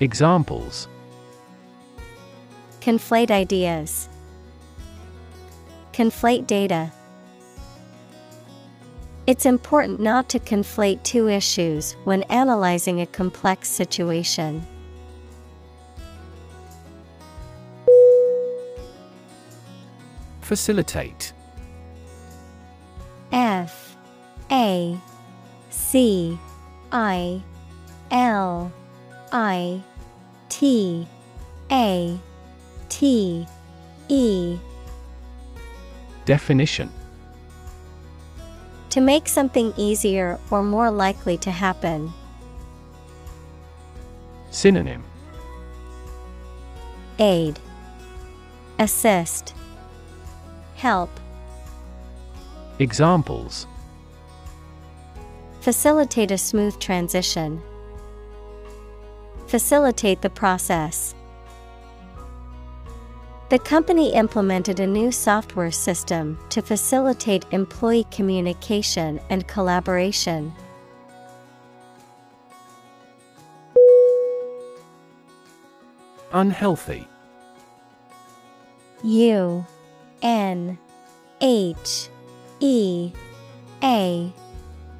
Examples 0.00 0.88
Conflate 2.80 3.30
ideas. 3.30 4.10
Conflate 5.92 6.46
data. 6.46 6.92
It's 9.26 9.46
important 9.46 10.00
not 10.00 10.28
to 10.30 10.38
conflate 10.38 11.02
two 11.02 11.28
issues 11.28 11.92
when 12.04 12.24
analyzing 12.24 13.00
a 13.00 13.06
complex 13.06 13.70
situation. 13.70 14.66
Facilitate. 20.42 21.32
F. 23.32 23.96
A. 24.50 24.98
C. 25.70 26.38
I. 26.92 27.42
L. 28.10 28.70
I. 29.32 29.80
T. 30.50 31.08
A. 31.72 32.20
T. 32.90 33.46
E. 34.08 34.58
Definition 36.26 36.90
To 38.94 39.00
make 39.00 39.26
something 39.26 39.74
easier 39.76 40.38
or 40.52 40.62
more 40.62 40.88
likely 40.88 41.36
to 41.38 41.50
happen. 41.50 42.12
Synonym 44.52 45.02
Aid 47.18 47.58
Assist 48.78 49.52
Help 50.76 51.10
Examples 52.78 53.66
Facilitate 55.60 56.30
a 56.30 56.38
smooth 56.38 56.78
transition. 56.78 57.60
Facilitate 59.48 60.22
the 60.22 60.30
process. 60.30 61.13
The 63.50 63.58
company 63.58 64.14
implemented 64.14 64.80
a 64.80 64.86
new 64.86 65.12
software 65.12 65.70
system 65.70 66.38
to 66.48 66.62
facilitate 66.62 67.44
employee 67.50 68.06
communication 68.10 69.20
and 69.28 69.46
collaboration. 69.46 70.50
Unhealthy. 76.32 77.06
U 79.04 79.66
N 80.22 80.78
H 81.42 82.08
E 82.60 83.12
A 83.82 84.32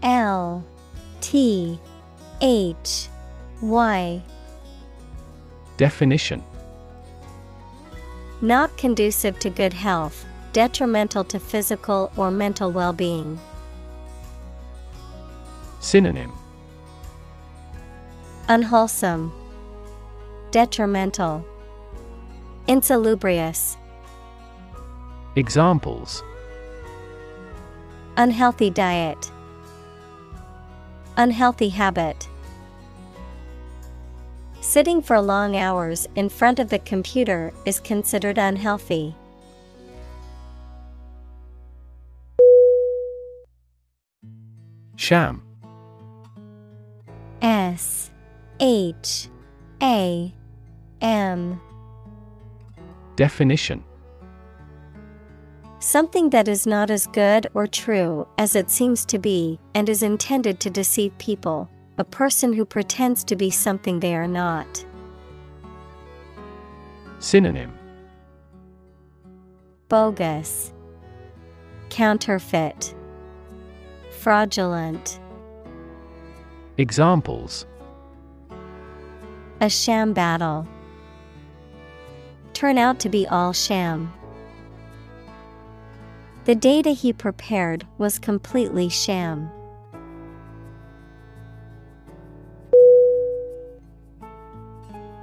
L 0.03 0.65
T 1.23 1.81
H 2.43 3.09
Y. 3.63 4.23
Definition 5.79 6.43
Not 8.45 8.77
conducive 8.77 9.39
to 9.39 9.49
good 9.49 9.73
health, 9.73 10.27
detrimental 10.53 11.25
to 11.25 11.41
physical 11.41 12.13
or 12.15 12.31
mental 12.31 12.71
well 12.71 12.93
being. 12.93 13.41
Synonym. 15.81 16.31
Unwholesome, 18.49 19.33
detrimental, 20.51 21.43
insalubrious, 22.69 23.79
Examples. 25.37 26.23
Unhealthy 28.19 28.69
diet, 28.69 29.31
unhealthy 31.17 31.71
habit. 31.71 32.29
Sitting 34.75 35.03
for 35.03 35.21
long 35.21 35.57
hours 35.57 36.09
in 36.17 36.29
front 36.29 36.59
of 36.59 36.69
the 36.69 36.81
computer 36.81 37.53
is 37.65 37.79
considered 37.79 38.39
unhealthy. 38.39 39.15
Sham. 44.97 45.45
S 47.41 48.11
H 48.59 49.29
A 49.81 50.35
M. 51.01 51.61
Definition. 53.15 53.85
Something 55.79 56.31
that 56.31 56.49
is 56.49 56.67
not 56.67 56.91
as 56.91 57.07
good 57.07 57.47
or 57.55 57.69
true 57.69 58.27
as 58.39 58.57
it 58.57 58.71
seems 58.71 59.05
to 59.05 59.21
be 59.21 59.61
and 59.77 59.89
is 59.89 60.03
intended 60.03 60.59
to 60.59 60.69
deceive 60.69 61.17
people, 61.19 61.71
a 61.97 62.05
person 62.05 62.53
who 62.53 62.65
pretends 62.65 63.23
to 63.25 63.37
be 63.37 63.51
something 63.51 64.01
they 64.01 64.15
are 64.15 64.27
not. 64.27 64.85
Synonym 67.21 67.73
Bogus, 69.89 70.73
Counterfeit, 71.91 72.95
Fraudulent. 74.11 75.21
Examples 76.79 77.67
A 79.61 79.71
sham 79.71 80.13
battle. 80.13 80.67
Turn 82.55 82.79
out 82.79 82.99
to 83.01 83.09
be 83.09 83.27
all 83.29 83.53
sham. 83.53 84.13
The 86.45 86.55
data 86.55 86.91
he 86.91 87.13
prepared 87.13 87.87
was 87.99 88.19
completely 88.19 88.89
sham. 88.89 89.51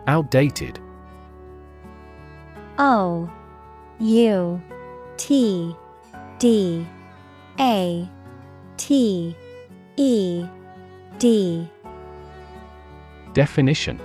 Outdated. 0.08 0.80
O 2.78 3.30
U 4.00 4.62
T 5.18 5.76
D 6.40 6.86
A 7.60 8.10
T 8.78 9.36
E 9.98 10.46
D. 11.20 11.70
Definition. 13.34 14.00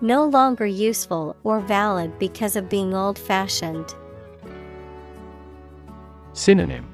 No 0.00 0.24
longer 0.26 0.66
useful 0.66 1.34
or 1.44 1.60
valid 1.60 2.18
because 2.18 2.56
of 2.56 2.68
being 2.68 2.94
old 2.94 3.18
fashioned. 3.18 3.94
Synonym. 6.34 6.92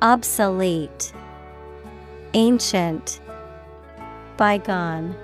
Obsolete, 0.00 1.12
Ancient, 2.34 3.20
Bygone. 4.42 5.14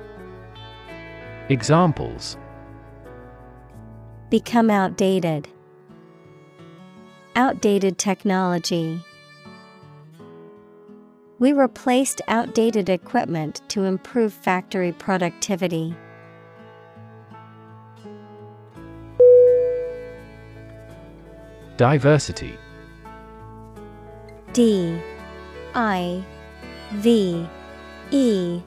Examples 1.48 2.36
Become 4.30 4.70
outdated. 4.70 5.48
Outdated 7.34 7.98
technology. 7.98 9.02
We 11.40 11.52
replaced 11.52 12.20
outdated 12.28 12.88
equipment 12.88 13.60
to 13.70 13.82
improve 13.82 14.32
factory 14.32 14.92
productivity. 14.92 15.96
Diversity 21.76 22.56
D 24.52 24.96
I 25.74 26.24
V 26.92 27.48
E 28.12 28.62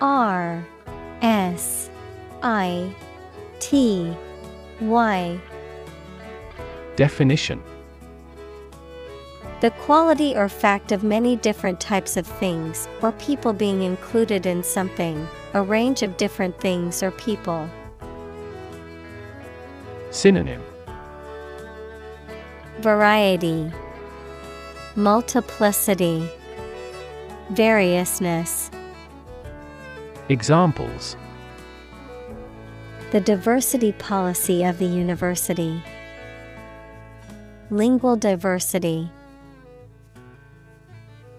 R 0.00 0.66
S 1.22 1.90
I 2.42 2.94
T 3.60 4.14
Y. 4.80 5.40
Definition. 6.96 7.62
The 9.60 9.70
quality 9.70 10.36
or 10.36 10.50
fact 10.50 10.92
of 10.92 11.02
many 11.02 11.36
different 11.36 11.80
types 11.80 12.18
of 12.18 12.26
things 12.26 12.88
or 13.00 13.12
people 13.12 13.54
being 13.54 13.82
included 13.82 14.44
in 14.44 14.62
something, 14.62 15.26
a 15.54 15.62
range 15.62 16.02
of 16.02 16.18
different 16.18 16.60
things 16.60 17.02
or 17.02 17.10
people. 17.12 17.68
Synonym. 20.10 20.62
Variety, 22.80 23.72
Multiplicity, 24.94 26.28
Variousness. 27.52 28.70
Examples 30.28 31.16
The 33.12 33.20
diversity 33.20 33.92
policy 33.92 34.64
of 34.64 34.78
the 34.78 34.86
university. 34.86 35.80
Lingual 37.70 38.16
diversity. 38.16 39.08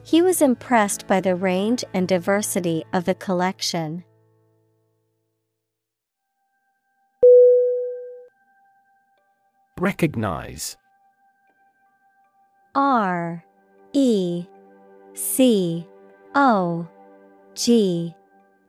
He 0.03 0.21
was 0.21 0.41
impressed 0.41 1.05
by 1.05 1.19
the 1.19 1.35
range 1.35 1.83
and 1.93 2.07
diversity 2.07 2.85
of 2.93 3.03
the 3.03 3.15
collection. 3.15 4.05
Recognize 9.77 10.77
R 12.73 13.43
E 13.91 14.45
C 15.13 15.85
O 16.33 16.87
G 17.53 18.15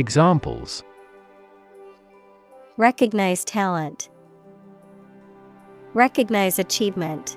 Examples 0.00 0.82
Recognize 2.78 3.44
talent. 3.44 4.08
Recognize 5.92 6.58
achievement. 6.58 7.36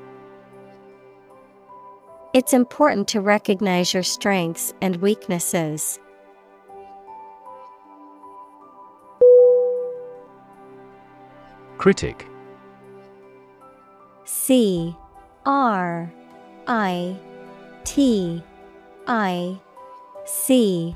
It's 2.33 2.53
important 2.53 3.09
to 3.09 3.19
recognize 3.19 3.93
your 3.93 4.01
strengths 4.01 4.73
and 4.81 4.95
weaknesses. 5.01 5.99
Critic 11.77 12.25
C 14.23 14.95
R 15.45 16.09
I 16.67 17.17
T 17.83 18.41
I 19.05 19.59
C 20.23 20.95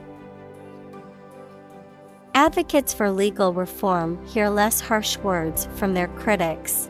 Advocates 2.33 2.93
for 2.93 3.11
legal 3.11 3.53
reform 3.53 4.25
hear 4.25 4.49
less 4.49 4.79
harsh 4.79 5.17
words 5.17 5.67
from 5.75 5.93
their 5.93 6.07
critics. 6.07 6.89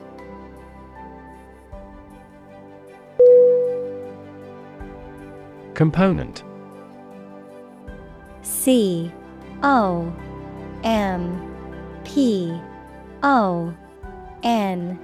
Component. 5.73 6.43
C 8.43 9.11
O 9.63 10.13
M 10.83 11.41
P 12.03 12.59
O 13.23 13.73
N 14.43 14.99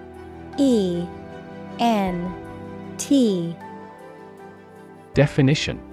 E 0.60 1.04
N 1.80 2.34
T. 3.00 3.56
Definition 5.16 5.87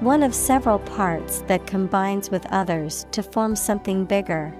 One 0.00 0.22
of 0.22 0.32
several 0.32 0.78
parts 0.78 1.40
that 1.48 1.66
combines 1.66 2.30
with 2.30 2.46
others 2.52 3.04
to 3.10 3.20
form 3.20 3.56
something 3.56 4.04
bigger. 4.04 4.54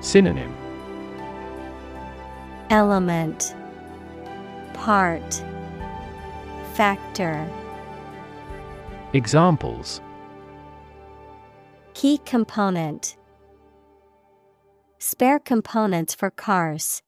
Synonym. 0.00 0.54
Element. 2.70 3.54
Part. 4.72 5.44
Factor. 6.72 7.46
Examples. 9.12 10.00
Key 11.92 12.18
component. 12.24 13.18
Spare 14.98 15.38
components 15.38 16.14
for 16.14 16.30
cars. 16.30 17.03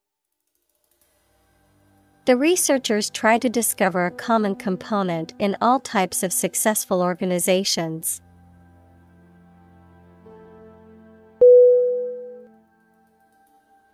The 2.27 2.37
researchers 2.37 3.09
try 3.09 3.39
to 3.39 3.49
discover 3.49 4.05
a 4.05 4.11
common 4.11 4.57
component 4.57 5.33
in 5.39 5.57
all 5.61 5.79
types 5.79 6.25
of 6.25 6.33
successful 6.33 7.01
organizations. 7.01 8.21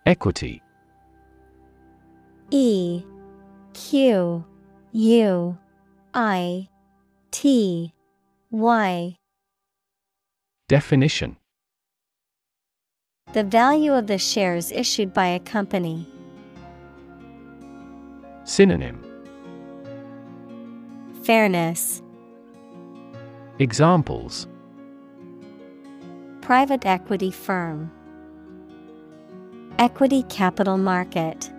Equity 0.07 0.63
E 2.49 3.03
Q 3.73 4.43
U 4.93 5.57
I 6.15 6.69
T 7.29 7.93
Y 8.49 9.15
Definition 10.67 11.37
The 13.33 13.43
value 13.43 13.93
of 13.93 14.07
the 14.07 14.17
shares 14.17 14.71
issued 14.71 15.13
by 15.13 15.27
a 15.27 15.39
company. 15.39 16.07
Synonym 18.45 19.01
Fairness 21.23 22.01
Examples 23.59 24.47
Private 26.41 26.85
equity 26.85 27.31
firm. 27.31 27.89
Equity 29.79 30.23
capital 30.23 30.77
market. 30.77 31.49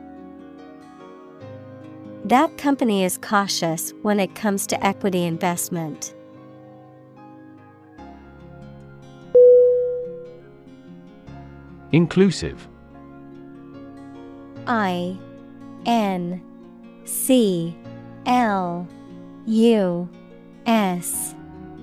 That 2.27 2.59
company 2.59 3.02
is 3.02 3.16
cautious 3.16 3.94
when 4.02 4.20
it 4.20 4.35
comes 4.35 4.66
to 4.66 4.86
equity 4.86 5.24
investment. 5.24 6.15
Inclusive 11.93 12.69
I 14.66 15.19
N 15.86 16.43
C 17.05 17.76
L 18.26 18.89
U 19.47 20.09
S 20.66 21.35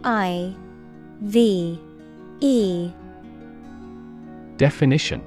I 0.03 0.55
V 1.21 1.79
E 2.39 2.91
Definition 4.57 5.23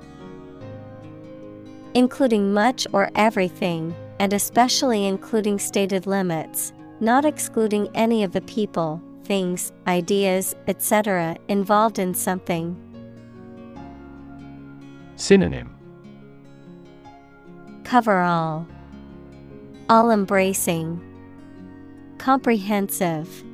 Including 1.94 2.52
much 2.52 2.88
or 2.92 3.10
everything, 3.14 3.94
and 4.18 4.32
especially 4.32 5.06
including 5.06 5.60
stated 5.60 6.06
limits, 6.06 6.72
not 6.98 7.24
excluding 7.24 7.88
any 7.94 8.24
of 8.24 8.32
the 8.32 8.40
people, 8.42 9.00
things, 9.22 9.72
ideas, 9.86 10.56
etc. 10.66 11.36
involved 11.48 12.00
in 12.00 12.12
something. 12.14 12.76
Synonym 15.16 15.70
Cover 17.84 18.20
all. 18.22 18.66
All 19.90 20.10
embracing. 20.10 20.98
Comprehensive. 22.16 23.44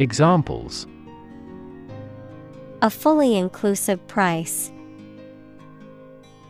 Examples 0.00 0.88
A 2.82 2.90
fully 2.90 3.36
inclusive 3.36 4.04
price. 4.08 4.72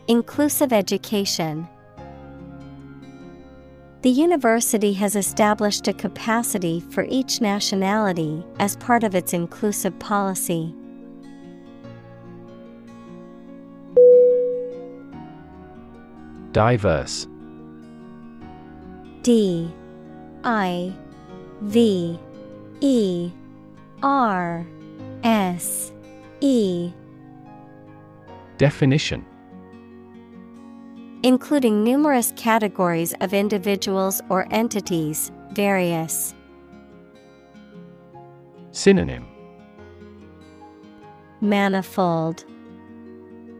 Inclusive 0.07 0.73
education. 0.73 1.67
The 4.01 4.09
university 4.09 4.93
has 4.93 5.15
established 5.15 5.87
a 5.87 5.93
capacity 5.93 6.79
for 6.79 7.05
each 7.07 7.39
nationality 7.39 8.43
as 8.57 8.75
part 8.77 9.03
of 9.03 9.13
its 9.13 9.33
inclusive 9.33 9.97
policy. 9.99 10.73
Diverse 16.51 17.27
D 19.23 19.71
I 20.43 20.93
V 21.61 22.19
E 22.81 23.31
R 24.03 24.67
S 25.23 25.91
E. 26.41 26.91
Definition. 28.57 29.25
Including 31.23 31.85
numerous 31.85 32.33
categories 32.35 33.13
of 33.21 33.33
individuals 33.33 34.21
or 34.29 34.45
entities, 34.51 35.31
various. 35.53 36.35
Synonym. 38.71 39.25
Manifold, 41.39 42.43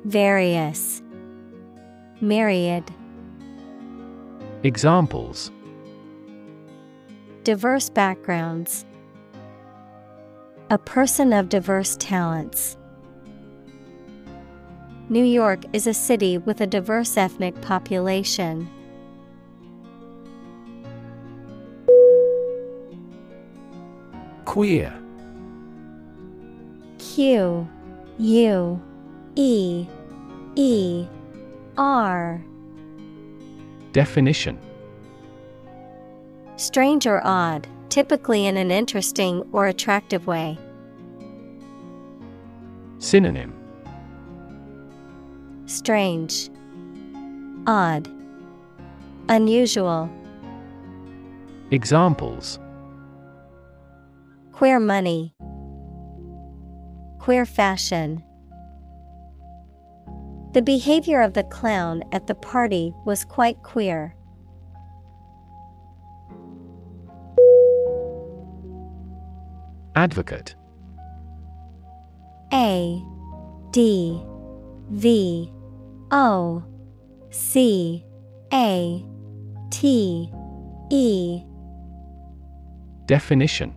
Various, 0.06 1.02
Myriad. 2.19 2.91
Examples 4.65 5.52
Diverse 7.44 7.90
backgrounds. 7.90 8.85
A 10.69 10.77
person 10.77 11.34
of 11.34 11.49
diverse 11.49 11.98
talents. 11.99 12.77
New 15.10 15.26
York 15.26 15.65
is 15.73 15.85
a 15.85 15.94
city 15.94 16.38
with 16.38 16.61
a 16.61 16.65
diverse 16.65 17.18
ethnic 17.18 17.60
population. 17.60 18.69
Queer. 24.45 24.98
Q 26.99 27.68
U 28.18 28.81
E 29.35 29.88
E 30.56 31.06
R 31.77 32.41
Definition 33.93 34.59
Strange 36.55 37.05
or 37.05 37.21
odd, 37.23 37.67
typically 37.89 38.47
in 38.47 38.57
an 38.57 38.71
interesting 38.71 39.47
or 39.51 39.67
attractive 39.67 40.25
way. 40.25 40.57
Synonym 42.97 43.53
Strange, 45.67 46.49
Odd, 47.67 48.09
Unusual. 49.29 50.09
Examples 51.69 52.59
Queer 54.53 54.79
money, 54.79 55.35
Queer 57.19 57.45
fashion. 57.45 58.23
The 60.53 60.61
behavior 60.61 61.21
of 61.21 61.34
the 61.34 61.43
clown 61.43 62.03
at 62.11 62.27
the 62.27 62.35
party 62.35 62.93
was 63.05 63.25
quite 63.25 63.63
queer. 63.63 64.15
Advocate. 69.95 70.53
A 72.53 73.03
D 73.71 74.21
V 74.91 75.51
O 76.11 76.63
C 77.31 78.05
A 78.53 79.03
T 79.71 80.31
E. 80.91 81.43
Definition. 83.07 83.75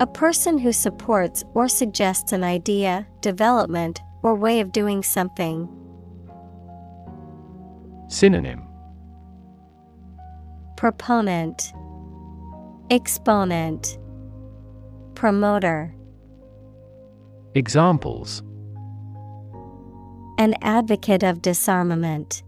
A 0.00 0.06
person 0.06 0.56
who 0.56 0.72
supports 0.72 1.44
or 1.52 1.68
suggests 1.68 2.32
an 2.32 2.42
idea, 2.42 3.06
development, 3.20 4.00
or 4.22 4.34
way 4.34 4.60
of 4.60 4.72
doing 4.72 5.02
something. 5.02 5.68
Synonym 8.08 8.66
Proponent 10.76 11.72
Exponent 12.90 13.98
Promoter 15.14 15.94
Examples 17.54 18.42
An 20.38 20.54
advocate 20.62 21.22
of 21.22 21.42
disarmament. 21.42 22.42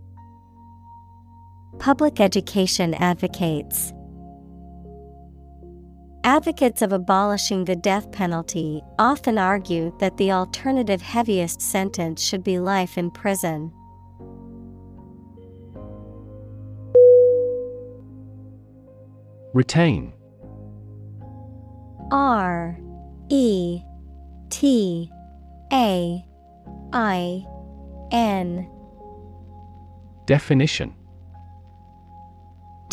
Public 1.78 2.20
education 2.20 2.94
advocates. 2.94 3.92
Advocates 6.24 6.82
of 6.82 6.92
abolishing 6.92 7.64
the 7.64 7.74
death 7.74 8.12
penalty 8.12 8.80
often 8.96 9.38
argue 9.38 9.92
that 9.98 10.16
the 10.18 10.30
alternative 10.30 11.02
heaviest 11.02 11.60
sentence 11.60 12.22
should 12.22 12.44
be 12.44 12.60
life 12.60 12.96
in 12.96 13.10
prison. 13.10 13.72
Retain. 19.52 20.12
R 22.12 22.78
E 23.28 23.82
T 24.48 25.10
A 25.72 26.24
I 26.92 27.44
N. 28.12 28.70
Definition 30.26 30.94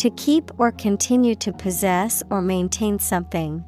To 0.00 0.08
keep 0.12 0.50
or 0.56 0.72
continue 0.72 1.34
to 1.34 1.52
possess 1.52 2.22
or 2.30 2.40
maintain 2.40 2.98
something. 2.98 3.62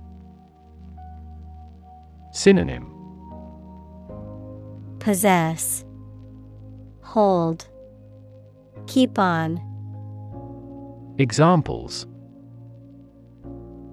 Synonym 2.33 2.87
Possess, 4.99 5.85
Hold, 7.03 7.69
Keep 8.87 9.19
on, 9.19 9.61
Examples 11.19 12.07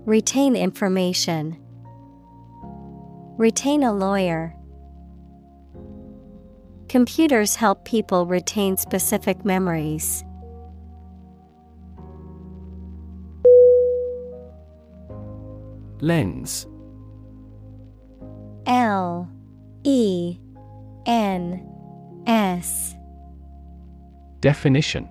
Retain 0.05 0.55
information, 0.55 1.57
Retain 3.37 3.83
a 3.83 3.91
lawyer. 3.91 4.55
Computers 6.87 7.57
help 7.57 7.83
people 7.83 8.25
retain 8.25 8.77
specific 8.77 9.43
memories. 9.43 10.23
Lens. 16.01 16.67
L 18.65 19.29
E 19.83 20.37
N 21.05 21.65
S. 22.27 22.95
Definition. 24.39 25.09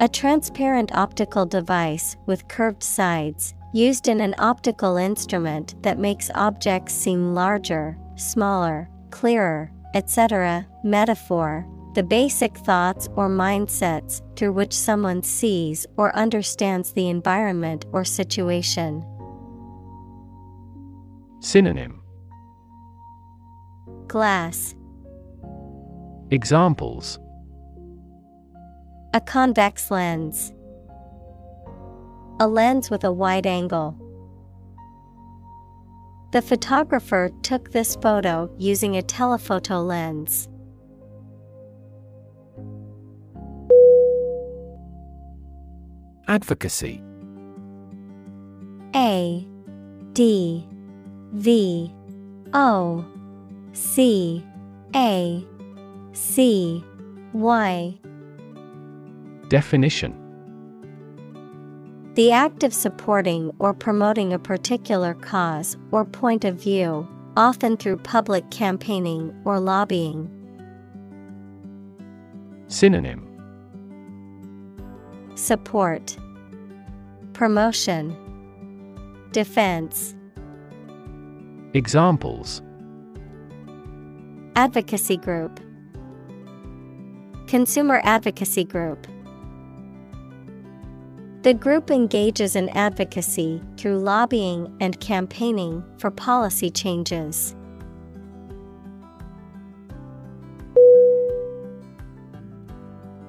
A 0.00 0.08
transparent 0.08 0.92
optical 0.94 1.46
device 1.46 2.16
with 2.26 2.48
curved 2.48 2.82
sides, 2.82 3.54
used 3.72 4.08
in 4.08 4.20
an 4.20 4.34
optical 4.38 4.96
instrument 4.96 5.80
that 5.82 5.98
makes 5.98 6.30
objects 6.34 6.92
seem 6.92 7.34
larger, 7.34 7.96
smaller, 8.16 8.90
clearer, 9.10 9.70
etc. 9.94 10.66
Metaphor 10.82 11.66
The 11.94 12.02
basic 12.02 12.56
thoughts 12.56 13.08
or 13.16 13.28
mindsets 13.28 14.22
through 14.34 14.52
which 14.52 14.72
someone 14.72 15.22
sees 15.22 15.86
or 15.98 16.16
understands 16.16 16.94
the 16.94 17.10
environment 17.10 17.84
or 17.92 18.02
situation. 18.02 19.04
Synonym 21.40 22.00
Glass 24.06 24.74
Examples 26.30 27.18
A 29.12 29.20
convex 29.20 29.90
lens. 29.90 30.54
A 32.40 32.48
lens 32.48 32.90
with 32.90 33.04
a 33.04 33.12
wide 33.12 33.46
angle. 33.46 33.98
The 36.32 36.40
photographer 36.40 37.30
took 37.42 37.72
this 37.72 37.96
photo 37.96 38.50
using 38.56 38.96
a 38.96 39.02
telephoto 39.02 39.80
lens. 39.82 40.48
Advocacy. 46.28 47.02
A 48.94 49.46
D 50.12 50.66
V 51.32 51.92
O 52.52 53.04
C 53.72 54.44
A 54.94 55.44
C 56.12 56.84
Y. 57.32 57.98
Definition. 59.48 60.18
The 62.14 62.30
act 62.30 62.62
of 62.62 62.74
supporting 62.74 63.50
or 63.58 63.72
promoting 63.72 64.32
a 64.32 64.38
particular 64.38 65.14
cause 65.14 65.76
or 65.90 66.04
point 66.04 66.44
of 66.44 66.56
view, 66.56 67.08
often 67.36 67.76
through 67.78 67.96
public 67.98 68.50
campaigning 68.50 69.34
or 69.46 69.58
lobbying. 69.58 70.30
Synonym 72.68 73.31
Support, 75.34 76.18
Promotion, 77.32 78.14
Defense. 79.32 80.14
Examples 81.72 82.60
Advocacy 84.56 85.16
Group, 85.16 85.58
Consumer 87.46 88.02
Advocacy 88.04 88.64
Group. 88.64 89.06
The 91.42 91.54
group 91.54 91.90
engages 91.90 92.54
in 92.54 92.68
advocacy 92.68 93.62
through 93.78 94.00
lobbying 94.00 94.76
and 94.80 95.00
campaigning 95.00 95.82
for 95.96 96.10
policy 96.10 96.70
changes. 96.70 97.56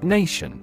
Nation 0.02 0.63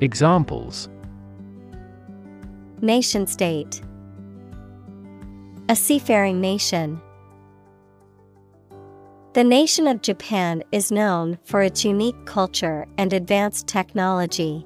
Examples. 0.00 0.88
Nation 2.80 3.26
state, 3.26 3.82
a 5.68 5.74
seafaring 5.74 6.40
nation. 6.40 7.00
The 9.32 9.42
nation 9.42 9.88
of 9.88 10.00
Japan 10.00 10.62
is 10.70 10.92
known 10.92 11.36
for 11.42 11.62
its 11.62 11.84
unique 11.84 12.26
culture 12.26 12.86
and 12.96 13.12
advanced 13.12 13.66
technology. 13.66 14.64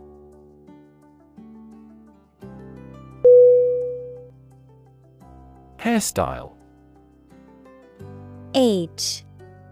Hairstyle. 5.78 6.52
H. 8.54 9.24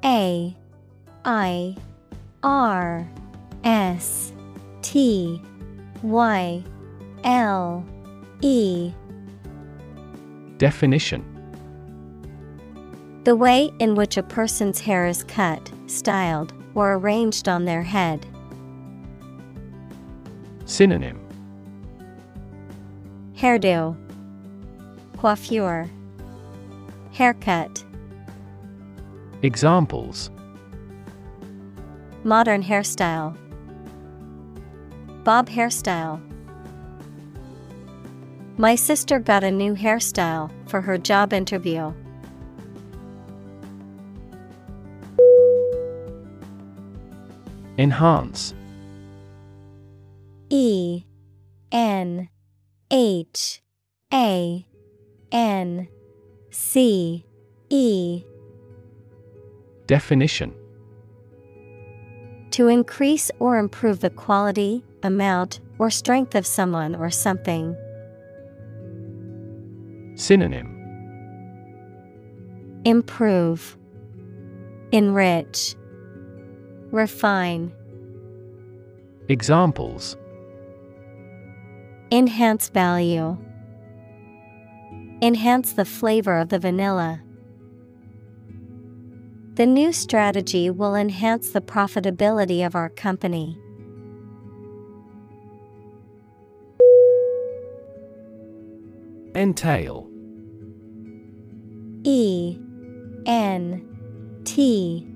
A. 0.03 0.57
I. 1.27 1.77
R. 2.43 3.07
S. 3.63 4.33
T 4.81 5.43
Y 6.03 6.65
L 7.25 7.85
E 8.41 8.93
Definition 10.57 11.25
The 13.25 13.37
way 13.37 13.71
in 13.79 13.95
which 13.95 14.17
a 14.17 14.23
person's 14.23 14.81
hair 14.81 15.07
is 15.07 15.25
cut, 15.25 15.71
styled, 15.87 16.53
or 16.75 16.95
arranged 16.95 17.49
on 17.49 17.65
their 17.65 17.83
head. 17.83 18.27
Synonym 20.65 21.19
Hairdo, 23.37 23.97
Coiffure, 25.17 25.89
Haircut. 27.13 27.85
Examples 29.43 30.31
Modern 32.23 32.63
hairstyle. 32.63 33.37
Bob 35.25 35.49
hairstyle. 35.49 36.21
My 38.57 38.75
sister 38.75 39.19
got 39.19 39.45
a 39.45 39.51
new 39.51 39.75
hairstyle 39.75 40.51
for 40.67 40.81
her 40.81 40.99
job 40.99 41.33
interview. 41.33 41.93
Enhance 47.79 48.53
E 50.51 51.05
N 51.73 52.29
H 52.91 53.63
A 54.13 54.67
N 55.33 55.89
C 56.51 57.25
E 57.71 58.25
Definition 59.87 60.55
To 62.51 62.69
increase 62.69 63.31
or 63.39 63.59
improve 63.59 64.01
the 64.01 64.11
quality, 64.11 64.85
amount, 65.03 65.61
or 65.79 65.91
strength 65.91 66.35
of 66.35 66.47
someone 66.47 66.95
or 66.95 67.11
something. 67.11 67.77
Synonym 70.15 70.77
Improve, 72.85 73.77
Enrich, 74.93 75.75
Refine, 76.91 77.73
Examples 79.29 80.17
Enhance 82.11 82.69
value, 82.69 83.39
Enhance 85.23 85.75
the 85.75 85.85
flavor 85.85 86.39
of 86.39 86.49
the 86.49 86.59
vanilla. 86.59 87.23
The 89.55 89.67
new 89.67 89.93
strategy 89.93 90.71
will 90.71 90.95
enhance 90.95 91.51
the 91.51 91.61
profitability 91.61 92.65
of 92.65 92.75
our 92.75 92.89
company. 92.89 93.59
Entail. 99.35 100.09
E 102.03 102.59
N 103.27 104.41
T 104.45 105.07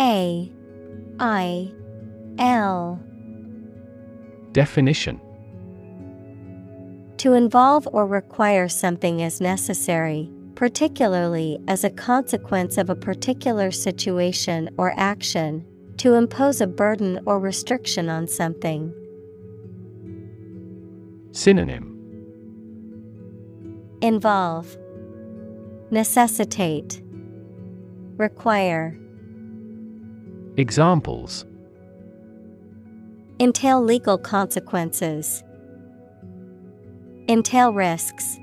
A 0.00 0.52
I 1.20 1.72
L. 2.38 3.00
Definition. 4.50 5.20
To 7.18 7.34
involve 7.34 7.86
or 7.92 8.04
require 8.06 8.68
something 8.68 9.22
as 9.22 9.40
necessary, 9.40 10.28
particularly 10.56 11.60
as 11.68 11.84
a 11.84 11.90
consequence 11.90 12.76
of 12.78 12.90
a 12.90 12.96
particular 12.96 13.70
situation 13.70 14.70
or 14.76 14.92
action, 14.96 15.64
to 15.98 16.14
impose 16.14 16.60
a 16.60 16.66
burden 16.66 17.20
or 17.26 17.38
restriction 17.38 18.08
on 18.08 18.26
something. 18.26 18.92
Synonym 21.30 21.91
Involve, 24.02 24.76
Necessitate, 25.92 27.00
Require, 28.16 28.98
Examples 30.56 31.46
Entail 33.38 33.80
legal 33.80 34.18
consequences, 34.18 35.44
Entail 37.28 37.72
risks. 37.72 38.38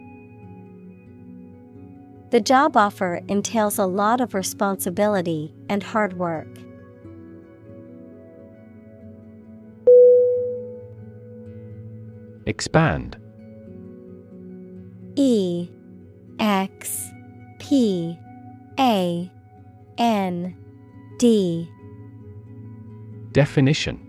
The 2.30 2.40
job 2.40 2.78
offer 2.78 3.20
entails 3.28 3.78
a 3.78 3.86
lot 3.86 4.22
of 4.22 4.34
responsibility 4.34 5.54
and 5.68 5.84
hard 5.84 6.18
work. 6.18 6.48
Expand 12.46 13.18
E 15.20 15.70
X 16.40 17.12
P 17.60 18.18
A 18.80 19.30
N 19.98 20.56
D. 21.18 21.70
Definition. 23.34 24.00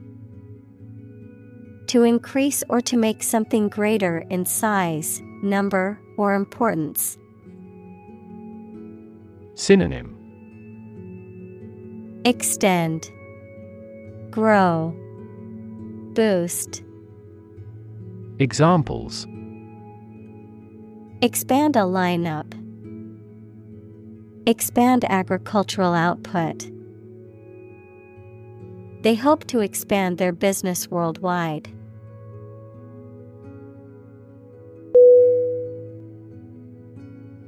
To 1.88 2.04
increase 2.04 2.62
or 2.68 2.80
to 2.82 2.96
make 2.96 3.24
something 3.24 3.68
greater 3.68 4.18
in 4.30 4.46
size, 4.46 5.20
number, 5.42 6.00
or 6.16 6.34
importance. 6.34 7.18
Synonym. 9.56 10.16
Extend, 12.24 13.10
Grow, 14.30 14.94
Boost. 16.14 16.84
Examples 18.38 19.26
Expand 21.22 21.76
a 21.76 21.80
lineup. 21.80 22.50
Expand 24.46 25.04
agricultural 25.04 25.92
output. 25.92 26.70
They 29.02 29.14
hope 29.16 29.46
to 29.48 29.60
expand 29.60 30.16
their 30.16 30.32
business 30.32 30.90
worldwide. 30.90 31.68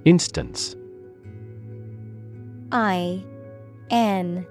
Instance 0.04 0.76
I 2.72 3.24
N 3.88 4.46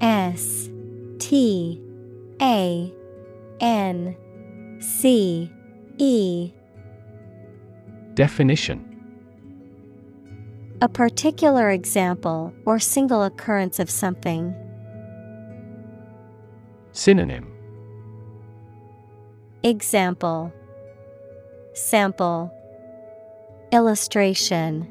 S 0.00 0.70
T 1.18 1.82
A 2.40 2.94
N 3.60 4.16
C 4.78 5.50
E 5.98 6.52
Definition. 8.14 8.88
A 10.80 10.88
particular 10.88 11.70
example 11.70 12.52
or 12.66 12.78
single 12.78 13.22
occurrence 13.22 13.78
of 13.78 13.88
something. 13.88 14.54
Synonym. 16.92 17.52
Example. 19.62 20.52
Sample. 21.74 22.52
Illustration. 23.72 24.88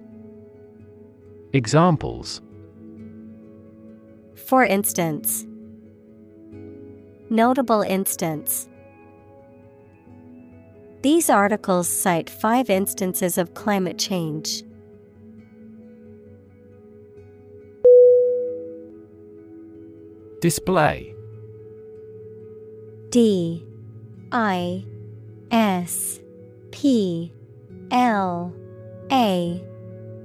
Examples. 1.54 2.42
For 4.36 4.64
instance, 4.64 5.46
Notable 7.32 7.82
instance. 7.82 8.68
These 11.02 11.32
articles 11.32 11.88
cite 11.88 12.30
five 12.30 12.70
instances 12.70 13.40
of 13.40 13.56
climate 13.56 13.98
change. 13.98 14.64
Display. 20.42 21.16
D 23.10 23.66
I 24.32 24.86
S 25.50 26.20
P 26.70 27.34
L 27.90 28.54
A 29.12 29.64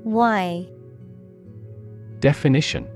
Y. 0.04 0.68
Definition. 2.20 2.86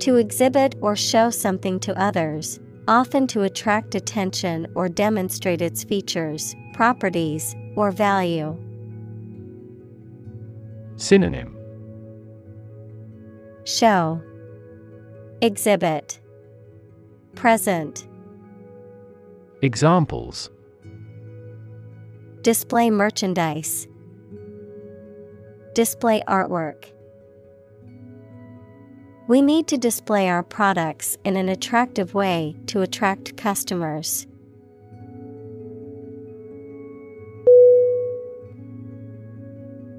To 0.00 0.16
exhibit 0.16 0.76
or 0.80 0.94
show 0.94 1.30
something 1.30 1.80
to 1.80 2.00
others, 2.00 2.60
often 2.88 3.26
to 3.28 3.42
attract 3.42 3.94
attention 3.94 4.66
or 4.74 4.88
demonstrate 4.88 5.62
its 5.62 5.84
features, 5.84 6.54
properties, 6.72 7.54
or 7.76 7.90
value. 7.90 8.56
Synonym 10.96 11.56
Show 13.64 14.20
Exhibit 15.40 16.20
Present 17.34 18.06
Examples 19.62 20.50
Display 22.42 22.90
merchandise. 22.90 23.86
Display 25.74 26.22
artwork. 26.26 26.86
We 29.30 29.42
need 29.42 29.68
to 29.68 29.78
display 29.78 30.28
our 30.28 30.42
products 30.42 31.16
in 31.22 31.36
an 31.36 31.48
attractive 31.48 32.14
way 32.14 32.56
to 32.66 32.82
attract 32.82 33.36
customers. 33.36 34.26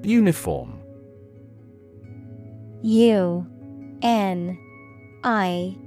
Uniform. 0.02 0.78
U 2.82 3.46
N 4.02 4.58
I 5.24 5.78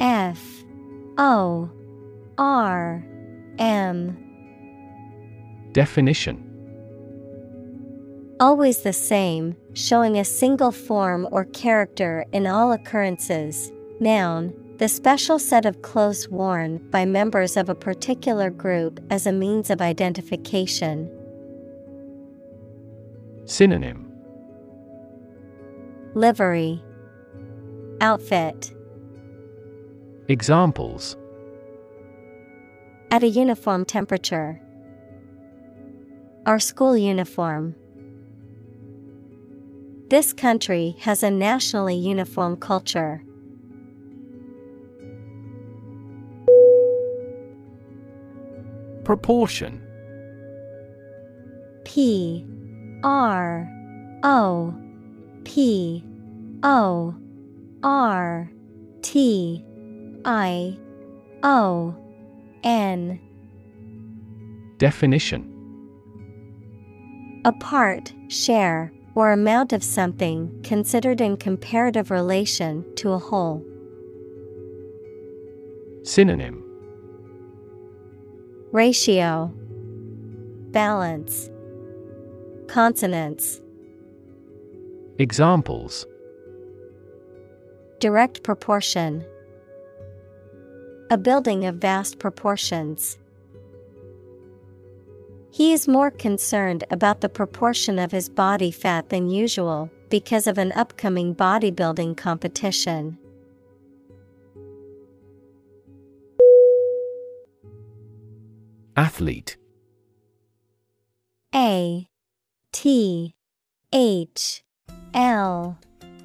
F 0.00 0.42
O 1.18 1.70
R 2.38 3.04
M. 3.58 4.16
Definition. 5.72 6.42
Always 8.40 8.80
the 8.80 8.94
same, 8.94 9.56
showing 9.78 10.18
a 10.18 10.24
single 10.24 10.72
form 10.72 11.28
or 11.30 11.44
character 11.44 12.24
in 12.32 12.48
all 12.48 12.72
occurrences. 12.72 13.70
Noun, 14.00 14.52
the 14.78 14.88
special 14.88 15.38
set 15.38 15.64
of 15.64 15.82
clothes 15.82 16.28
worn 16.28 16.78
by 16.90 17.04
members 17.04 17.56
of 17.56 17.68
a 17.68 17.74
particular 17.74 18.50
group 18.50 18.98
as 19.08 19.26
a 19.26 19.32
means 19.32 19.70
of 19.70 19.80
identification. 19.80 21.08
Synonym 23.44 24.12
Livery 26.14 26.82
Outfit 28.00 28.74
Examples 30.26 31.16
At 33.12 33.22
a 33.22 33.28
uniform 33.28 33.84
temperature. 33.84 34.60
Our 36.46 36.58
school 36.58 36.96
uniform. 36.96 37.74
This 40.08 40.32
country 40.32 40.96
has 41.00 41.22
a 41.22 41.30
nationally 41.30 41.94
uniform 41.94 42.56
culture. 42.56 43.22
Proportion. 49.04 49.82
P 51.84 52.46
R 53.04 53.68
O 54.22 54.74
P 55.44 56.02
O 56.62 57.14
R 57.82 58.50
T 59.02 59.62
I 60.24 60.78
O 61.42 61.94
N. 62.64 63.20
Definition. 64.78 65.54
A 67.44 67.52
part, 67.52 68.14
share, 68.28 68.90
or 69.18 69.32
amount 69.32 69.72
of 69.72 69.82
something 69.82 70.48
considered 70.62 71.20
in 71.20 71.36
comparative 71.36 72.08
relation 72.08 72.84
to 72.94 73.10
a 73.10 73.18
whole. 73.18 73.66
Synonym. 76.04 76.62
Ratio. 78.70 79.52
Balance. 80.70 81.50
Consonants. 82.68 83.60
Examples. 85.18 86.06
Direct 87.98 88.44
proportion. 88.44 89.26
A 91.10 91.18
building 91.18 91.66
of 91.66 91.74
vast 91.74 92.20
proportions. 92.20 93.18
He 95.50 95.72
is 95.72 95.88
more 95.88 96.10
concerned 96.10 96.84
about 96.90 97.20
the 97.20 97.28
proportion 97.28 97.98
of 97.98 98.12
his 98.12 98.28
body 98.28 98.70
fat 98.70 99.08
than 99.08 99.30
usual 99.30 99.90
because 100.10 100.46
of 100.46 100.58
an 100.58 100.72
upcoming 100.72 101.34
bodybuilding 101.34 102.16
competition. 102.16 103.18
Athlete. 108.96 109.56
A 111.54 112.08
T 112.72 113.34
H 113.92 114.62
L 115.14 115.78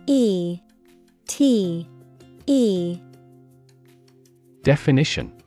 E 0.08 0.60
T 1.28 1.88
E. 2.48 3.00
Definition 4.64 5.43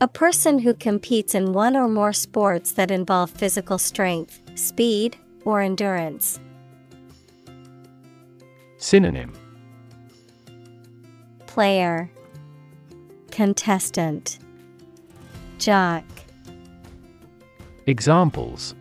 A 0.00 0.08
person 0.08 0.58
who 0.58 0.74
competes 0.74 1.36
in 1.36 1.52
one 1.52 1.76
or 1.76 1.88
more 1.88 2.12
sports 2.12 2.72
that 2.72 2.90
involve 2.90 3.30
physical 3.30 3.78
strength, 3.78 4.40
speed, 4.56 5.16
or 5.44 5.60
endurance. 5.60 6.40
Synonym 8.78 9.32
Player 11.46 12.10
Contestant 13.30 14.40
Jock 15.58 16.04
Examples 17.86 18.74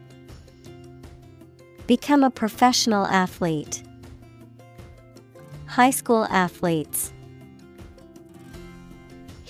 Become 1.85 2.23
a 2.23 2.31
professional 2.31 3.05
athlete. 3.05 3.83
High 5.67 5.91
school 5.91 6.25
athletes. 6.25 7.13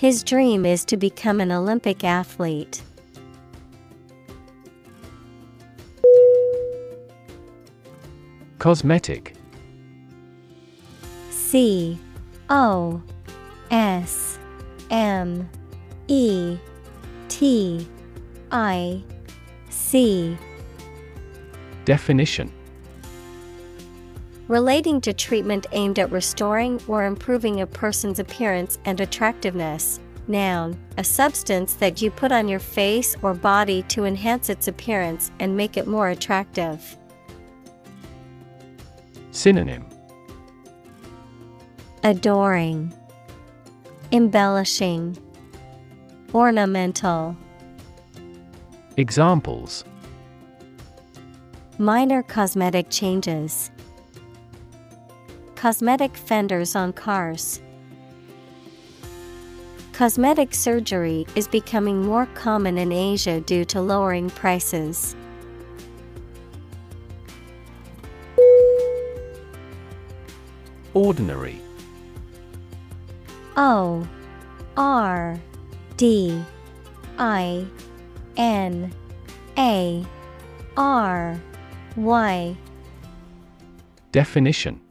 His 0.04 0.22
dream 0.22 0.66
is 0.66 0.84
to 0.88 0.98
become 0.98 1.40
an 1.40 1.50
Olympic 1.50 2.04
athlete. 2.04 2.82
Cosmetic. 8.60 9.34
C 11.30 11.98
O 12.50 13.02
S 13.72 14.38
M 14.92 15.50
E 16.10 16.58
T 17.30 17.88
I 18.52 19.02
C. 19.70 20.38
Definition 21.86 22.52
Relating 24.50 25.00
to 25.02 25.14
treatment 25.14 25.68
aimed 25.72 26.00
at 26.00 26.12
restoring 26.12 26.82
or 26.88 27.06
improving 27.06 27.62
a 27.62 27.68
person's 27.68 28.20
appearance 28.20 28.78
and 28.84 29.00
attractiveness. 29.00 30.02
Noun, 30.28 30.78
a 30.98 31.04
substance 31.04 31.76
that 31.76 32.02
you 32.02 32.12
put 32.12 32.32
on 32.32 32.50
your 32.50 32.60
face 32.60 33.16
or 33.22 33.34
body 33.34 33.84
to 33.84 34.04
enhance 34.04 34.50
its 34.50 34.68
appearance 34.68 35.32
and 35.40 35.56
make 35.56 35.78
it 35.78 35.88
more 35.88 36.10
attractive. 36.10 36.98
Synonym 39.32 39.86
Adoring, 42.04 42.94
Embellishing, 44.12 45.18
Ornamental. 46.34 47.38
Examples 48.98 49.86
Minor 51.80 52.24
cosmetic 52.24 52.90
changes. 52.90 53.72
Cosmetic 55.64 56.18
fenders 56.18 56.76
on 56.76 56.92
cars. 56.92 57.62
Cosmetic 59.94 60.54
surgery 60.54 61.26
is 61.38 61.48
becoming 61.48 62.02
more 62.02 62.26
common 62.34 62.78
in 62.78 62.92
Asia 62.92 63.40
due 63.40 63.64
to 63.64 63.80
lowering 63.80 64.30
prices. 64.30 65.16
Ordinary 70.94 71.62
O 73.56 74.06
R 74.76 75.40
D 75.96 76.44
I 77.18 77.66
N 78.36 78.94
A 79.58 80.06
R 80.76 81.40
Y 81.96 82.58
Definition 84.12 84.83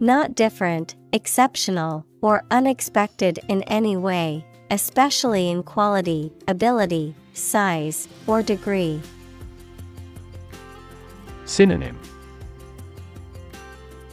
Not 0.00 0.36
different, 0.36 0.94
exceptional, 1.12 2.06
or 2.22 2.44
unexpected 2.52 3.40
in 3.48 3.64
any 3.64 3.96
way, 3.96 4.46
especially 4.70 5.50
in 5.50 5.64
quality, 5.64 6.32
ability, 6.46 7.16
size, 7.32 8.06
or 8.28 8.40
degree. 8.40 9.00
Synonym 11.46 11.98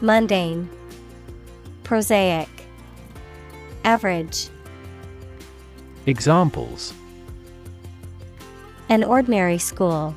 Mundane, 0.01 0.67
Prosaic, 1.83 2.49
Average. 3.83 4.49
Examples 6.07 6.95
An 8.89 9.03
ordinary 9.03 9.59
school. 9.59 10.15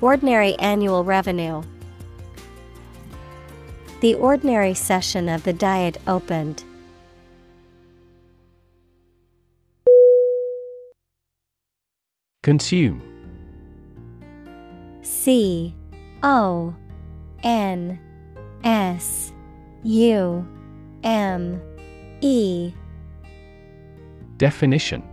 Ordinary 0.00 0.54
annual 0.60 1.02
revenue. 1.02 1.62
The 4.02 4.16
ordinary 4.16 4.74
session 4.74 5.28
of 5.28 5.44
the 5.44 5.52
Diet 5.52 5.96
opened. 6.08 6.64
Consume 12.42 13.00
C 15.02 15.72
O 16.24 16.74
N 17.44 18.00
S 18.64 19.32
U 19.84 20.48
M 21.04 21.62
E 22.22 22.74
Definition 24.36 25.04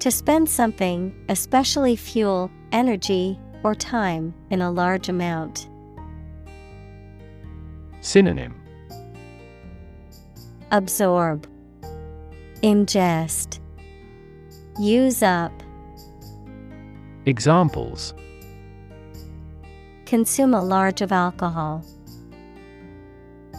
To 0.00 0.10
spend 0.10 0.50
something, 0.50 1.14
especially 1.30 1.96
fuel, 1.96 2.50
energy, 2.72 3.40
or 3.62 3.74
time, 3.74 4.34
in 4.50 4.60
a 4.60 4.70
large 4.70 5.08
amount. 5.08 5.66
Synonym 8.00 8.54
Absorb, 10.70 11.46
Ingest, 12.62 13.58
Use 14.78 15.22
up, 15.22 15.52
Examples 17.26 18.14
Consume 20.06 20.54
a 20.54 20.64
large 20.64 21.02
of 21.02 21.12
alcohol. 21.12 21.84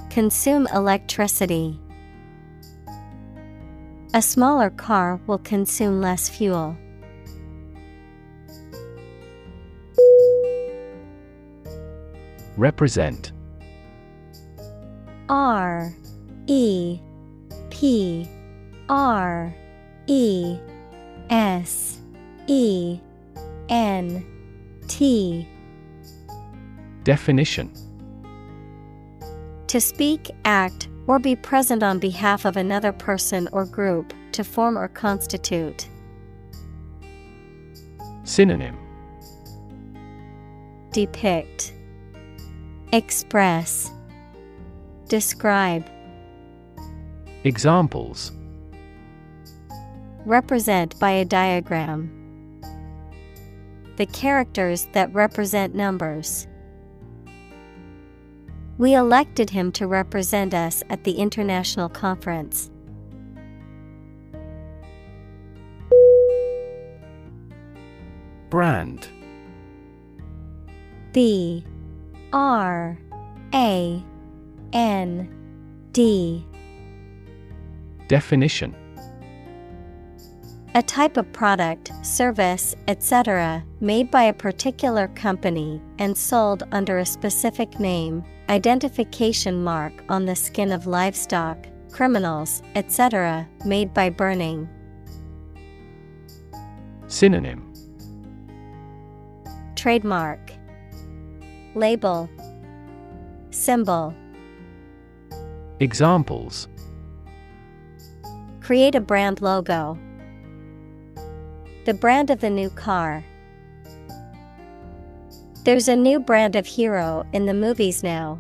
Consume 0.10 0.68
electricity. 0.74 1.80
A 4.14 4.22
smaller 4.22 4.70
car 4.70 5.22
will 5.28 5.38
consume 5.38 6.02
less 6.02 6.28
fuel. 6.28 6.76
Represent 12.58 13.32
R 15.32 15.96
E 16.48 17.00
P 17.70 18.28
R 18.90 19.56
E 20.08 20.58
S 21.30 22.00
E 22.48 23.00
N 23.70 24.26
T. 24.90 25.48
Definition. 27.06 27.72
To 29.68 29.80
speak, 29.80 30.30
act, 30.44 30.90
or 31.08 31.18
be 31.18 31.38
present 31.38 31.82
on 31.82 31.98
behalf 31.98 32.44
of 32.44 32.58
another 32.58 32.92
person 32.92 33.48
or 33.54 33.66
group, 33.66 34.14
to 34.34 34.44
form 34.44 34.78
or 34.78 34.90
constitute. 34.90 35.88
Synonym. 38.26 38.78
Depict, 40.92 41.74
Express, 42.92 43.90
Describe, 45.12 45.86
Examples 47.44 48.32
Represent 50.26 50.98
by 51.02 51.12
a 51.12 51.26
diagram. 51.26 52.10
The 53.98 54.06
characters 54.06 54.88
that 54.94 55.14
represent 55.14 55.76
numbers. 55.76 56.48
We 58.78 58.94
elected 58.94 59.50
him 59.50 59.74
to 59.74 59.86
represent 59.86 60.54
us 60.54 60.82
at 60.90 61.04
the 61.04 61.12
international 61.12 61.90
conference. 61.90 62.72
Brand 68.50 69.10
B 71.12 71.66
R 72.32 72.98
A 73.54 74.06
N 74.74 75.30
D 75.92 76.46
Definition 78.08 78.76
A 80.76 80.82
type 80.82 81.18
of 81.18 81.32
product, 81.34 81.92
service, 82.06 82.76
etc., 82.88 83.64
made 83.80 84.10
by 84.10 84.24
a 84.24 84.34
particular 84.34 85.10
company 85.10 85.82
and 86.00 86.18
sold 86.18 86.64
under 86.72 87.00
a 87.00 87.06
specific 87.06 87.80
name, 87.80 88.24
identification 88.50 89.64
mark 89.64 89.94
on 90.10 90.26
the 90.26 90.36
skin 90.36 90.72
of 90.72 90.88
livestock, 90.88 91.68
criminals, 91.92 92.64
etc., 92.76 93.48
made 93.66 93.94
by 93.94 94.10
burning. 94.10 94.70
Synonym 97.08 97.74
Trademark 99.76 100.54
Label 101.76 102.30
Symbol 103.50 104.14
Examples. 105.82 106.68
Create 108.62 108.94
a 108.94 109.02
brand 109.02 109.42
logo. 109.42 109.98
The 111.86 111.96
brand 111.96 112.30
of 112.30 112.40
the 112.40 112.52
new 112.52 112.70
car. 112.70 113.26
There's 115.64 115.88
a 115.88 115.96
new 115.96 116.20
brand 116.20 116.56
of 116.56 116.68
hero 116.68 117.26
in 117.34 117.48
the 117.48 117.56
movies 117.56 118.04
now. 118.04 118.40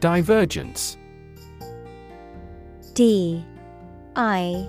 Divergence. 0.00 0.96
D. 2.94 3.46
I. 4.16 4.68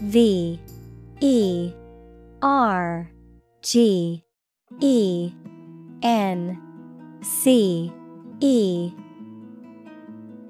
V. 0.00 0.60
E. 1.18 1.72
R. 2.40 3.10
G. 3.62 4.24
E 4.78 5.32
N 6.02 6.60
C 7.22 7.92
E. 8.40 8.92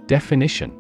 Definition. 0.07 0.77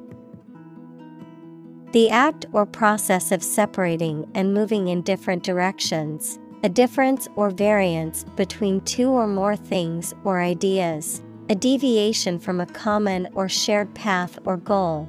The 1.92 2.10
act 2.10 2.46
or 2.52 2.66
process 2.66 3.32
of 3.32 3.42
separating 3.42 4.30
and 4.34 4.54
moving 4.54 4.88
in 4.88 5.02
different 5.02 5.42
directions, 5.42 6.38
a 6.62 6.68
difference 6.68 7.26
or 7.34 7.50
variance 7.50 8.24
between 8.36 8.80
two 8.82 9.08
or 9.08 9.26
more 9.26 9.56
things 9.56 10.14
or 10.22 10.40
ideas, 10.40 11.20
a 11.48 11.54
deviation 11.56 12.38
from 12.38 12.60
a 12.60 12.66
common 12.66 13.28
or 13.34 13.48
shared 13.48 13.92
path 13.94 14.38
or 14.44 14.56
goal. 14.56 15.08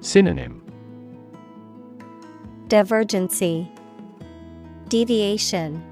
Synonym. 0.00 0.62
Divergency, 2.68 3.68
Deviation, 4.88 5.82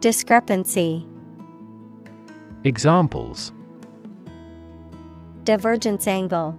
Discrepancy. 0.00 1.04
Examples 2.62 3.50
Divergence 5.42 6.06
angle. 6.06 6.56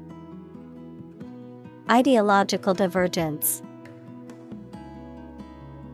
Ideological 1.89 2.73
divergence. 2.73 3.61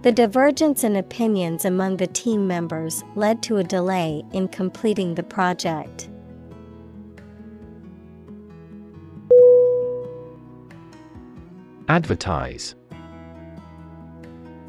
The 0.02 0.12
divergence 0.12 0.84
in 0.84 0.96
opinions 0.96 1.66
among 1.66 1.98
the 1.98 2.08
team 2.08 2.48
members 2.48 3.04
led 3.14 3.44
to 3.44 3.58
a 3.58 3.64
delay 3.64 4.24
in 4.34 4.48
completing 4.48 5.14
the 5.14 5.22
project. 5.22 6.10
Advertise 11.88 12.74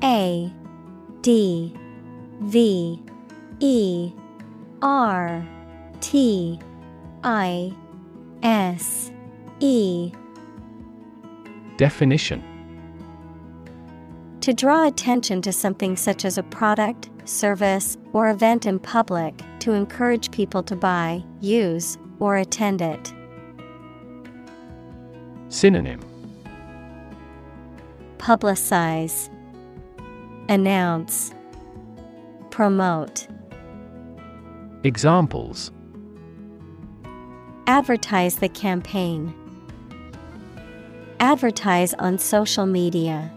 A 0.02 0.52
D 1.22 1.74
V 2.40 3.02
E 3.60 4.12
R 4.82 5.46
T 6.00 6.60
I 7.24 7.72
S 8.42 9.10
E. 9.60 10.12
Definition. 11.76 12.42
To 14.40 14.52
draw 14.52 14.86
attention 14.86 15.42
to 15.42 15.52
something 15.52 15.96
such 15.96 16.24
as 16.24 16.38
a 16.38 16.42
product, 16.42 17.10
service, 17.24 17.98
or 18.12 18.30
event 18.30 18.64
in 18.64 18.78
public 18.78 19.34
to 19.60 19.72
encourage 19.72 20.30
people 20.30 20.62
to 20.62 20.76
buy, 20.76 21.24
use, 21.40 21.98
or 22.20 22.36
attend 22.36 22.80
it. 22.80 23.12
Synonym. 25.48 26.00
Publicize, 28.18 29.30
Announce, 30.48 31.32
Promote. 32.56 33.28
Examples 34.82 35.72
Advertise 37.66 38.36
the 38.36 38.48
campaign. 38.48 39.34
Advertise 41.20 41.92
on 41.98 42.16
social 42.16 42.64
media. 42.64 43.30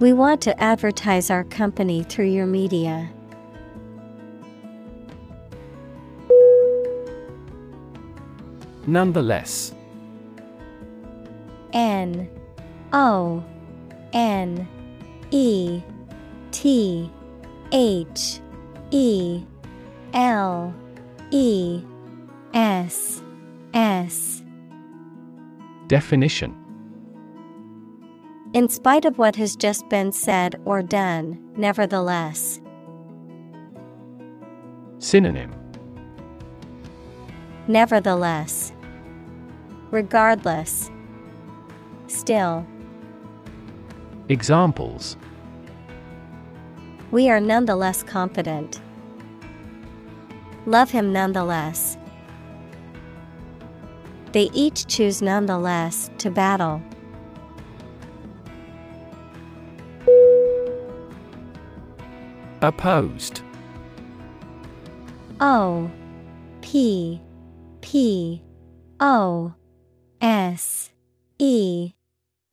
We 0.00 0.12
want 0.12 0.42
to 0.42 0.62
advertise 0.62 1.30
our 1.30 1.44
company 1.44 2.02
through 2.02 2.26
your 2.26 2.44
media. 2.44 3.10
Nonetheless. 8.86 9.72
N 11.72 12.28
O 12.92 13.42
N 14.12 14.68
E 15.30 15.82
T 16.52 17.10
H 17.72 18.40
E 18.90 19.42
L 20.14 20.74
E 21.30 21.82
S 22.54 23.22
S 23.74 24.42
Definition 25.88 26.54
In 28.54 28.68
spite 28.68 29.04
of 29.04 29.18
what 29.18 29.36
has 29.36 29.56
just 29.56 29.88
been 29.88 30.12
said 30.12 30.60
or 30.64 30.82
done, 30.82 31.38
nevertheless. 31.56 32.60
Synonym 34.98 35.52
Nevertheless. 37.68 38.72
Regardless. 39.90 40.90
Still. 42.08 42.66
Examples 44.28 45.16
We 47.12 47.28
are 47.28 47.40
nonetheless 47.40 48.02
confident. 48.02 48.80
Love 50.64 50.90
him 50.90 51.12
nonetheless. 51.12 51.98
They 54.32 54.48
each 54.54 54.86
choose 54.86 55.20
nonetheless 55.20 56.10
to 56.16 56.30
battle. 56.30 56.80
Opposed 62.62 63.42
O 65.38 65.90
P 66.62 67.20
P 67.82 68.42
O 69.00 69.52
S 70.22 70.90
E 71.38 71.92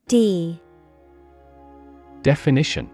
D 0.08 0.60
Definition 2.24 2.90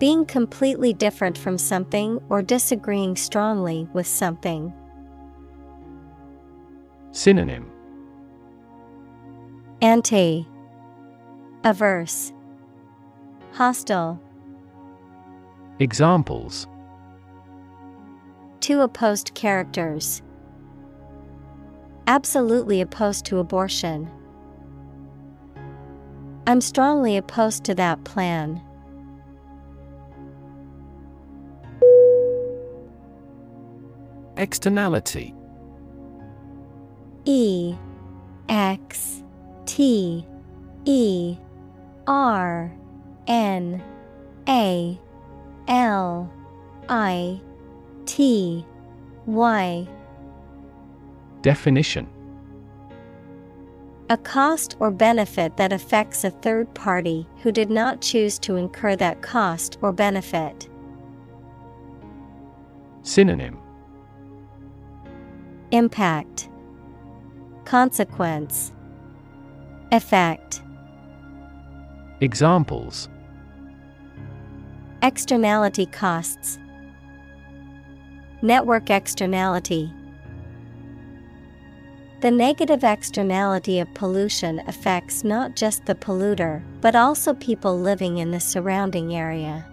Being 0.00 0.24
completely 0.24 0.94
different 0.94 1.36
from 1.36 1.58
something 1.58 2.20
or 2.30 2.40
disagreeing 2.40 3.16
strongly 3.16 3.86
with 3.92 4.06
something. 4.06 4.72
Synonym 7.12 7.70
Anti 9.82 10.48
Averse 11.64 12.32
Hostile 13.52 14.18
Examples 15.80 16.66
Two 18.60 18.80
opposed 18.80 19.34
characters. 19.34 20.22
Absolutely 22.06 22.80
opposed 22.80 23.26
to 23.26 23.38
abortion. 23.38 24.10
I'm 26.46 26.62
strongly 26.62 27.18
opposed 27.18 27.64
to 27.64 27.74
that 27.74 28.02
plan. 28.04 28.62
Externality 34.40 35.34
E 37.26 37.74
X 38.48 39.22
T 39.66 40.26
E 40.86 41.36
R 42.06 42.72
N 43.26 43.84
A 44.48 44.98
L 45.68 46.32
I 46.88 47.38
T 48.06 48.64
Y 49.26 49.86
Definition 51.42 52.08
A 54.08 54.16
cost 54.16 54.74
or 54.80 54.90
benefit 54.90 55.58
that 55.58 55.70
affects 55.70 56.24
a 56.24 56.30
third 56.30 56.72
party 56.72 57.28
who 57.42 57.52
did 57.52 57.68
not 57.68 58.00
choose 58.00 58.38
to 58.38 58.56
incur 58.56 58.96
that 58.96 59.20
cost 59.20 59.76
or 59.82 59.92
benefit. 59.92 60.66
Synonym 63.02 63.59
Impact 65.72 66.48
Consequence 67.64 68.72
Effect. 69.92 70.62
Examples. 72.20 73.08
Externality 75.02 75.86
costs. 75.86 76.58
Network 78.42 78.90
externality. 78.90 79.92
The 82.20 82.32
negative 82.32 82.82
externality 82.82 83.78
of 83.78 83.94
pollution 83.94 84.60
affects 84.66 85.22
not 85.22 85.54
just 85.54 85.86
the 85.86 85.94
polluter, 85.94 86.64
but 86.80 86.96
also 86.96 87.32
people 87.34 87.78
living 87.78 88.18
in 88.18 88.32
the 88.32 88.40
surrounding 88.40 89.14
area. 89.14 89.69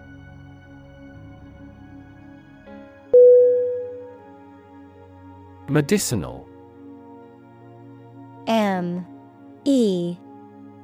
Medicinal. 5.69 6.47
M 8.47 9.05
E 9.65 10.15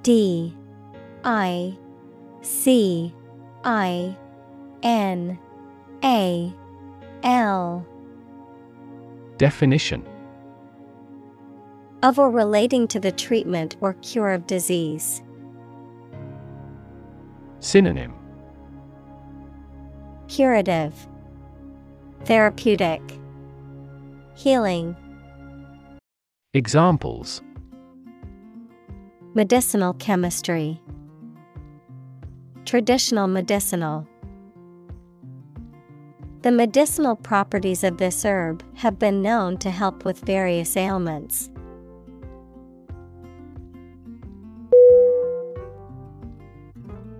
D 0.01 0.53
I 1.23 1.77
C 2.41 3.13
I 3.63 4.17
N 4.83 5.39
A 6.03 6.53
L. 7.23 7.87
Definition. 9.37 10.05
Of 12.01 12.19
or 12.19 12.29
relating 12.29 12.85
to 12.89 12.99
the 12.99 13.13
treatment 13.13 13.77
or 13.79 13.93
cure 14.01 14.31
of 14.31 14.45
disease. 14.45 15.23
Synonym. 17.61 18.13
Curative. 20.27 21.07
Therapeutic 22.25 23.01
Healing. 24.35 24.95
Examples. 26.55 27.41
Medicinal 29.35 29.93
chemistry. 29.93 30.81
Traditional 32.65 33.27
medicinal. 33.27 34.07
The 36.41 36.51
medicinal 36.51 37.15
properties 37.15 37.83
of 37.83 37.97
this 37.97 38.25
herb 38.25 38.63
have 38.75 38.97
been 38.99 39.21
known 39.21 39.57
to 39.59 39.69
help 39.69 40.03
with 40.03 40.19
various 40.19 40.75
ailments. 40.75 41.49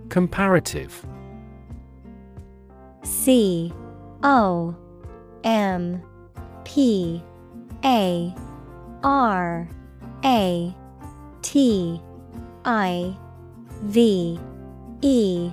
Comparative. 0.08 1.06
C 3.02 3.72
O 4.22 4.76
M 5.44 6.02
P 6.64 7.22
A 7.84 8.34
R 9.02 9.68
A 10.24 10.74
T 11.42 12.00
I 12.64 13.16
V 13.82 14.40
E. 15.02 15.50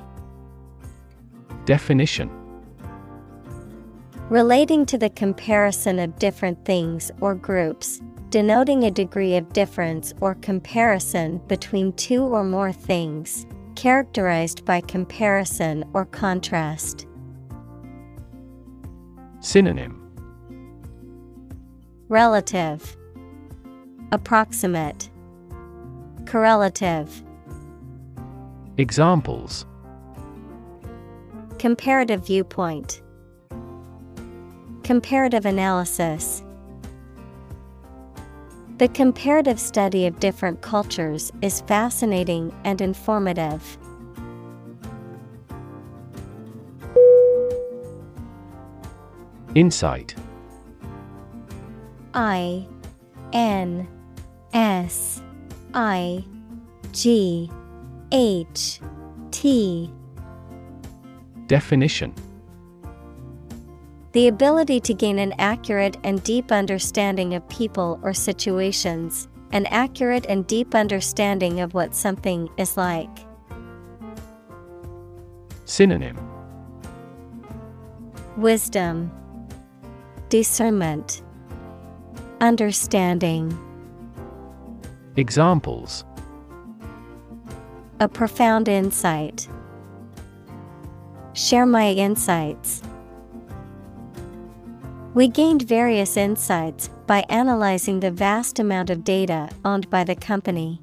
Definition. 1.65 2.29
Relating 4.29 4.85
to 4.85 4.97
the 4.97 5.09
comparison 5.09 5.99
of 5.99 6.17
different 6.17 6.63
things 6.63 7.11
or 7.19 7.35
groups, 7.35 8.01
denoting 8.29 8.85
a 8.85 8.91
degree 8.91 9.35
of 9.35 9.51
difference 9.51 10.13
or 10.21 10.35
comparison 10.35 11.39
between 11.47 11.91
two 11.93 12.23
or 12.23 12.43
more 12.45 12.71
things, 12.71 13.45
characterized 13.75 14.63
by 14.63 14.79
comparison 14.79 15.83
or 15.93 16.05
contrast. 16.05 17.05
Synonym 19.41 20.00
Relative. 22.11 22.97
Approximate. 24.11 25.09
Correlative. 26.25 27.23
Examples. 28.77 29.65
Comparative 31.57 32.27
viewpoint. 32.27 33.01
Comparative 34.83 35.45
analysis. 35.45 36.43
The 38.79 38.89
comparative 38.89 39.57
study 39.57 40.05
of 40.05 40.19
different 40.19 40.59
cultures 40.59 41.31
is 41.41 41.61
fascinating 41.61 42.53
and 42.65 42.81
informative. 42.81 43.77
Insight 49.55 50.13
I 52.13 52.67
N 53.33 53.87
S 54.53 55.21
I 55.73 56.25
G 56.91 57.49
H 58.11 58.81
T. 59.31 59.89
Definition 61.47 62.13
The 64.11 64.27
ability 64.27 64.81
to 64.81 64.93
gain 64.93 65.19
an 65.19 65.33
accurate 65.37 65.97
and 66.03 66.21
deep 66.23 66.51
understanding 66.51 67.33
of 67.33 67.47
people 67.47 67.99
or 68.03 68.13
situations, 68.13 69.29
an 69.53 69.65
accurate 69.67 70.25
and 70.27 70.45
deep 70.47 70.75
understanding 70.75 71.61
of 71.61 71.73
what 71.73 71.95
something 71.95 72.49
is 72.57 72.75
like. 72.75 73.09
Synonym 75.63 76.17
Wisdom, 78.35 79.11
Discernment, 80.27 81.21
Understanding. 82.41 83.55
Examples 85.15 86.03
A 87.99 88.09
profound 88.09 88.67
insight. 88.67 89.47
Share 91.33 91.67
my 91.67 91.91
insights. 91.91 92.81
We 95.13 95.27
gained 95.27 95.61
various 95.61 96.17
insights 96.17 96.89
by 97.05 97.25
analyzing 97.29 97.99
the 97.99 98.09
vast 98.09 98.57
amount 98.57 98.89
of 98.89 99.03
data 99.03 99.47
owned 99.63 99.87
by 99.91 100.03
the 100.03 100.15
company. 100.15 100.81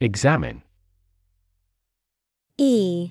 Examine 0.00 0.62
E 2.56 3.10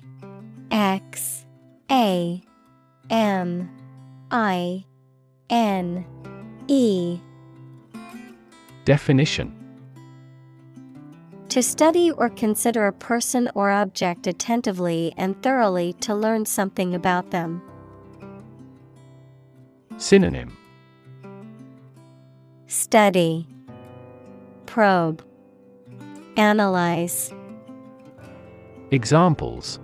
X 0.70 1.44
A 1.90 2.42
M 3.12 3.68
I 4.30 4.86
N 5.50 6.06
E. 6.66 7.20
Definition. 8.86 9.54
To 11.50 11.62
study 11.62 12.10
or 12.10 12.30
consider 12.30 12.86
a 12.86 12.92
person 12.94 13.50
or 13.54 13.70
object 13.70 14.26
attentively 14.26 15.12
and 15.18 15.40
thoroughly 15.42 15.92
to 16.00 16.14
learn 16.14 16.46
something 16.46 16.94
about 16.94 17.30
them. 17.30 17.60
Synonym. 19.98 20.56
Study. 22.66 23.46
Probe. 24.64 25.22
Analyze. 26.38 27.34
Examples 28.90 29.81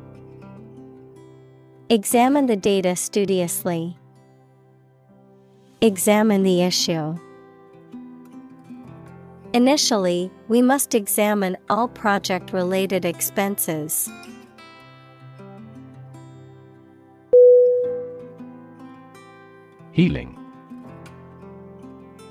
Examine 1.90 2.44
the 2.44 2.56
data 2.56 2.94
studiously. 2.94 3.96
Examine 5.80 6.42
the 6.42 6.62
issue. 6.62 7.16
Initially, 9.54 10.30
we 10.48 10.60
must 10.60 10.94
examine 10.94 11.56
all 11.70 11.88
project 11.88 12.52
related 12.52 13.06
expenses. 13.06 14.10
Healing 19.92 20.36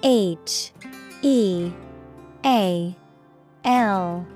H 0.03 0.71
E 1.23 1.71
A 2.45 2.95
L 3.65 4.27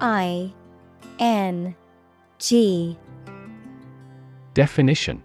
I 0.00 0.54
N 1.18 1.76
G 2.38 2.96
Definition 4.54 5.22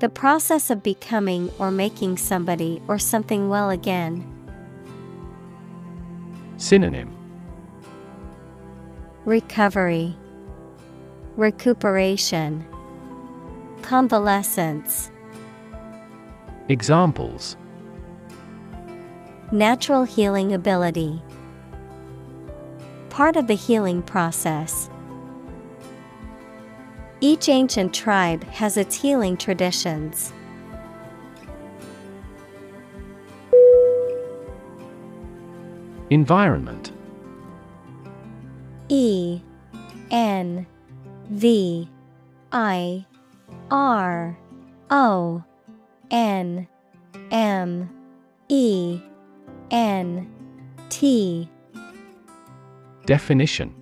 The 0.00 0.10
process 0.10 0.68
of 0.68 0.82
becoming 0.82 1.50
or 1.58 1.70
making 1.70 2.18
somebody 2.18 2.82
or 2.88 2.98
something 2.98 3.48
well 3.48 3.70
again. 3.70 4.26
Synonym 6.58 7.16
Recovery, 9.24 10.14
Recuperation, 11.36 12.66
Convalescence. 13.80 15.10
Examples 16.68 17.56
Natural 19.52 20.04
healing 20.04 20.52
ability. 20.52 21.22
Part 23.08 23.36
of 23.36 23.46
the 23.46 23.54
healing 23.54 24.02
process. 24.02 24.90
Each 27.24 27.48
ancient 27.48 27.94
tribe 27.94 28.42
has 28.42 28.76
its 28.76 29.00
healing 29.00 29.36
traditions. 29.36 30.32
Environment. 36.10 36.90
E 38.88 39.40
N 40.10 40.66
V 41.30 41.88
I 42.50 43.06
R 43.70 44.36
O 44.90 45.44
N 46.10 46.66
M 47.30 47.90
E 48.48 49.00
N 49.70 50.28
T. 50.88 51.48
Definition 53.06 53.81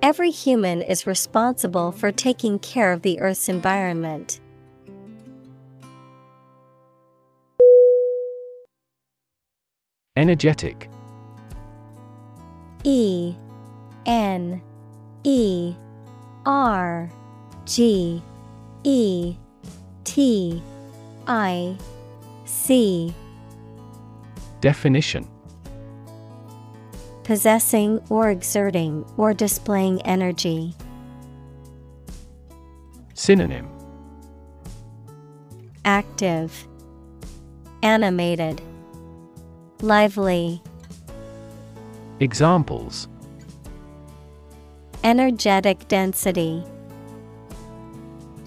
Every 0.00 0.30
human 0.30 0.80
is 0.80 1.08
responsible 1.08 1.90
for 1.90 2.12
taking 2.12 2.60
care 2.60 2.92
of 2.92 3.02
the 3.02 3.18
Earth's 3.20 3.48
environment. 3.48 4.40
Energetic. 10.16 10.88
E 12.84 13.34
N 14.06 14.62
E 15.24 15.74
R 16.46 17.10
G 17.64 18.22
E 18.84 19.36
T 20.04 20.62
I 21.26 21.76
C. 22.44 23.12
Definition 24.60 25.28
Possessing 27.28 28.00
or 28.08 28.30
exerting 28.30 29.04
or 29.18 29.34
displaying 29.34 30.00
energy. 30.06 30.74
Synonym 33.12 33.68
Active, 35.84 36.66
Animated, 37.82 38.62
Lively, 39.82 40.62
Examples 42.18 43.08
Energetic 45.04 45.86
density, 45.88 46.64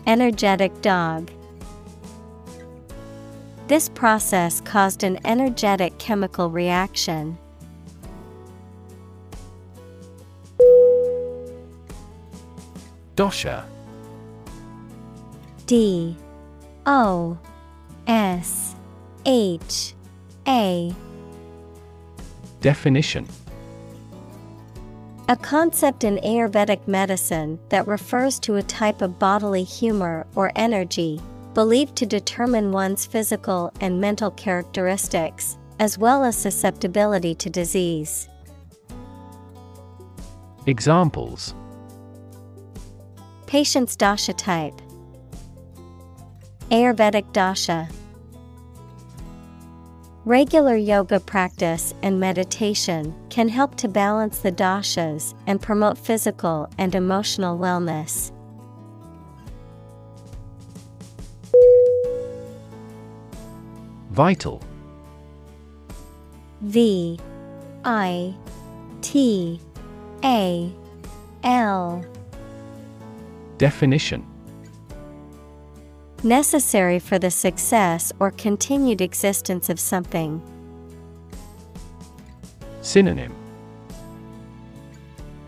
Energetic 0.08 0.82
dog. 0.82 1.30
This 3.68 3.90
process 3.90 4.60
caused 4.60 5.04
an 5.04 5.20
energetic 5.24 6.00
chemical 6.00 6.50
reaction. 6.50 7.38
Dosha. 13.16 13.66
D 15.66 16.16
O 16.86 17.38
S 18.08 18.76
H 19.26 19.94
A. 20.48 20.94
Definition. 22.62 23.28
A 25.30 25.36
concept 25.38 26.04
in 26.04 26.18
Ayurvedic 26.18 26.88
medicine 26.88 27.58
that 27.70 27.88
refers 27.88 28.40
to 28.40 28.58
a 28.58 28.64
type 28.64 29.02
of 29.02 29.18
bodily 29.18 29.64
humor 29.64 30.28
or 30.36 30.52
energy, 30.56 31.22
believed 31.54 31.96
to 31.96 32.06
determine 32.06 32.72
one's 32.72 33.06
physical 33.06 33.72
and 33.80 34.02
mental 34.02 34.32
characteristics, 34.32 35.58
as 35.80 35.98
well 35.98 36.24
as 36.26 36.36
susceptibility 36.36 37.34
to 37.36 37.50
disease. 37.50 38.28
Examples 40.66 41.56
Patient's 43.52 43.98
dosha 43.98 44.34
type. 44.38 44.82
Ayurvedic 46.70 47.34
dosha. 47.34 47.92
Regular 50.24 50.78
yoga 50.78 51.20
practice 51.20 51.94
and 52.02 52.18
meditation 52.18 53.14
can 53.30 53.50
help 53.50 53.76
to 53.76 53.90
balance 53.90 54.40
the 54.40 54.54
doshas 54.54 55.34
and 55.48 55.62
promote 55.62 55.98
physical 55.98 56.70
and 56.78 56.96
emotional 56.96 57.60
wellness. 57.60 58.32
Vital 64.12 64.62
V 66.62 67.20
I 67.84 68.34
T 69.02 69.60
A 70.24 70.72
L 71.44 72.06
Definition 73.62 74.26
Necessary 76.24 76.98
for 76.98 77.20
the 77.20 77.30
success 77.30 78.12
or 78.20 78.32
continued 78.32 79.02
existence 79.02 79.70
of 79.70 79.80
something. 79.80 80.42
Synonym 82.82 83.36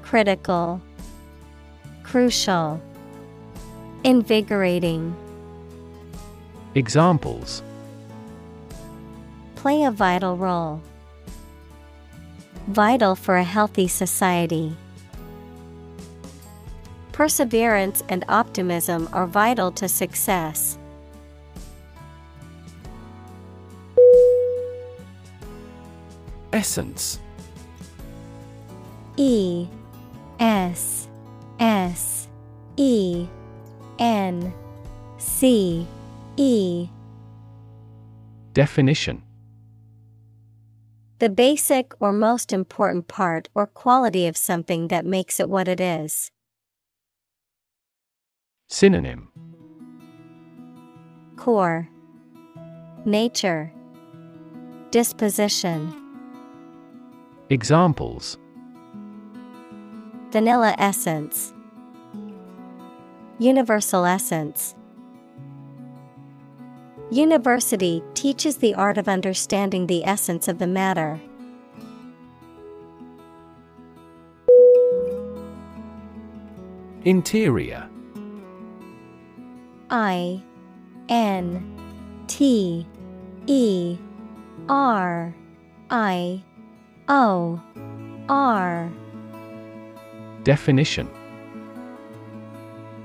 Critical, 0.04 0.80
Crucial, 2.04 2.80
Invigorating. 4.04 5.16
Examples 6.76 7.64
Play 9.56 9.86
a 9.86 9.90
vital 9.90 10.38
role. 10.38 10.84
Vital 12.68 13.16
for 13.16 13.38
a 13.38 13.44
healthy 13.44 13.88
society. 13.88 14.78
Perseverance 17.14 18.04
and 18.10 18.26
optimism 18.28 19.08
are 19.14 19.28
vital 19.28 19.72
to 19.74 19.88
success. 19.88 20.80
Essence 26.52 27.20
E 29.18 29.68
S 30.40 31.08
S 31.60 32.28
E 32.78 33.28
N 34.00 34.52
C 35.20 35.88
E 36.38 36.90
Definition 38.54 39.22
The 41.20 41.30
basic 41.30 41.94
or 42.00 42.12
most 42.12 42.52
important 42.52 43.08
part 43.08 43.50
or 43.54 43.68
quality 43.68 44.26
of 44.26 44.36
something 44.36 44.88
that 44.88 45.06
makes 45.06 45.40
it 45.40 45.48
what 45.48 45.68
it 45.68 45.80
is. 45.80 46.32
Synonym. 48.74 49.30
Core. 51.36 51.88
Nature. 53.06 53.72
Disposition. 54.90 55.94
Examples. 57.52 58.40
Vanilla 60.32 60.74
essence. 60.80 61.54
Universal 63.38 64.06
essence. 64.06 64.74
University 67.12 68.02
teaches 68.16 68.58
the 68.58 68.74
art 68.74 68.98
of 68.98 69.08
understanding 69.08 69.86
the 69.86 70.04
essence 70.04 70.48
of 70.48 70.58
the 70.58 70.66
matter. 70.66 71.22
Interior 77.06 77.88
I 79.94 80.42
N 81.08 82.26
T 82.26 82.88
E 83.46 83.96
R 84.68 85.36
I 85.92 86.44
O 87.08 87.62
R. 88.28 88.92
Definition. 90.42 91.08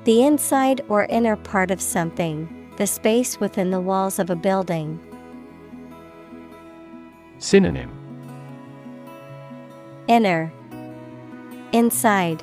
The 0.05 0.23
inside 0.23 0.81
or 0.89 1.05
inner 1.05 1.37
part 1.37 1.71
of 1.71 1.83
something, 1.83 2.73
the 2.79 2.87
space 2.87 3.39
within 3.39 3.71
the 3.71 3.83
walls 3.83 4.19
of 4.19 4.31
a 4.31 4.37
building. 4.37 4.99
Synonym. 7.37 7.91
Inner. 10.07 10.51
Inside. 11.73 12.43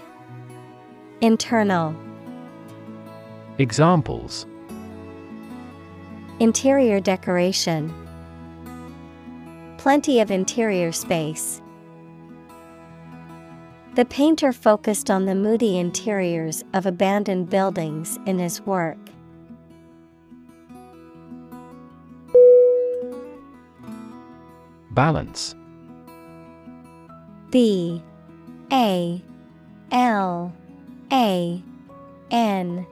Internal 1.20 1.96
Examples 3.58 4.46
Interior 6.42 7.00
decoration 7.00 7.94
Plenty 9.78 10.20
of 10.20 10.30
interior 10.30 10.92
space. 10.92 11.62
The 13.94 14.04
painter 14.04 14.52
focused 14.52 15.10
on 15.10 15.24
the 15.24 15.36
moody 15.36 15.78
interiors 15.78 16.66
of 16.74 16.86
abandoned 16.86 17.50
buildings 17.50 18.20
in 18.26 18.40
his 18.40 18.60
work. 18.60 18.98
Balance 24.92 25.56
B 27.52 28.04
A 28.74 29.22
L 29.94 30.54
A 31.10 31.64
N 32.32 32.88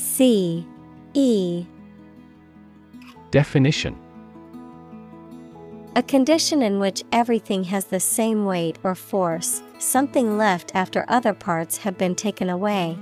C 0.00 0.66
E 1.12 1.66
Definition 3.30 3.94
A 5.94 6.02
condition 6.02 6.62
in 6.62 6.80
which 6.80 7.04
everything 7.12 7.64
has 7.64 7.84
the 7.84 8.00
same 8.00 8.46
weight 8.46 8.78
or 8.82 8.94
force, 8.94 9.62
something 9.78 10.38
left 10.38 10.74
after 10.74 11.04
other 11.06 11.34
parts 11.34 11.76
have 11.78 11.98
been 11.98 12.14
taken 12.14 12.48
away. 12.48 12.98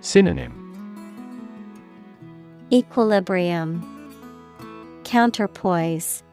Synonym 0.00 0.64
Equilibrium, 2.72 3.70
Counterpoise, 5.04 6.24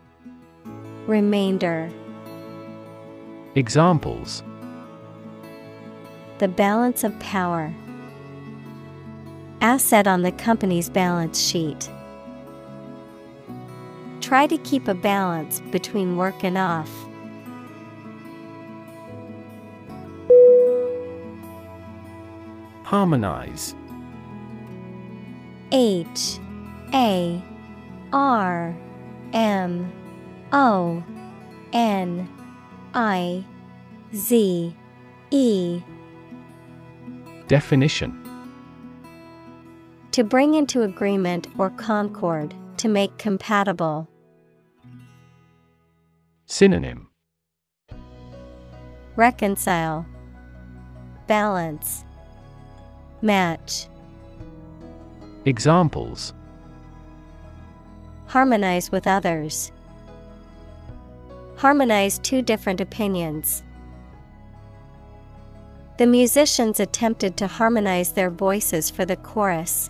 Remainder. 1.05 1.91
Examples 3.53 4.41
The 6.39 6.47
balance 6.47 7.03
of 7.03 7.17
power. 7.19 7.71
Asset 9.63 10.07
on 10.07 10.23
the 10.23 10.31
company's 10.33 10.89
balance 10.89 11.39
sheet. 11.39 11.89
Try 14.19 14.45
to 14.45 14.57
keep 14.57 14.89
a 14.89 14.93
balance 14.93 15.61
between 15.71 16.17
work 16.17 16.43
and 16.43 16.57
off. 16.57 16.91
Harmonize 22.83 23.73
H 25.71 26.39
A 26.93 27.41
R 28.11 28.75
M 29.31 29.93
O 30.51 31.01
N 31.71 32.27
I 32.93 33.45
Z 34.13 34.75
E 35.31 35.81
Definition 37.47 38.22
To 40.13 40.23
bring 40.23 40.53
into 40.53 40.83
agreement 40.83 41.47
or 41.57 41.71
concord, 41.71 42.53
to 42.77 42.87
make 42.87 43.17
compatible. 43.17 44.07
Synonym 46.45 47.09
Reconcile, 49.15 50.05
Balance, 51.25 52.05
Match. 53.23 53.87
Examples 55.45 56.35
Harmonize 58.27 58.91
with 58.91 59.07
others. 59.07 59.71
Harmonize 61.55 62.19
two 62.19 62.43
different 62.43 62.79
opinions. 62.79 63.63
The 65.97 66.05
musicians 66.05 66.79
attempted 66.79 67.35
to 67.37 67.47
harmonize 67.47 68.11
their 68.11 68.29
voices 68.29 68.91
for 68.91 69.05
the 69.05 69.15
chorus. 69.15 69.89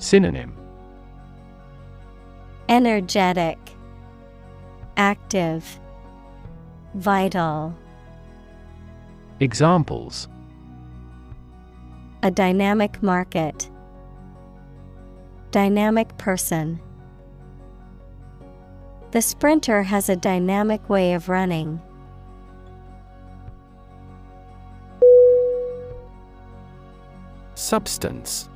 Synonym 0.00 0.56
Energetic, 2.70 3.58
Active, 4.96 5.78
Vital. 6.94 7.74
Examples 9.40 10.26
A 12.22 12.30
dynamic 12.30 13.02
market, 13.02 13.68
Dynamic 15.50 16.16
person. 16.16 16.80
The 19.10 19.20
sprinter 19.20 19.82
has 19.82 20.08
a 20.08 20.16
dynamic 20.16 20.88
way 20.88 21.12
of 21.12 21.28
running. 21.28 21.78
Substance 27.54 28.49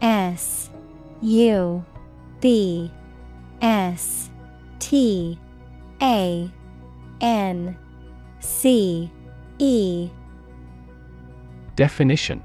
S 0.00 0.70
U 1.22 1.84
B 2.40 2.90
S 3.60 4.30
T 4.78 5.38
A 6.02 6.50
N 7.20 7.76
C 8.40 9.10
E. 9.58 10.10
Definition. 11.74 12.42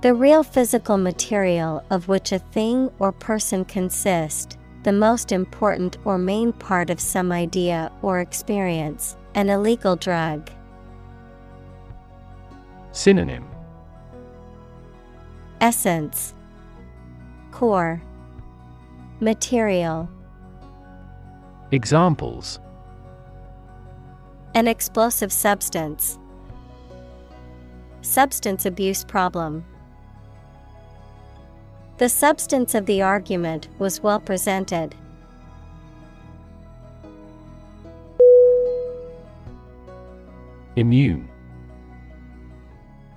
The 0.00 0.14
real 0.14 0.44
physical 0.44 0.96
material 0.96 1.84
of 1.90 2.06
which 2.06 2.30
a 2.30 2.38
thing 2.38 2.90
or 3.00 3.10
person 3.10 3.64
consists, 3.64 4.56
the 4.84 4.92
most 4.92 5.32
important 5.32 5.98
or 6.04 6.18
main 6.18 6.52
part 6.52 6.88
of 6.88 7.00
some 7.00 7.32
idea 7.32 7.90
or 8.00 8.20
experience, 8.20 9.16
an 9.34 9.50
illegal 9.50 9.96
drug. 9.96 10.50
Synonym 12.92 13.44
Essence 15.60 16.34
Core 17.50 18.00
Material 19.18 20.08
Examples 21.72 22.60
An 24.54 24.68
explosive 24.68 25.32
substance. 25.32 26.18
Substance 28.02 28.66
abuse 28.66 29.02
problem. 29.02 29.64
The 31.96 32.08
substance 32.08 32.76
of 32.76 32.86
the 32.86 33.02
argument 33.02 33.68
was 33.80 34.00
well 34.00 34.20
presented. 34.20 34.94
Immune 40.76 41.28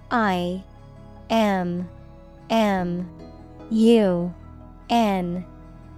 I 0.10 0.64
M 1.30 1.88
M 2.52 3.10
U 3.70 4.34
N 4.90 5.46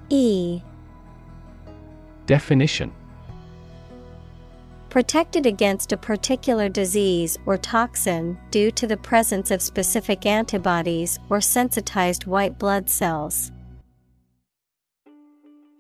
E. 0.10 0.62
Definition. 2.28 2.94
Protected 4.90 5.48
against 5.48 5.92
a 5.92 5.98
particular 5.98 6.70
disease 6.70 7.40
or 7.48 7.58
toxin 7.58 8.38
due 8.52 8.70
to 8.70 8.86
the 8.86 8.96
presence 8.96 9.50
of 9.50 9.60
specific 9.60 10.28
antibodies 10.28 11.18
or 11.30 11.42
sensitized 11.42 12.28
white 12.28 12.60
blood 12.60 12.88
cells. 12.88 13.52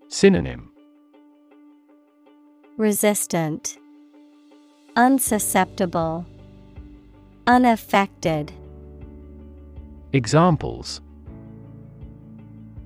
Synonym. 0.07 0.71
Resistant, 2.77 3.77
Unsusceptible, 4.95 6.25
Unaffected. 7.45 8.51
Examples 10.15 11.01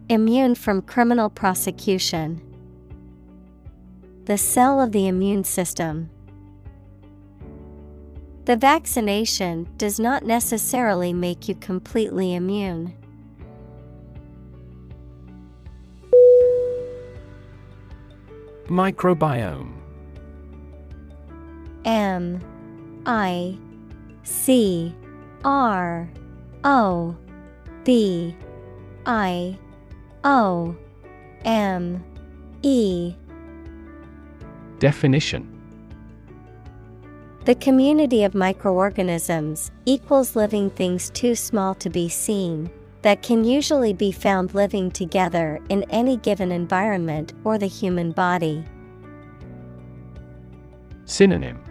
Immune 0.08 0.56
from 0.56 0.82
criminal 0.82 1.30
prosecution. 1.30 2.41
The 4.24 4.38
cell 4.38 4.80
of 4.80 4.94
the 4.94 5.10
immune 5.10 5.44
system. 5.44 6.10
The 8.45 8.56
vaccination 8.56 9.68
does 9.76 9.99
not 9.99 10.24
necessarily 10.24 11.12
make 11.12 11.49
you 11.49 11.56
completely 11.56 12.34
immune. 12.34 12.94
Microbiome 18.68 19.74
M 21.84 22.40
I 23.06 23.58
C 24.24 24.95
R 25.44 26.10
O 26.68 27.15
B 27.85 28.35
I 29.06 29.57
O 30.26 30.76
M 31.45 32.03
E. 32.61 33.15
Definition. 34.77 35.53
The 37.45 37.56
community 37.56 38.26
of 38.26 38.35
microorganisms 38.35 39.72
equals 39.85 40.35
living 40.35 40.69
things 40.69 41.10
too 41.11 41.35
small 41.35 41.73
to 41.76 41.89
be 41.89 42.10
seen, 42.10 42.69
that 43.02 43.23
can 43.23 43.45
usually 43.45 43.94
be 43.94 44.11
found 44.11 44.53
living 44.53 44.91
together 44.91 45.61
in 45.69 45.84
any 45.84 46.18
given 46.18 46.52
environment 46.52 47.31
or 47.45 47.57
the 47.57 47.68
human 47.68 48.11
body. 48.11 48.65
Synonym. 51.06 51.64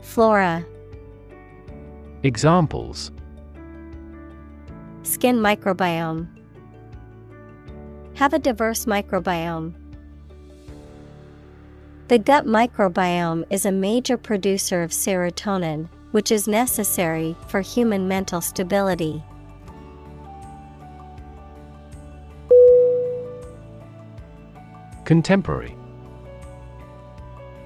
Flora, 0.00 0.64
Examples 2.24 3.12
Skin 5.02 5.36
microbiome. 5.36 6.26
Have 8.14 8.32
a 8.32 8.38
diverse 8.38 8.86
microbiome. 8.86 9.74
The 12.08 12.18
gut 12.18 12.46
microbiome 12.46 13.44
is 13.50 13.66
a 13.66 13.72
major 13.72 14.16
producer 14.16 14.82
of 14.82 14.90
serotonin, 14.90 15.90
which 16.12 16.32
is 16.32 16.48
necessary 16.48 17.36
for 17.48 17.60
human 17.60 18.08
mental 18.08 18.40
stability. 18.40 19.22
Contemporary 25.04 25.76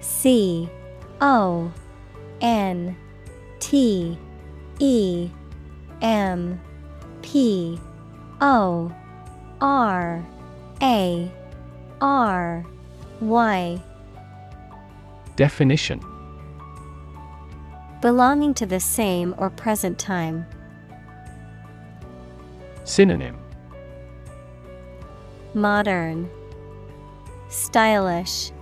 C 0.01 0.69
O 1.21 1.73
N 2.41 2.97
T 3.61 4.19
E 4.79 5.31
M 6.01 6.61
P 7.23 7.81
O 8.41 8.93
R 9.61 10.25
A 10.81 11.31
R 12.01 12.67
Y. 13.21 13.83
Definition. 15.37 16.01
Belonging 18.01 18.55
to 18.55 18.67
the 18.67 18.79
same 18.79 19.35
or 19.39 19.51
present 19.51 19.99
time. 19.99 20.47
Synonym. 22.85 23.37
Modern, 25.55 26.31
Stylish, 27.49 28.53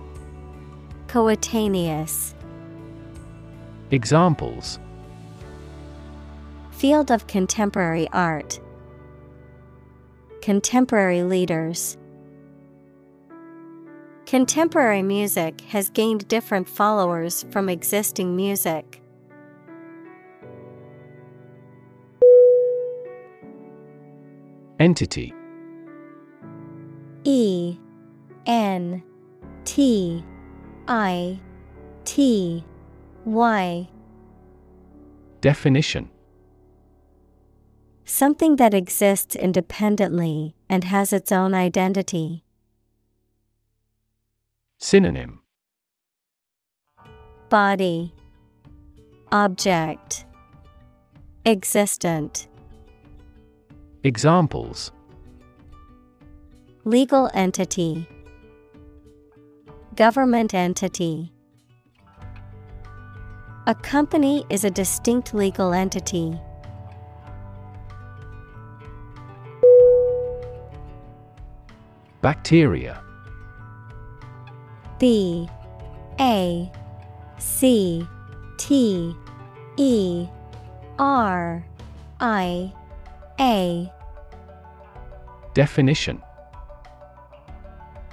Coetaneous. 1.07 2.33
Examples 3.91 4.79
Field 6.77 7.09
of 7.09 7.25
contemporary 7.25 8.07
art. 8.13 8.59
Contemporary 10.43 11.23
leaders. 11.23 11.97
Contemporary 14.27 15.01
music 15.01 15.59
has 15.69 15.89
gained 15.89 16.27
different 16.27 16.69
followers 16.69 17.47
from 17.49 17.67
existing 17.67 18.35
music. 18.35 19.01
Entity 24.79 25.33
E 27.23 27.79
N 28.45 29.01
T 29.65 30.23
I 30.87 31.39
T 32.05 32.63
Y 33.25 33.89
Definition 35.41 36.11
Something 38.09 38.55
that 38.55 38.73
exists 38.73 39.35
independently 39.35 40.55
and 40.69 40.85
has 40.85 41.11
its 41.11 41.29
own 41.29 41.53
identity. 41.53 42.45
Synonym 44.77 45.41
Body 47.49 48.13
Object 49.33 50.25
Existent 51.45 52.47
Examples 54.05 54.93
Legal 56.85 57.29
entity 57.33 58.07
Government 59.95 60.53
entity. 60.53 61.33
A 63.67 63.75
company 63.75 64.45
is 64.49 64.63
a 64.63 64.71
distinct 64.71 65.33
legal 65.33 65.73
entity. 65.73 66.39
Bacteria. 72.21 73.01
B 74.99 75.47
A 76.19 76.71
C 77.37 78.07
T 78.57 79.15
E 79.77 80.27
R 80.97 81.65
I 82.19 82.73
A. 83.39 83.91
Definition. 85.53 86.21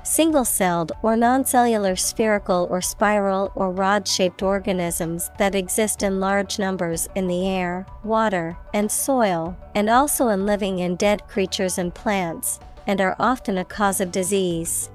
Single 0.03 0.45
celled 0.45 0.93
or 1.03 1.17
non-cellular 1.17 1.97
spherical 1.97 2.69
or 2.71 2.83
spiral 2.83 3.51
or 3.55 3.71
rod 3.71 4.07
shaped 4.07 4.43
organisms 4.43 5.31
that 5.39 5.55
exist 5.55 6.03
in 6.03 6.21
large 6.21 6.59
numbers 6.59 7.09
in 7.15 7.27
the 7.27 7.49
air, 7.49 7.87
water, 8.05 8.59
and 8.75 8.93
soil, 8.93 9.57
and 9.75 9.89
also 9.89 10.29
in 10.29 10.45
living 10.45 10.83
and 10.83 10.99
dead 10.99 11.27
creatures 11.27 11.79
and 11.79 11.95
plants, 11.95 12.61
and 12.87 13.01
are 13.01 13.17
often 13.19 13.59
a 13.59 13.65
cause 13.65 14.01
of 14.01 14.13
disease. 14.13 14.91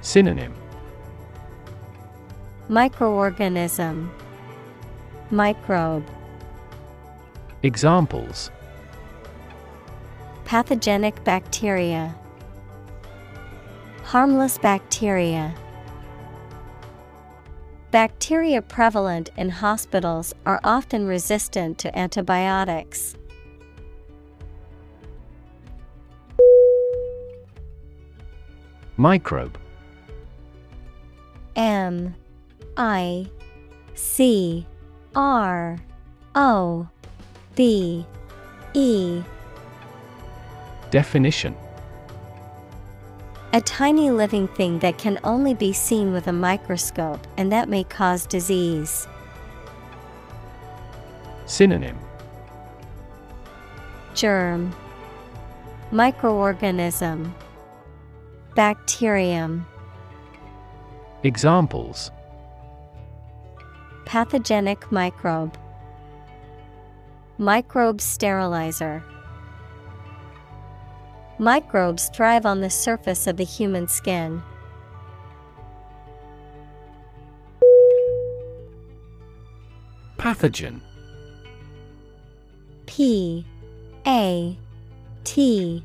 Synonym. 0.00 0.54
Microorganism. 2.68 4.08
Microbe. 5.30 6.06
Examples. 7.62 8.50
Pathogenic 10.44 11.22
bacteria. 11.24 12.14
Harmless 14.04 14.56
bacteria. 14.56 15.54
Bacteria 17.90 18.62
prevalent 18.62 19.30
in 19.36 19.50
hospitals 19.50 20.34
are 20.46 20.60
often 20.64 21.06
resistant 21.06 21.76
to 21.78 21.98
antibiotics. 21.98 23.14
Microbe. 29.00 29.56
M 31.54 32.16
I 32.76 33.30
C 33.94 34.66
R 35.14 35.78
O 36.34 36.88
B 37.54 38.04
E. 38.74 39.22
Definition. 40.90 41.54
A 43.52 43.60
tiny 43.60 44.10
living 44.10 44.48
thing 44.48 44.80
that 44.80 44.98
can 44.98 45.20
only 45.22 45.54
be 45.54 45.72
seen 45.72 46.12
with 46.12 46.26
a 46.26 46.32
microscope 46.32 47.24
and 47.36 47.52
that 47.52 47.68
may 47.68 47.84
cause 47.84 48.26
disease. 48.26 49.06
Synonym. 51.46 51.96
Germ. 54.14 54.74
Microorganism 55.92 57.32
Bacterium. 58.58 59.64
Examples. 61.22 62.10
Pathogenic 64.04 64.90
microbe. 64.90 65.56
Microbe 67.38 68.00
sterilizer. 68.00 69.04
Microbes 71.38 72.08
thrive 72.08 72.44
on 72.44 72.60
the 72.60 72.68
surface 72.68 73.28
of 73.28 73.36
the 73.36 73.44
human 73.44 73.86
skin. 73.86 74.42
Pathogen. 80.16 80.80
P 82.86 83.46
A 84.04 84.58
T 85.22 85.84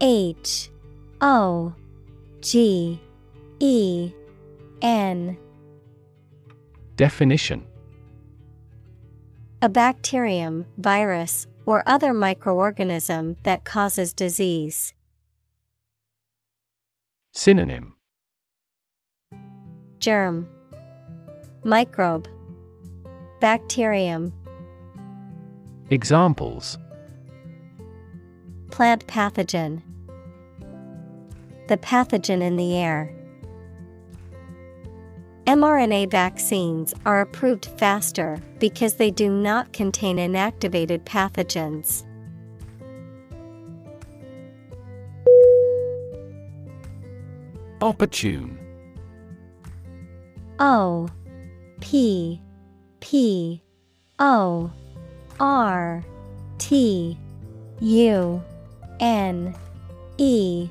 H 0.00 0.70
O 1.20 1.74
G 2.44 3.00
E 3.58 4.12
N. 4.82 5.38
Definition. 6.94 7.66
A 9.62 9.70
bacterium, 9.70 10.66
virus, 10.76 11.46
or 11.64 11.82
other 11.86 12.12
microorganism 12.12 13.42
that 13.44 13.64
causes 13.64 14.12
disease. 14.12 14.92
Synonym. 17.32 17.94
Germ. 19.98 20.46
Microbe. 21.64 22.28
Bacterium. 23.40 24.34
Examples. 25.88 26.76
Plant 28.70 29.06
pathogen 29.06 29.80
The 31.68 31.76
pathogen 31.78 32.42
in 32.42 32.56
the 32.56 32.76
air. 32.76 33.14
mRNA 35.46 36.10
vaccines 36.10 36.94
are 37.04 37.20
approved 37.20 37.66
faster 37.78 38.38
because 38.58 38.94
they 38.94 39.10
do 39.10 39.30
not 39.30 39.72
contain 39.72 40.16
inactivated 40.16 41.04
pathogens. 41.04 42.04
Opportune 47.82 48.58
O 50.58 51.08
P 51.80 52.40
P 53.00 53.62
O 54.18 54.70
R 55.38 56.02
T 56.58 57.18
U 57.80 58.42
N 59.00 59.54
E 60.16 60.70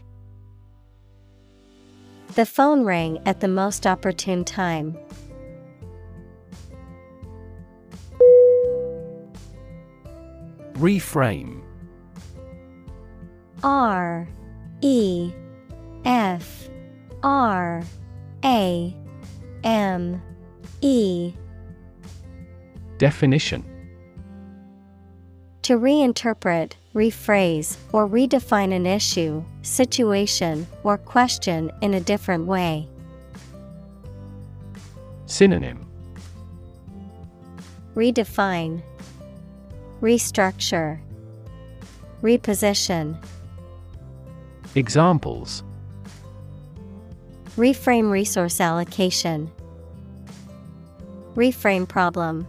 The 2.35 2.45
phone 2.45 2.85
rang 2.85 3.19
at 3.25 3.41
the 3.41 3.49
most 3.49 3.85
opportune 3.85 4.45
time. 4.45 4.97
Reframe. 10.75 11.61
R 13.63 14.29
E 14.79 15.33
F 16.05 16.69
R 17.21 17.83
A 18.45 18.95
M 19.65 20.21
E. 20.79 21.33
Definition. 22.97 23.65
To 25.63 25.77
reinterpret, 25.77 26.73
rephrase, 26.93 27.77
or 27.93 28.07
redefine 28.07 28.73
an 28.73 28.85
issue, 28.85 29.43
situation, 29.61 30.67
or 30.83 30.97
question 30.97 31.71
in 31.81 31.93
a 31.93 32.01
different 32.01 32.45
way. 32.45 32.87
Synonym 35.25 35.87
Redefine, 37.95 38.81
Restructure, 40.01 40.99
Reposition. 42.21 43.17
Examples 44.75 45.63
Reframe 47.57 48.11
resource 48.11 48.61
allocation. 48.61 49.51
Reframe 51.35 51.87
problem. 51.87 52.47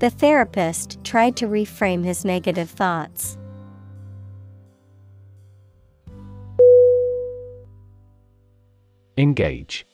The 0.00 0.08
therapist 0.08 1.04
tried 1.04 1.36
to 1.36 1.46
reframe 1.46 2.06
his 2.06 2.24
negative 2.24 2.70
thoughts. 2.70 3.36
Engage 9.18 9.86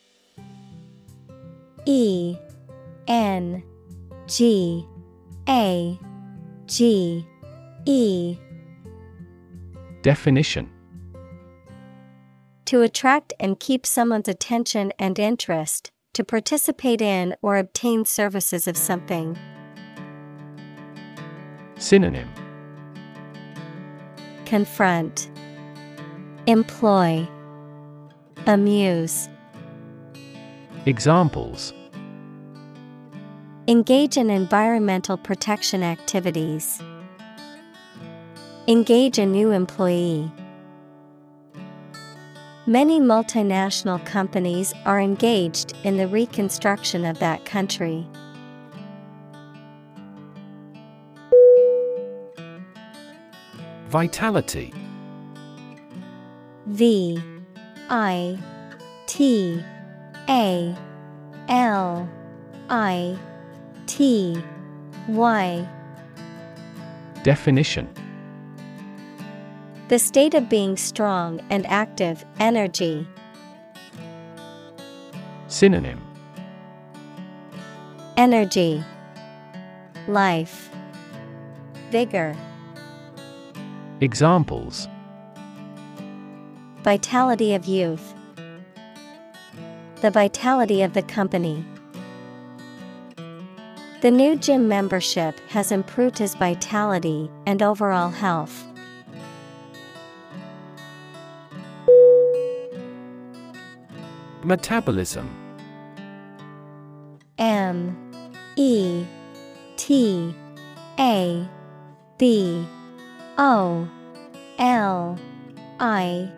E 1.85 2.37
N 3.09 3.61
G 4.27 4.87
A 5.49 5.99
G 6.67 7.27
E 7.85 8.37
Definition 10.03 10.69
To 12.63 12.81
attract 12.81 13.33
and 13.41 13.59
keep 13.59 13.85
someone's 13.85 14.29
attention 14.29 14.93
and 14.97 15.19
interest, 15.19 15.91
to 16.13 16.23
participate 16.23 17.01
in 17.01 17.35
or 17.41 17.57
obtain 17.57 18.05
services 18.05 18.69
of 18.69 18.77
something. 18.77 19.37
Synonym 21.79 22.27
Confront, 24.45 25.29
Employ, 26.47 27.27
Amuse. 28.47 29.29
Examples 30.87 31.73
Engage 33.67 34.17
in 34.17 34.29
environmental 34.31 35.17
protection 35.17 35.83
activities. 35.83 36.81
Engage 38.67 39.19
a 39.19 39.25
new 39.25 39.51
employee. 39.51 40.31
Many 42.65 42.99
multinational 42.99 44.03
companies 44.03 44.73
are 44.85 44.99
engaged 44.99 45.73
in 45.83 45.97
the 45.97 46.07
reconstruction 46.07 47.05
of 47.05 47.19
that 47.19 47.45
country. 47.45 48.07
Vitality. 53.89 54.73
V 56.65 57.21
I 57.89 58.37
T 59.05 59.63
A 60.27 60.75
L 61.47 62.09
I 62.69 63.17
T 63.85 64.43
Y. 65.07 65.69
Definition. 67.23 67.87
The 69.87 69.99
state 69.99 70.33
of 70.33 70.49
being 70.49 70.75
strong 70.75 71.39
and 71.49 71.65
active, 71.67 72.25
energy. 72.41 73.07
Synonym. 75.47 76.01
Energy, 78.17 78.83
Life, 80.09 80.69
Vigor. 81.89 82.35
Examples 83.99 84.87
Vitality 86.83 87.55
of 87.55 87.65
youth. 87.65 88.13
The 90.01 90.11
vitality 90.11 90.83
of 90.83 90.93
the 90.93 91.01
company. 91.01 91.65
The 94.01 94.11
new 94.11 94.35
gym 94.35 94.67
membership 94.67 95.39
has 95.49 95.71
improved 95.71 96.19
his 96.19 96.35
vitality 96.35 97.31
and 97.47 97.63
overall 97.63 98.11
health. 98.11 98.63
Metabolism 104.43 105.27
M 107.39 107.97
E 108.57 109.07
T 109.75 110.35
A 110.99 111.49
B 112.19 112.67
O 113.37 113.87
L 114.57 115.19
I 115.79 116.31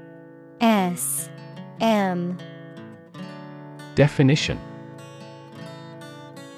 S 0.60 1.30
M 1.80 2.38
Definition 3.96 4.60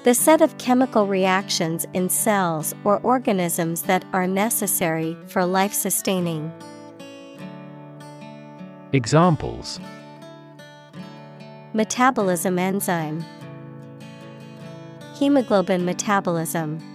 The 0.02 0.14
set 0.14 0.40
of 0.40 0.58
chemical 0.58 1.06
reactions 1.06 1.86
in 1.94 2.08
cells 2.08 2.74
or 2.82 2.98
organisms 3.00 3.82
that 3.82 4.04
are 4.12 4.26
necessary 4.26 5.16
for 5.28 5.44
life 5.44 5.72
sustaining. 5.72 6.52
Examples 8.92 9.78
Metabolism 11.72 12.58
enzyme, 12.58 13.24
Hemoglobin 15.14 15.84
metabolism. 15.84 16.91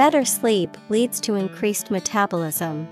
Better 0.00 0.24
sleep 0.24 0.78
leads 0.88 1.20
to 1.20 1.34
increased 1.34 1.90
metabolism. 1.90 2.88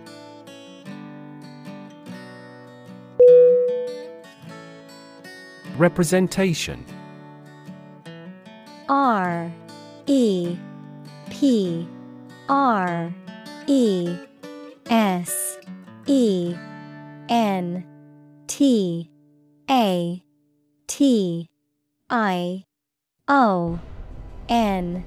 Representation 5.79 6.85
R 8.91 9.51
E 10.07 10.59
P 11.31 11.89
R 12.51 13.15
E 13.67 14.15
S 14.91 15.59
E 16.05 16.55
N 17.31 17.87
T 18.49 19.11
A 19.71 20.23
T 20.87 21.49
I 22.11 22.65
O 23.29 23.81
N 24.51 25.05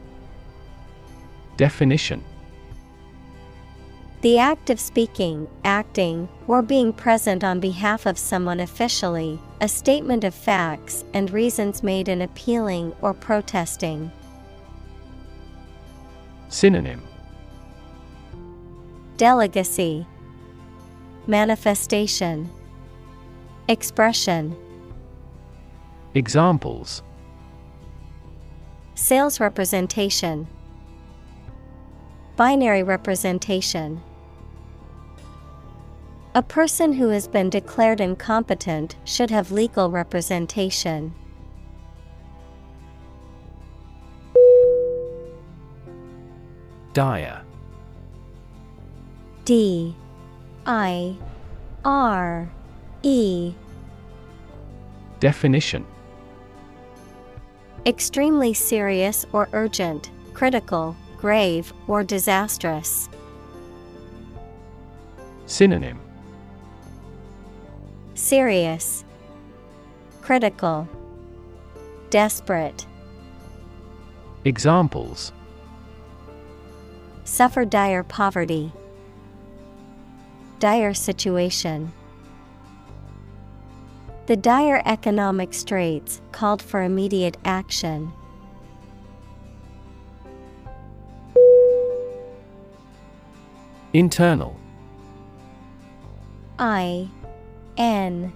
Definition. 1.62 2.24
The 4.22 4.40
act 4.40 4.72
of 4.72 4.80
speaking, 4.80 5.48
acting, 5.64 6.28
or 6.48 6.64
being 6.64 6.92
present 6.92 7.44
on 7.44 7.60
behalf 7.60 8.08
of 8.08 8.18
someone 8.18 8.60
officially, 8.60 9.40
a 9.62 9.68
statement 9.68 10.24
of 10.24 10.34
facts 10.34 11.06
and 11.14 11.30
reasons 11.30 11.84
made 11.84 12.10
in 12.10 12.24
appealing 12.24 12.96
or 13.04 13.14
protesting. 13.14 14.12
Synonym. 16.50 17.04
Delegacy, 19.18 20.08
Manifestation, 21.28 22.50
Expression, 23.68 24.58
Examples. 26.16 27.04
Sales 28.96 29.40
representation, 29.40 30.48
Binary 32.36 32.84
representation. 32.84 34.02
A 36.34 36.42
person 36.42 36.94
who 36.94 37.10
has 37.10 37.28
been 37.28 37.50
declared 37.50 38.00
incompetent 38.00 38.96
should 39.04 39.30
have 39.30 39.52
legal 39.52 39.92
representation. 39.92 41.14
Dire 46.94 47.44
D. 49.46 49.96
I. 50.66 51.18
R. 51.84 52.50
E. 53.02 53.54
Definition. 55.20 55.86
Extremely 57.86 58.54
serious 58.54 59.26
or 59.34 59.50
urgent, 59.54 60.12
critical, 60.34 60.96
grave, 61.22 61.72
or 61.88 62.04
disastrous. 62.04 63.08
Synonym 65.46 66.00
Serious, 68.16 69.06
Critical, 70.22 70.88
Desperate. 72.10 72.88
Examples 74.46 75.32
Suffer 77.24 77.66
dire 77.66 78.04
poverty. 78.04 78.74
Dire 80.60 80.94
situation. 80.94 81.94
The 84.26 84.36
dire 84.36 84.82
economic 84.86 85.54
straits 85.54 86.22
called 86.32 86.62
for 86.62 86.82
immediate 86.82 87.38
action. 87.46 88.12
Internal. 93.94 94.56
I 96.58 97.10
N 97.78 98.32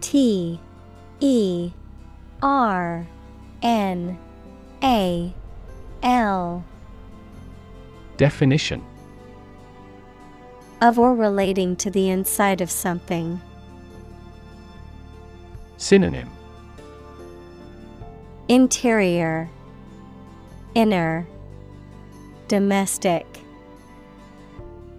T 0.00 0.58
E 1.20 1.70
R 2.42 3.06
N 3.62 4.18
A 4.82 5.34
L. 6.02 6.64
Definition. 8.16 8.82
Of 10.80 10.98
or 10.98 11.14
relating 11.14 11.76
to 11.76 11.90
the 11.90 12.08
inside 12.08 12.60
of 12.60 12.70
something. 12.70 13.40
Synonym. 15.76 16.30
Interior, 18.48 19.50
Inner, 20.74 21.26
Domestic. 22.48 23.45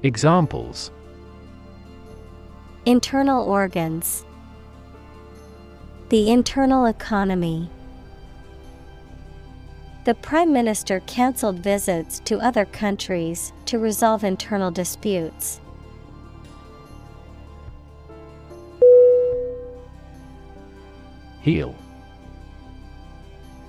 Examples 0.08 0.90
Internal 2.86 3.44
organs, 3.44 4.24
the 6.08 6.32
internal 6.32 6.86
economy. 6.86 7.70
The 10.06 10.14
Prime 10.14 10.54
Minister 10.54 11.02
cancelled 11.02 11.60
visits 11.60 12.22
to 12.22 12.40
other 12.40 12.64
countries 12.64 13.52
to 13.66 13.80
resolve 13.80 14.24
internal 14.24 14.72
disputes. 14.72 15.60
Heal 21.42 21.76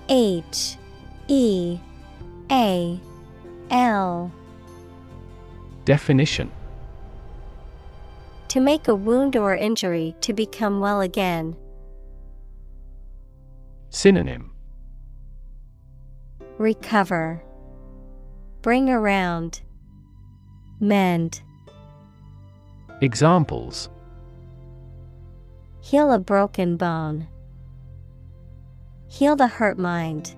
H 0.08 0.76
E 1.26 1.80
A 2.52 3.00
L 3.72 4.30
Definition 5.88 6.52
To 8.48 8.60
make 8.60 8.88
a 8.88 8.94
wound 8.94 9.36
or 9.36 9.56
injury 9.56 10.14
to 10.20 10.34
become 10.34 10.80
well 10.80 11.00
again. 11.00 11.56
Synonym 13.88 14.52
Recover. 16.58 17.42
Bring 18.60 18.90
around. 18.90 19.62
Mend. 20.78 21.40
Examples 23.00 23.88
Heal 25.80 26.12
a 26.12 26.18
broken 26.18 26.76
bone. 26.76 27.28
Heal 29.08 29.36
the 29.36 29.46
hurt 29.46 29.78
mind. 29.78 30.34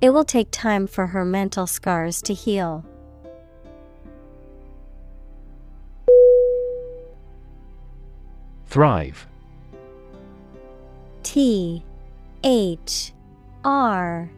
It 0.00 0.10
will 0.10 0.24
take 0.24 0.52
time 0.52 0.86
for 0.86 1.08
her 1.08 1.24
mental 1.24 1.66
scars 1.66 2.22
to 2.22 2.32
heal. 2.32 2.86
Thrive. 8.66 9.26
T 11.22 11.82
H 12.44 13.12
R 13.64 14.30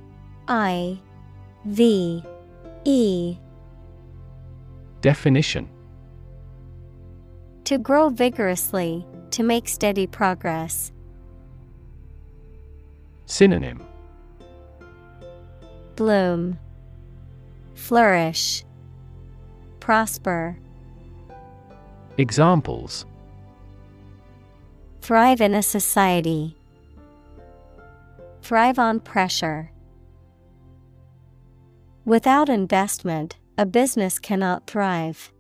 I 0.47 0.99
V 1.65 2.23
E 2.85 3.37
Definition 5.01 5.69
To 7.65 7.79
grow 7.79 8.09
vigorously, 8.09 9.07
to 9.31 9.43
make 9.43 9.69
steady 9.69 10.07
progress. 10.07 10.93
Synonym 13.27 13.85
Bloom, 15.97 16.59
Flourish, 17.75 18.65
Prosper. 19.81 20.57
Examples 22.17 23.05
Thrive 25.09 25.41
in 25.41 25.55
a 25.55 25.63
society. 25.63 26.55
Thrive 28.43 28.79
on 28.79 29.01
pressure. 29.01 29.71
Without 32.05 32.51
investment, 32.51 33.39
a 33.57 33.65
business 33.65 34.19
cannot 34.19 34.67
thrive. 34.67 35.33